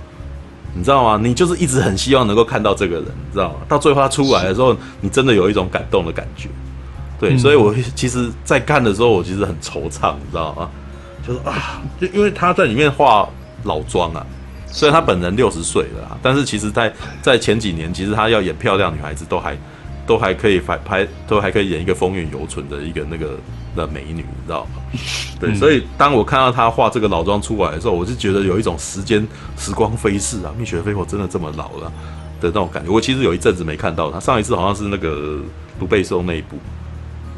[0.76, 1.20] 你知道吗？
[1.20, 3.56] 你就是一直很希望能够看到这个人，你知道吗？
[3.68, 6.48] 到最后他出来的时候，你真的有一种感动的感觉。
[7.20, 10.70] 对，所以我其实，在看的时候，我其实很惆怅，你知道吗？
[11.28, 13.28] 就是啊，就因为他在里面化
[13.64, 14.24] 老妆啊，
[14.68, 19.58] 虽然他本人六十岁了啊，但是其实在在前几年，其实他要演漂亮女孩子都还。
[20.06, 23.38] 都还可以反拍，都还可以演一个风韵犹存的一个那个
[23.76, 24.82] 的美女，你知道吗？
[25.40, 29.26] 对，所以当我看到她画这个老妆出来的时候，我就觉得有一种时间
[29.58, 31.92] 时光飞逝啊，蜜雪儿菲佛真的这么老了
[32.40, 32.92] 的那种感觉。
[32.92, 35.40] 我其实有一阵子没看到她，上一次好像是那个
[35.80, 36.58] 卢贝松那一部，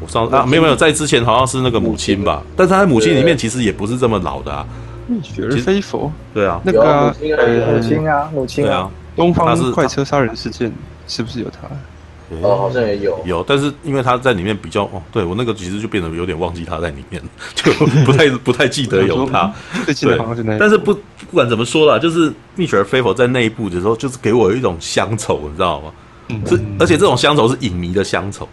[0.00, 4.66] 我上啊没有没有，在之前好像是那个母亲吧，但是她在母亲里面其实也不是这么老的啊。
[5.08, 10.72] 蜜雪儿菲佛，对啊，那个母亲啊母亲啊，东方快车杀人事件
[11.06, 11.68] 是不是有她？
[12.42, 17.22] 哦，好像也有有，但是因为他在里面比较哦，对我那个其实就变得有点忘记他在里面，
[17.54, 17.72] 就
[18.04, 19.52] 不太不太记得有他。
[19.86, 21.00] 对，但是不不
[21.32, 25.92] 管怎么说啦，就是蜜雪儿菲佛在那一部的时候，就是给我一种乡愁，你知道吗？
[26.28, 28.48] 嗯，是，而且这种乡愁是影迷的乡愁。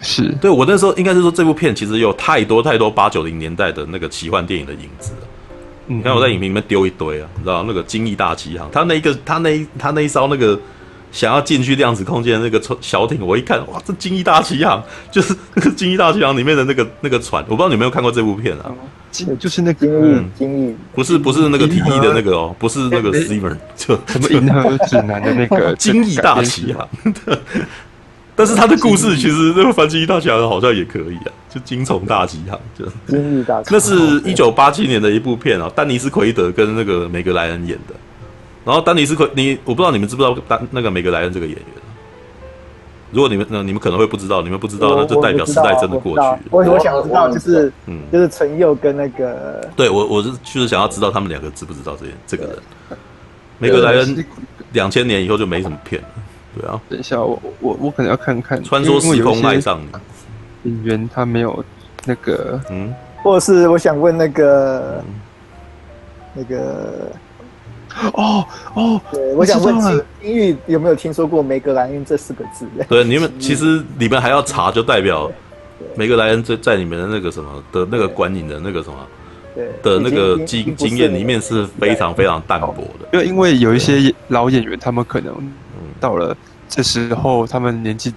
[0.00, 5.26] 是对我那时候应该是说，这部片其实有太多太多八九零年代的那个奇幻电影的影子了。
[5.86, 10.58] 你看我在影评里面丢一堆啊，你知道那个《惊异大奇航》，他那一个他那一他那一艘那个。
[11.14, 14.82] 想要进去量子空间的那个小艇，我一看，哇，这《金翼大奇航》
[15.12, 18.74] 就是那 个《金翼大奇航》里面的那个那个船，我不知道你有没有看过这部片啊？
[19.12, 19.86] 金就是那个
[20.36, 26.88] 金翼，不是不是那个提议的那个哦，不是那个 Steamer， 就什么银河指南的那个《金翼大奇航》。
[28.34, 37.94] 但是他的故事其实那个翻《金翼大奇航》好像也可以啊，就《金虫大奇航》就金翼大那是一九八七年的一部片啊，丹尼斯奎德跟那个梅格莱恩演的。
[38.64, 41.66] 然后丹尼斯奎，你我不知道你们知不知道丹那个梅格莱恩这个演员。
[43.10, 46.42] 如果你们那你们可能会不知道，你们不知道，那就代表时代真的过去。
[46.50, 52.58] 我我想知道，就是嗯，就是陈佑跟那个，对我我是就是想要知道他们两个知不知道这这个人。
[53.58, 54.24] 梅格莱恩
[54.72, 56.08] 两千年以后就没什么片了。
[56.58, 61.64] 对啊，等一下，我我我可能要看看《穿梭时空爱上你》演员他没有
[62.04, 62.92] 那个嗯，
[63.22, 65.04] 或者是我想问那个
[66.32, 67.12] 那个
[68.14, 68.44] 哦
[68.74, 69.80] 哦，对，我想问
[70.20, 72.66] 金玉有没有听说过梅格莱恩这四个字？
[72.88, 75.30] 对，你们其实你们还要查，就代表
[75.94, 78.96] 梅格莱恩在在你们的那个什么的那个观影的那个什么
[79.54, 85.34] 对的那个经经验里面是非常非常淡薄的，因为因为有一些老演员，他们可能。
[86.00, 86.36] 到了
[86.68, 88.12] 这时候，他们年纪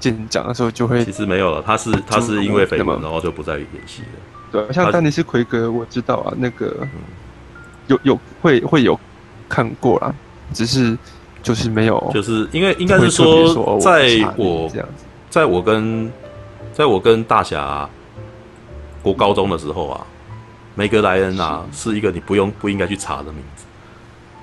[0.00, 1.62] 渐长的时候，就会其实没有了。
[1.64, 4.08] 他是他是因为绯闻，然后就不再演戏了。
[4.50, 6.74] 对，像丹尼斯奎格，我知道啊，那个
[7.86, 8.98] 有有会会有
[9.48, 10.14] 看过啦，
[10.52, 10.96] 只是
[11.42, 14.70] 就是没有，就是因为应该是说，在我
[15.30, 16.10] 在我跟
[16.72, 17.88] 在我跟大侠
[19.02, 20.06] 国高中的时候啊，
[20.74, 23.64] 梅格莱恩啊，是一个你不用不应该去查的名字，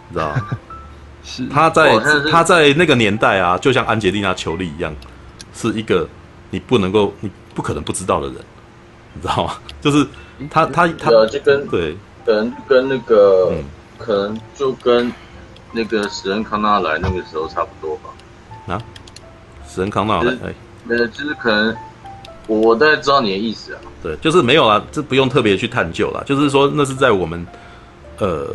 [0.09, 0.47] 你知道吗？
[1.23, 1.99] 是他在
[2.31, 4.91] 他在那个年代啊，就像安杰丽娜·裘丽一样，
[5.53, 6.07] 是一个
[6.49, 8.37] 你不能够、你不可能不知道的人，
[9.13, 9.53] 你知道吗？
[9.79, 10.05] 就是
[10.49, 11.95] 他他他，就跟对，
[12.25, 13.63] 可能跟那个，嗯、
[13.97, 15.11] 可能就跟
[15.71, 18.73] 那个史恩康纳来那个时候差不多吧。
[18.73, 18.81] 啊，
[19.67, 20.53] 史恩康纳来，哎，
[20.89, 21.75] 呃，就是可能
[22.47, 23.81] 我大概知道你的意思啊。
[24.03, 26.23] 对，就是没有啦，这不用特别去探究啦。
[26.25, 27.45] 就是说，那是在我们
[28.17, 28.47] 呃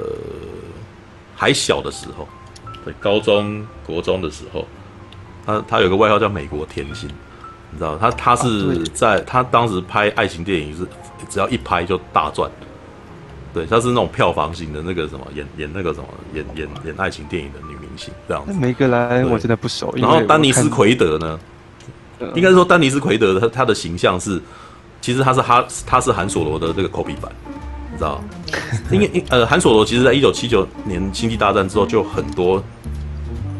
[1.34, 2.26] 还小的时候。
[2.84, 4.64] 对高中、国中的时候，
[5.44, 7.10] 他他有个外号叫“美国甜心”，
[7.72, 10.86] 你知道，他他是在他当时拍爱情电影是
[11.28, 12.48] 只要一拍就大赚，
[13.56, 18.52] 对，他是那种票房型的那个什么演演那个什么演演演爱情电影的女明星这样子。
[18.52, 19.90] 梅格莱恩我真的不熟。
[19.96, 21.40] 然后丹尼斯奎德呢，
[22.34, 24.38] 应该说丹尼斯奎德他他的形象是，
[25.00, 27.32] 其实他是哈他是韩索罗的这个 copy 版。
[27.90, 28.22] 你知道，
[28.90, 32.62] 因为呃，韩索罗其实在一九七九年星际大战之后，就很多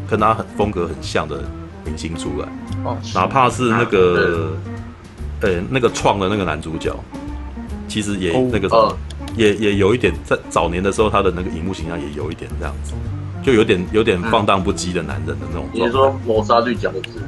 [0.07, 1.43] 跟他很风格很像的
[1.83, 2.47] 明星出来，
[2.83, 4.55] 哦，哪怕是那个，
[5.41, 6.95] 呃，那个创的那个男主角，
[7.87, 8.95] 其实也那个什么，
[9.37, 12.93] 也也有一点在早年的时候，他的那个荧幕形象也有一点这样子，
[13.43, 15.65] 就有点有点放荡不羁的男人的那种。
[15.71, 17.21] 你说谋杀绿角子？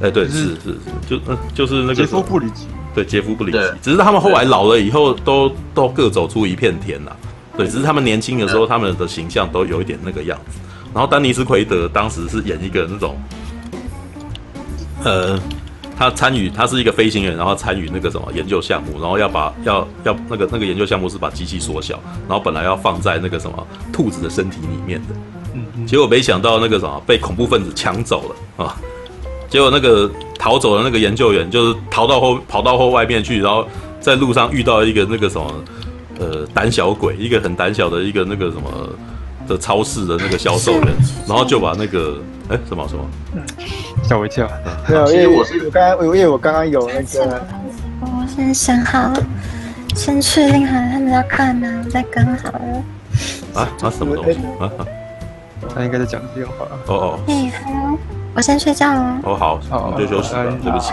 [0.00, 0.76] 哎，对，是是是，
[1.10, 1.94] 就嗯，就是那个。
[1.96, 2.66] 杰夫布里奇。
[2.94, 7.16] 对，杰夫布里奇，只是他们后来老了以后，都都各走出一片天了。
[7.56, 10.58] 对，只是他们年轻的时候，他们的形象都有一点那个样子。
[10.94, 13.16] 然后丹尼斯奎德当时是演一个那种，
[15.04, 15.38] 呃，
[15.98, 28.76] 他参与，他是一个飞行员，然后参与那个什么研究项目，然后要把要要那个那个研究项目是把机器缩小，然后本来要放在那个什么兔子的身体里面的，结果没想到那个什么被恐怖分子抢走了啊。
[29.48, 30.08] 结果那个
[30.38, 33.66] 逃走的那个研究员，就是逃到后跑到后外面去，然后
[33.98, 35.64] 在路上遇到一个那个什么，
[36.20, 38.70] 呃，胆小鬼，一个很胆小的一个那个什么
[39.48, 40.94] 的超市的那个销售人，
[41.26, 42.20] 然后就把那个
[42.50, 43.04] 哎什么什么
[44.04, 44.48] 吓我一跳，
[44.88, 47.42] 没有，因为我是我刚刚，因为我刚刚有那个，
[48.02, 49.12] 我先想好，
[49.94, 52.84] 先确定好他们要干嘛，我再跟好了。
[53.54, 54.70] 啊啊什么东西啊？
[55.74, 56.66] 他应该在讲电话。
[56.86, 57.20] 哦哦。
[57.26, 57.98] 哎，Hello。
[58.38, 59.20] 我先睡觉了。
[59.24, 60.44] 哦，好，好，就休息吧。
[60.62, 60.92] 对不起，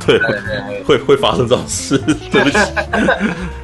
[0.06, 1.98] 对，会会发生这种事，
[2.32, 2.56] 对不起。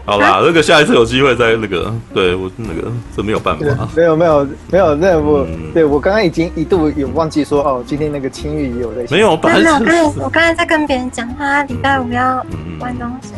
[0.05, 3.89] 好啦，那个下一次有机会再那个，对我那个这没有办法。
[3.97, 9.07] 没有没有没有，那我对我刚刚已经一度有忘记说哦，今天那个青玉也有在。
[9.09, 12.45] 没有，没有，我刚才我刚才在跟别人讲话，礼拜五要
[12.79, 13.33] 玩东西。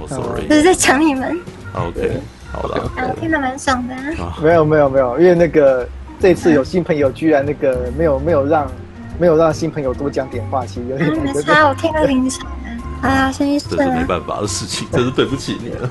[0.00, 1.36] 我，sorry，就是在抢你们。
[1.74, 2.20] OK，
[2.52, 2.88] 好了，
[3.20, 3.96] 听得蛮爽的。
[4.40, 5.88] 没有没有没有，因为那个。
[6.20, 8.70] 这次有新朋友，居然那个没有没有让
[9.18, 11.66] 没有让新朋友多讲点话，其实有点没差。
[11.66, 12.44] 我听个铃声，
[13.00, 13.84] 好啊，先去睡了。
[13.86, 15.90] 这是没办法的事情，真是对不起你了。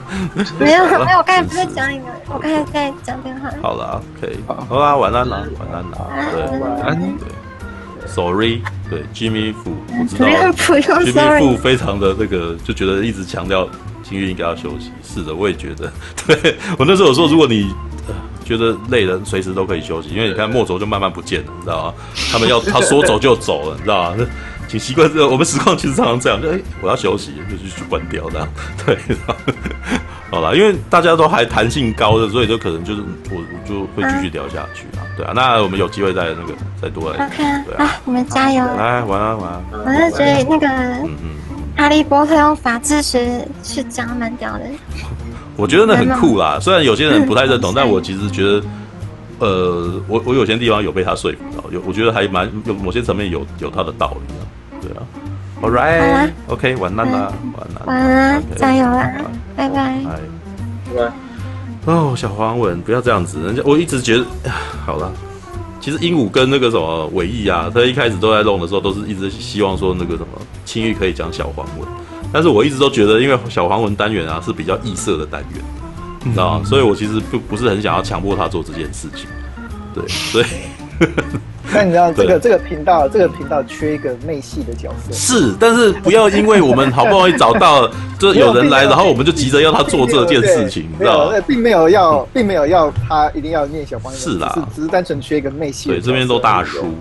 [0.60, 3.50] 没有 没有，我刚才不是讲你们，我刚才在讲电话。
[3.62, 5.98] 好了，可以，好啦，晚安啦，晚安啦，
[6.32, 13.68] 对，晚安，对，Sorry，对，Jimmy Fu，我知道，Jimmy Fu 非常的那个，就觉得一直强调
[14.04, 14.92] 金玉应该要休息。
[15.04, 15.92] 是的，我也觉得，
[16.28, 17.74] 对我那时候我说，如果你。
[18.50, 20.10] 觉得累了，随时都可以休息。
[20.10, 21.94] 因为你看，墨轴就慢慢不见了，你知道吗？
[22.32, 24.26] 他们要他说走就走了，你知道吗？
[24.68, 28.48] 挺习惯这个，我们实况其实常常这样，就哎、欸，我要休息，就去关掉这样。
[28.86, 28.98] 对，
[30.30, 33.02] 好了，因为大家都还弹性高的，所以就可能就是
[33.32, 35.02] 我我就会继续聊下去啊。
[35.18, 37.26] 对啊，那我们有机会再那个再多来。
[37.26, 38.64] OK 啊，啊，我们加油！
[38.64, 39.64] 来，晚安，晚安。
[39.72, 44.66] 我是觉得那个，嗯嗯，哈利波特用法治学去讲蛮屌的。
[45.60, 48.64] 我觉得那很酷啦，虽然有些人不太认同， 但我其实觉得。
[49.42, 54.44] 呃，我我有些地方有被他说服到，有我觉得还蛮有某些层面有有他的道理啊，
[54.82, 55.00] 对啊
[55.62, 59.10] ，All right，OK，晚安啦，晚安，晚安，加油啦，
[59.56, 59.98] 拜拜，
[60.94, 61.12] 拜拜。
[61.86, 64.26] 哦，小黄文，不要这样子，人家我一直觉得，
[64.86, 65.10] 好了，
[65.80, 70.28] 其实鹦鹉跟那个什么尾翼啊，他一开始都在弄的时候，都是一直希望说那个什么
[70.66, 71.88] 青玉可以讲小黄文，
[72.32, 75.62] 但是我一直都觉得，因为小黄文单元啊是比较异色的单元。
[76.24, 76.66] 你知道吗？
[76.66, 79.28] 所以我其实不不是很想要强迫他做这件事情，
[79.94, 80.46] 对，所以。
[81.72, 87.88] 那你知道这个这个频道这个频道缺一个媚系的角色，是，但是不要因为我们好不容易找到，
[88.18, 91.38] 就有人来， 然后我们就急着要他做这件事情，你知道吗？
[91.48, 95.90] 并没有要，并没有要他一定要念小黄文，是啦，只是单纯缺一个媚系。
[95.90, 96.94] 对，这边都大叔。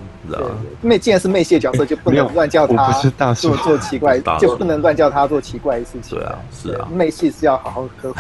[0.81, 2.93] 妹既然是妹系的角色，就不能乱叫他
[3.35, 6.19] 做做奇怪，就不能乱叫他做奇怪的事情。
[6.19, 8.19] 对啊，是啊，妹系是要好好呵护。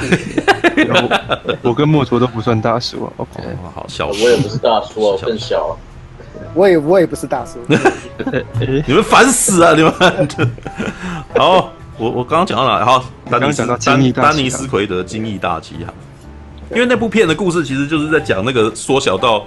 [1.62, 3.12] 我跟墨卓都不算大叔啊。
[3.18, 3.42] OK，
[3.74, 5.76] 好小，我也不是大叔啊，更小。
[6.54, 7.58] 我也我也不是大叔。
[8.86, 9.74] 你们烦死啊！
[9.74, 9.92] 你们。
[11.36, 12.84] 好，我我刚刚讲到哪？
[12.84, 15.86] 好，刚刚讲到丹丹尼斯奎德《惊异大奇航》，
[16.74, 19.44] 因为那部片的故事其实就是在讲那个缩小到。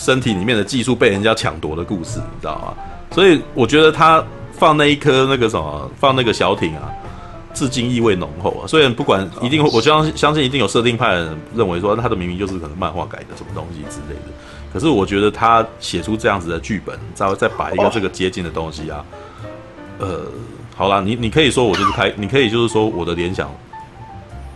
[0.00, 2.74] 身体里面的技术被人家抢夺的故事，你知道吗？
[3.10, 6.90] 所以我觉得他放那一颗那个什么，放那个小艇啊，
[7.52, 8.66] 致敬意味浓厚啊。
[8.66, 14.32] 虽然不管一定，我相信相信一定有设定派的人认为说他的明明就是可能漫画改的什么东西之类的。
[14.72, 19.04] 可是我觉得他写出这样子的剧本，再再摆一个这个接近的东西啊，
[19.98, 20.22] 呃，
[20.74, 23.54] 好啦，你你可以说我就是开，你可以就是说我的联想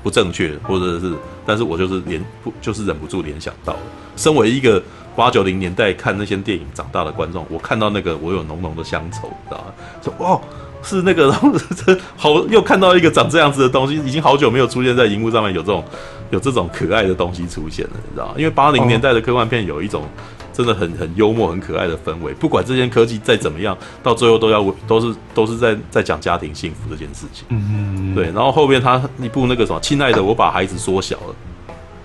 [0.03, 1.13] 不正确，或者是，
[1.45, 3.81] 但是我就是联不就是忍不住联想到了，
[4.17, 4.83] 身为一个。
[5.17, 9.65] 八九零年代看那些电影长大的观众，我看到那个我有浓浓的乡愁，你知道吗？
[10.03, 10.41] 说哇，
[10.83, 15.85] 是那个，然 后这好又看到一个长这样子的东西，已经好久没有出现在荧幕上面有这种
[16.31, 18.35] 有这种可爱的东西出现了，你知道吗？
[18.37, 20.05] 因为八零年代的科幻片有一种
[20.53, 27.45] 真的很很幽默、很可爱的氛围，不管这些科技再怎么样，到最后都要都是都是在在讲家庭幸福这件事情。
[27.49, 28.27] 嗯嗯，对。
[28.27, 31.35] 然后后面他一部那个什么，亲爱的，我把孩子缩小了。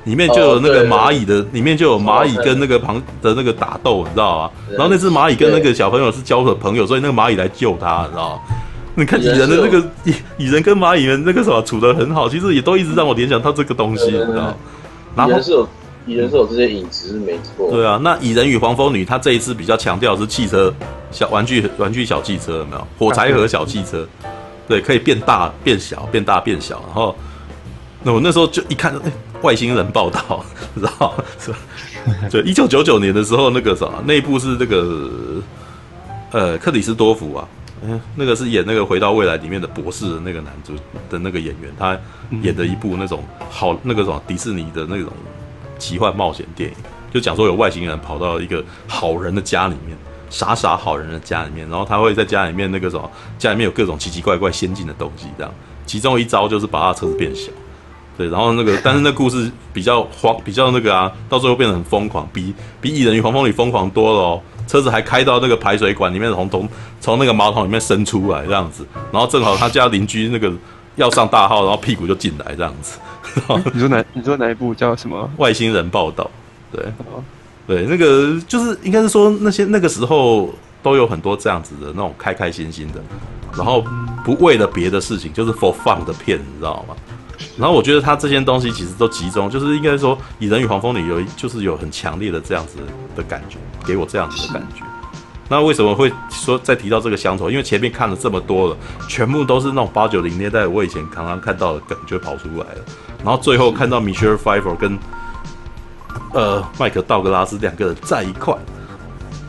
[0.09, 4.51] 里面就有那个蚂蚁的，里面就有蚂蚁跟那个旁的那个打斗，你知道吗？
[4.71, 8.41] 然后那只蚂蚁跟那个小朋友是交的朋友，所以那个蚂蚁来救他，你知道吗？
[8.95, 14.55] 你看蚁人的那个蚁蚁人跟蚂蚁人那个什么处得很好，其实也都一直让我联想到这个东西，你知道
[15.15, 15.27] 吗？
[15.27, 15.67] 蚁人是有
[16.07, 17.69] 蚁人是有这些影子是没错。
[17.69, 20.73] 对啊，那蚁人与黄蜂女，他这一次比较强调是汽车
[21.11, 22.87] 小玩具玩具小汽车有没有？
[22.97, 24.07] 火柴盒小汽车，
[24.67, 26.81] 对，可以变大变小，变大变小。
[26.87, 27.15] 然后
[28.01, 29.11] 那我那时候就一看，哎。
[29.41, 30.43] 外星人报道，
[30.75, 31.57] 知道是吧？
[32.29, 35.09] 就一九九九年的时候，那个啥，那一部是那个
[36.31, 37.47] 呃克里斯多福啊，
[37.83, 40.73] 嗯，那个是演那个回到未来里面的博士的那个男主
[41.09, 41.97] 的那个演员，他
[42.41, 45.11] 演的一部那种好那个什么迪士尼的那种
[45.77, 46.75] 奇幻冒险电影，
[47.13, 49.97] 就讲说有外星人跑到一个好人的家里面，
[50.29, 55.53] 傻傻好人的家里面，然后他会在家里面那个什么，家里面有各种奇奇怪怪先进的东西，这样，
[55.85, 57.51] 其中一招就是把他车子变小。
[58.19, 64.41] 对，然后那个，但是那故事比较慌，比较那个啊，到最后变得很疯狂，比比蚁人与黄蜂女疯狂多了哦。
[64.67, 66.69] 车子还开到那个排水管里面，从从
[66.99, 70.51] 从那个马桶里面伸出来这样子，然后正好他家邻居那个
[70.97, 72.99] 要上大号，然后屁股就进来这样子。
[73.73, 74.03] 你说哪？
[74.11, 75.31] 你说哪一部叫什么？
[75.39, 76.29] 外星人报道。
[76.73, 76.83] 对，
[77.65, 83.01] 对，那个就是应该是说那些那个时候都有很多这样子的那种开开心心的，
[83.55, 83.81] 然后
[84.25, 86.93] 不为了别的事情，就是 for fun 的片，你知道吗？
[87.57, 92.77] 然后我觉得他这些东西其实都集中，就是应该说《蚁人与黄蜂女》有就是有很强烈的这样子
[93.15, 94.83] 的感觉，给我这样子的感觉。
[95.51, 97.49] 那为什么会说再提到这个乡愁？
[97.49, 102.85] 因为前面看了这么多了，全部都是那种八九零年代我以前常常看到的梗就跑出来了。
[103.23, 104.97] 然后最后看到 Michelle Pfeiffer 跟
[106.33, 108.53] 呃麦克道格拉斯两个人在一块，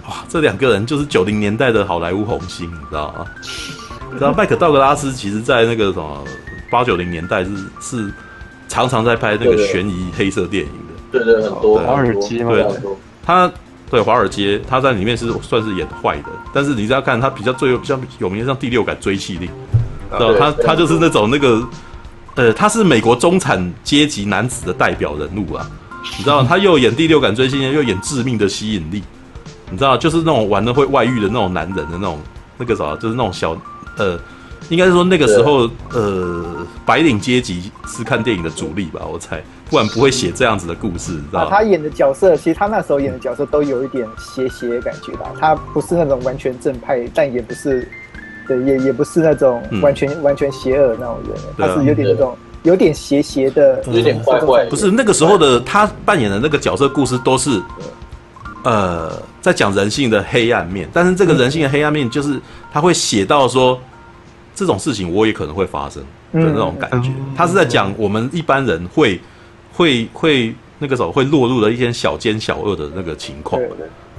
[0.09, 3.27] 哇，这两个人就是九零年代的好莱坞红星，你知道吗？
[4.19, 6.25] 然后麦克道格拉斯其实在那个什么。
[6.71, 8.13] 八九零年代是是
[8.69, 12.67] 常常在拍那个悬疑黑色电影的，对对，很多华尔街嘛，对，
[13.23, 13.51] 他
[13.91, 19.49] 对华尔街，他在里面是算是演坏的，但是你只要看他比较最有比较有名，像第六感追缉令，
[20.13, 21.61] 知道他他就是那种那个
[22.37, 25.69] 呃，他是美国中产阶级男子的代表人物啊，
[26.17, 29.03] 你知道，他又演第六感追缉令，又演致命的吸引力，
[29.69, 32.21] 你知道，就是那种玩的会外遇的那种男人的那种
[32.57, 33.61] 那个啥，就是那种小
[33.97, 34.17] 呃，
[34.71, 47.87] 应该是说那个时候呃，白领阶级是看电影的主力吧，我猜，不然不会写这样子的故事，知道、啊、他演的角色，其实他那时候演的角色都有一点邪邪的感觉吧，他不是那种完全正派，但也不是，
[48.49, 52.37] 对，也也不是那种完全、嗯、完全邪恶的那种人，他是有点那种。
[52.63, 54.67] 有点邪邪的，有点怪怪。
[54.67, 57.59] 不是那个时候的他扮演的那个角色故事都是，
[58.65, 59.11] 呃，
[59.41, 60.87] 在讲人性的黑暗面。
[60.93, 62.39] 但是这个人性的黑暗面，就是
[62.71, 63.81] 他会写到说，
[64.55, 66.03] 这种事情我也可能会发生
[66.33, 67.11] 的那种感觉。
[67.37, 69.21] 他是在讲我们一般人会
[69.73, 73.61] 会会那个时候会落入了一些小奸小恶的那个情况。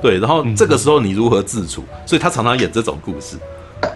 [0.02, 1.84] 对，然后这个时候你如何自处？
[2.06, 3.38] 所以他常常演这种故事。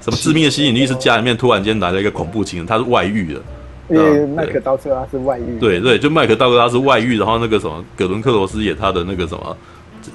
[0.01, 3.41] 什么致命的吸引力是家里面突然间来了一个恐怖情人，他是外遇的。
[3.87, 9.55] 因为麦克道格拉是外遇，对对，就麦克道格拉是外遇，然后那个什么葛伦克罗斯演他的那个什么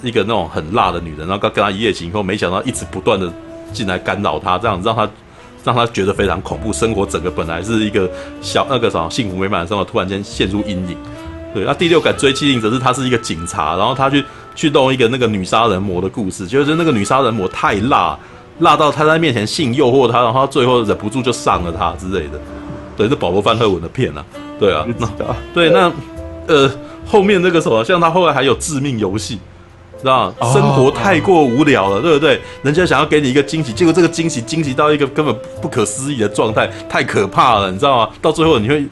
[0.02, 3.32] 一个那种很辣的女人，然后跟跟他一夜情以后，没想到一直不断的
[3.72, 5.09] 进来干扰他，这样让他
[5.65, 8.11] 让他觉得非常恐怖，生活整个本来是一个
[8.41, 10.97] 小那个什么幸福美满的生活，突然间陷入阴影。
[11.53, 14.24] 对，那第六感追妻令则是他是一个警察，然后他去
[14.55, 18.16] 去弄一个那个女杀人魔的故事，就是那个女杀人魔太辣，
[18.61, 22.41] 辣到他在面前性诱惑他，然后他最后忍不住就上了他之类的。
[22.97, 24.24] 对，是保罗·范赫文的片啊，
[24.59, 24.87] 对啊，
[25.53, 25.91] 对那
[26.47, 26.70] 呃
[27.07, 29.41] 后面那个什么，像他后来还有致命游戏，
[30.01, 32.40] 知道生活太过无聊了，对不对？
[32.62, 38.10] 人家想要给你一个惊喜，结果这个惊喜惊喜到一个根本不可思议的状态，太可怕了，你知道吗？
[38.20, 38.86] 到最后你会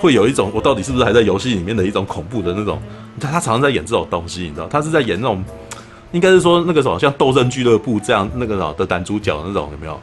[0.00, 2.80] 会有一种我到底是不是还在游戏里面的一种恐怖的那种。
[3.20, 5.44] 他他常常在演这种东西，你知道，他是在演那种，
[6.12, 10.00] 应该是说那个什么，像《斗阵俱乐部》这样那个什么的男主角那种，有没有？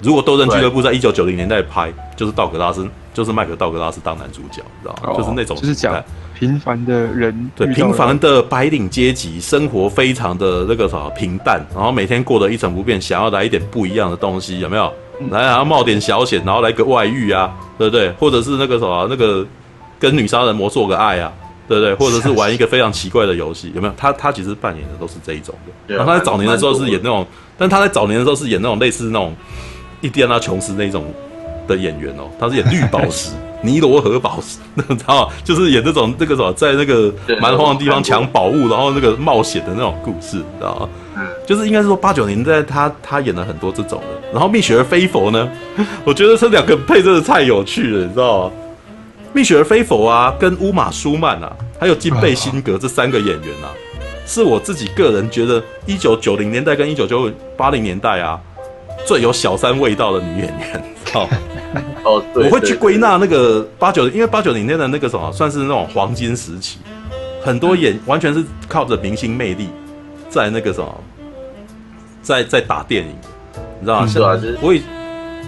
[0.00, 5.12] 如果《斗阵俱乐部》在一九九零年代拍，就是道格拉斯，就是麦克道格拉斯当男主角，你知道吗？
[5.12, 5.94] 哦、就是那种就是讲
[6.38, 14.92] 平凡的人，对平凡的白领阶级生活非常的那个什么平淡，然后每天过得一成不变，想要来一点不一样的东西，有没有？
[15.30, 18.10] 来，然后冒点小险，然后来个外遇啊，对不对？
[18.12, 19.46] 或者是那个什么那个
[19.98, 21.32] 跟女杀人魔做个爱啊，
[21.68, 21.94] 对不对？
[21.94, 23.94] 或者是玩一个非常奇怪的游戏，有没有？
[23.96, 25.94] 他他其实扮演的都是这一种的。
[25.94, 29.34] 然后他在早年的时候是演那种，但他在早年的时候是演那种类似那种。
[30.00, 31.06] 伊迪安纳琼斯那种
[31.66, 33.30] 的演员哦，他是演绿宝石、
[33.64, 35.32] 尼罗河宝石， 你知道吗？
[35.42, 40.88] 就是演那种这个什么，在那个蛮荒的地方抢宝物，然后那个冒险的那种故事，你知道吗？
[41.16, 44.28] 嗯，就是应该是说八九年代他他演了很多这种的。
[44.32, 45.48] 然后蜜雪儿菲佛呢，
[46.04, 48.52] 我觉得这两个配真的太有趣了，你知道吗？
[49.32, 51.50] 蜜雪儿菲佛啊，跟乌玛舒曼啊，
[51.80, 53.72] 还有金贝辛格这三个演员啊，
[54.26, 58.38] 是我自己个人觉得一九九零年代跟一九九八零年代啊。
[59.06, 60.82] 最有小三味道的女演员，
[62.04, 66.78] 哦，哦，我会去归纳那个八九，因为八九零年的那个什么，算是那种黄金时期，
[67.42, 69.68] 很多演完全是靠着明星魅力，
[70.28, 71.00] 在那个什么，
[72.22, 73.14] 在在打电影，
[73.80, 74.06] 你知道吗？
[74.06, 74.58] 是啊，是。
[74.60, 74.74] 我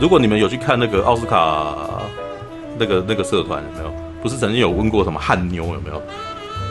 [0.00, 1.74] 如果你们有去看那个奥斯卡
[2.78, 3.94] 那个那个社团有没有？
[4.22, 6.02] 不是曾经有问过什么汉妞有没有？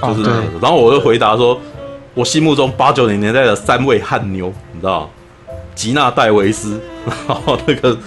[0.01, 1.59] 就是那个，然后我就回答说，
[2.13, 5.09] 我心目中八九零年代的三位汉妞，你知道。
[5.73, 6.79] 吉娜戴维斯，
[7.27, 7.97] 然后那个，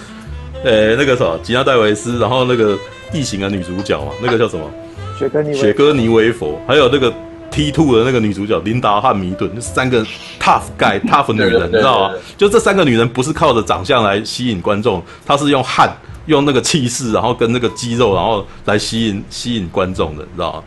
[0.63, 2.77] 呃、欸，那个什么，吉娜戴维斯，然后那个
[3.13, 4.69] 异形的女主角嘛，那个叫什么？
[5.17, 7.13] 雪歌尼雪歌尼维佛，还有那个
[7.51, 10.05] T two 的那个女主角琳达汉密顿，就三个
[10.39, 12.15] tough guy tough 女人， 你知道吗？
[12.37, 15.93] 就这三个女人不是靠着长相来吸引观众，她是用汗，
[16.27, 20.63] 用那个气势，然后跟那个肌肉，然后来吸引吸引观众的，你知道吗？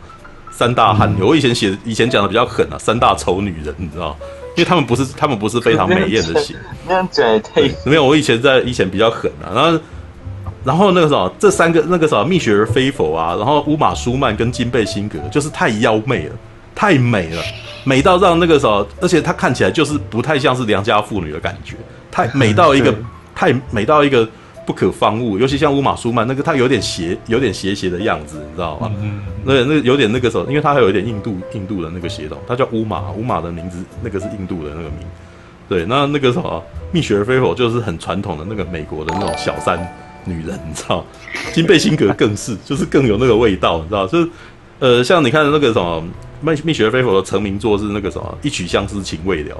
[0.51, 4.15] 三大汉女，嗯、我以前写以前讲的比较狠啊，三大丑女人，你知道吗？
[4.55, 6.55] 因为他们不是，他们不是非常美艳的型。
[6.87, 7.61] 那样讲也太……
[7.85, 9.49] 没有，我以前在以前比较狠啊。
[9.53, 9.79] 然后，
[10.63, 16.35] 然后那个什么，这三个那个什么蜜雪儿菲佛啊，然后乌玛舒曼跟金贝辛格，就是太妖媚了，
[16.75, 17.41] 太美了，
[17.83, 21.75] 美到让那个什么，而且她看起来就是不太像是良家妇女的感觉，
[22.11, 22.93] 太美到一个，
[23.35, 24.27] 太美到一个。
[24.65, 28.91] 不可方物，尤其像乌玛舒曼那个，他有点邪，有点邪邪的样子，你知道吗？
[29.01, 34.99] 嗯，那那有点那个时候，因为他还有一点印度印度的那个血统，他叫乌玛，乌玛的名字那个是印度的那个名。
[35.67, 39.79] 对，那那个什么蜜雪儿菲佛就是很传统的那个美国的那种小三
[40.25, 41.05] 女人，你知道？
[41.53, 44.05] 金贝辛格更是，就是更有那个味道，你知道？
[44.07, 44.29] 就是
[44.79, 46.03] 呃，像你看那个什么
[46.41, 49.57] 蜜蜜雪儿菲佛的成名作是那个什么一曲相思情未了。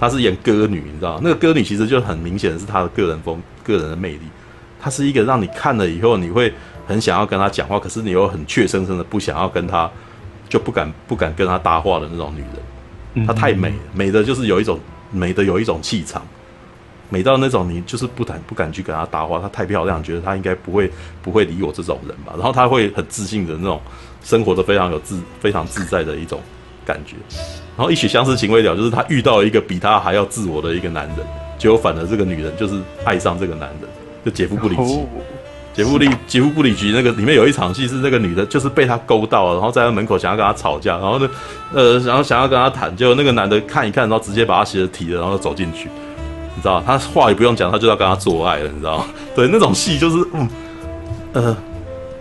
[0.00, 3.40] 她是演歌女，你知道，那个歌女其实就很明显的是她的个人风、
[3.72, 4.22] 个人的魅力。
[4.80, 6.52] 她是一个让你看了以后你会
[6.86, 9.90] 很想要跟她讲话，可是你又很怯生生的不想要跟她，
[10.48, 13.26] 就不敢不敢跟她搭话的那种女人。
[13.26, 14.78] 她太美，美的就是有一种
[15.10, 16.22] 美的有一种气场，
[17.10, 20.90] 美到那种你就是不敢不敢去跟她搭话，她太漂亮，觉得她应该不会
[21.20, 22.34] 不会理我这种人吧。
[22.36, 23.80] 然后她会很自信的那种
[24.22, 26.40] 生活的非常有自非常自在的一种
[26.84, 27.16] 感觉。
[27.76, 31.16] 然后一曲相思情未了，就是她遇到了一个比她还要自我的一个男人，
[31.58, 33.90] 结果反而这个女人就是爱上这个男人，
[34.24, 35.06] 就姐夫不理解。
[35.74, 41.30] 杰夫利杰夫布里奇那个里面有一场戏是那个女的，就是被他勾到了，然后在他门口想要跟他吵架，然后呢，
[41.72, 45.88] 呃，然后想要跟他谈，结果那个男的看一看，然后直接把他鞋子提了，然后走进去，
[46.56, 49.04] 你知道他话也不用讲，他就要跟他做爱了，你知道吗？
[49.36, 50.48] 对，那种戏就是，嗯，
[51.34, 51.56] 呃，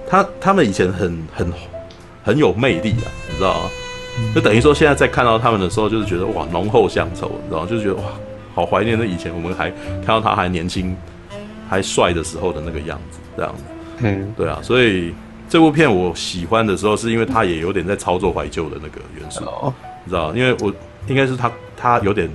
[0.08, 1.52] 他他们以前很很
[2.24, 3.70] 很有魅力啊，你知道吗？
[4.36, 7.68] 就等于说现在在看到他们的时候，就是觉得哇，浓厚乡愁，你知道吗？
[7.68, 8.04] 就是觉得哇，
[8.58, 10.98] 好怀念那以前我们还看到他还年轻
[11.70, 13.20] 还帅的时候的那个样子。
[13.38, 13.64] 这样子，
[14.00, 15.14] 嗯，对啊，所以
[15.48, 19.46] 这部片我喜欢的时候，是因为他也有点在操作怀旧的那个元素，
[20.04, 20.34] 你知道？
[20.34, 20.74] 因为我
[21.06, 22.28] 应该是他他有点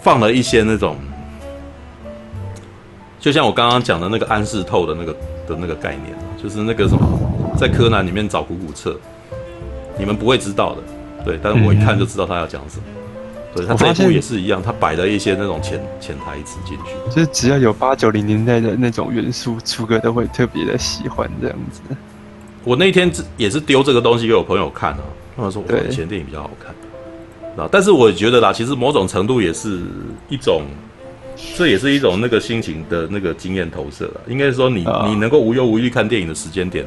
[0.00, 0.96] 放了一些那种，
[3.20, 5.12] 就像我刚刚讲的那个安室透的那个
[5.46, 6.12] 的那个概念，
[6.42, 7.06] 就是那个什么，
[7.56, 8.98] 在柯南里面找古古彻，
[9.96, 10.82] 你们不会知道的，
[11.24, 12.82] 对，但是我一看就知道他要讲什么。
[13.54, 21.80] 对，他这一部也是一样，他摆了一些那种潜潜台词进去，就是只要有八九零年代的那种元素，出哥都会特别的喜欢这样子。
[22.64, 25.02] 我那天也是丢这个东西给我朋友看啊，
[25.36, 26.74] 他们说我以前电影比较好看，
[27.62, 29.80] 啊，但是我觉得啦，其实某种程度也是
[30.30, 30.62] 一种，
[31.54, 34.20] 这也是一种那个心情的那个经验投射了。
[34.28, 36.86] 应该是说你你能够无忧无虑看电影的时间点，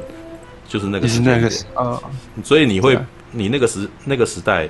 [0.67, 2.01] 就是那个时间点啊，
[2.43, 2.97] 所以你会
[3.31, 4.67] 你那个时那个时代。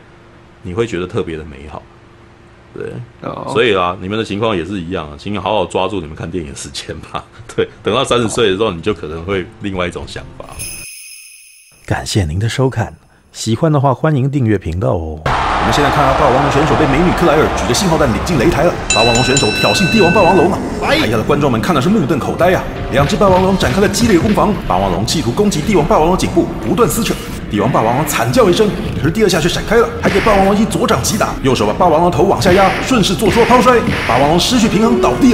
[0.66, 1.80] 你会觉得特别的美好，
[2.74, 3.54] 对，oh.
[3.54, 7.24] 所以啊，你们的情况也是一样啊，请好好抓住你们看电影的时间吧。
[7.56, 10.46] 对，等到三十岁的时候，你就可能会另外一种想法。
[11.86, 12.96] 感谢您的收看，
[13.32, 15.22] 喜欢的话欢迎订阅频道哦。
[15.26, 22.64] 我们现在看到霸王龙选手被美女克莱尔举着信号弹领进擂台了，霸王龙选手挑衅帝王霸王龙了，台下的观众们看的是目瞪口呆啊。
[22.92, 27.14] 两只霸王龙展开了激烈攻防，霸王龙企图攻击帝王霸王龙颈部，不断撕扯。
[27.49, 28.67] 帝王霸王龙惨叫一声，
[29.01, 33.77] 可是第二下却闪开了，还给霸王龙一左掌击打，右手把霸王龙头往下压，顺势做出了抛摔，
[34.07, 35.34] 霸王龙失去平衡倒地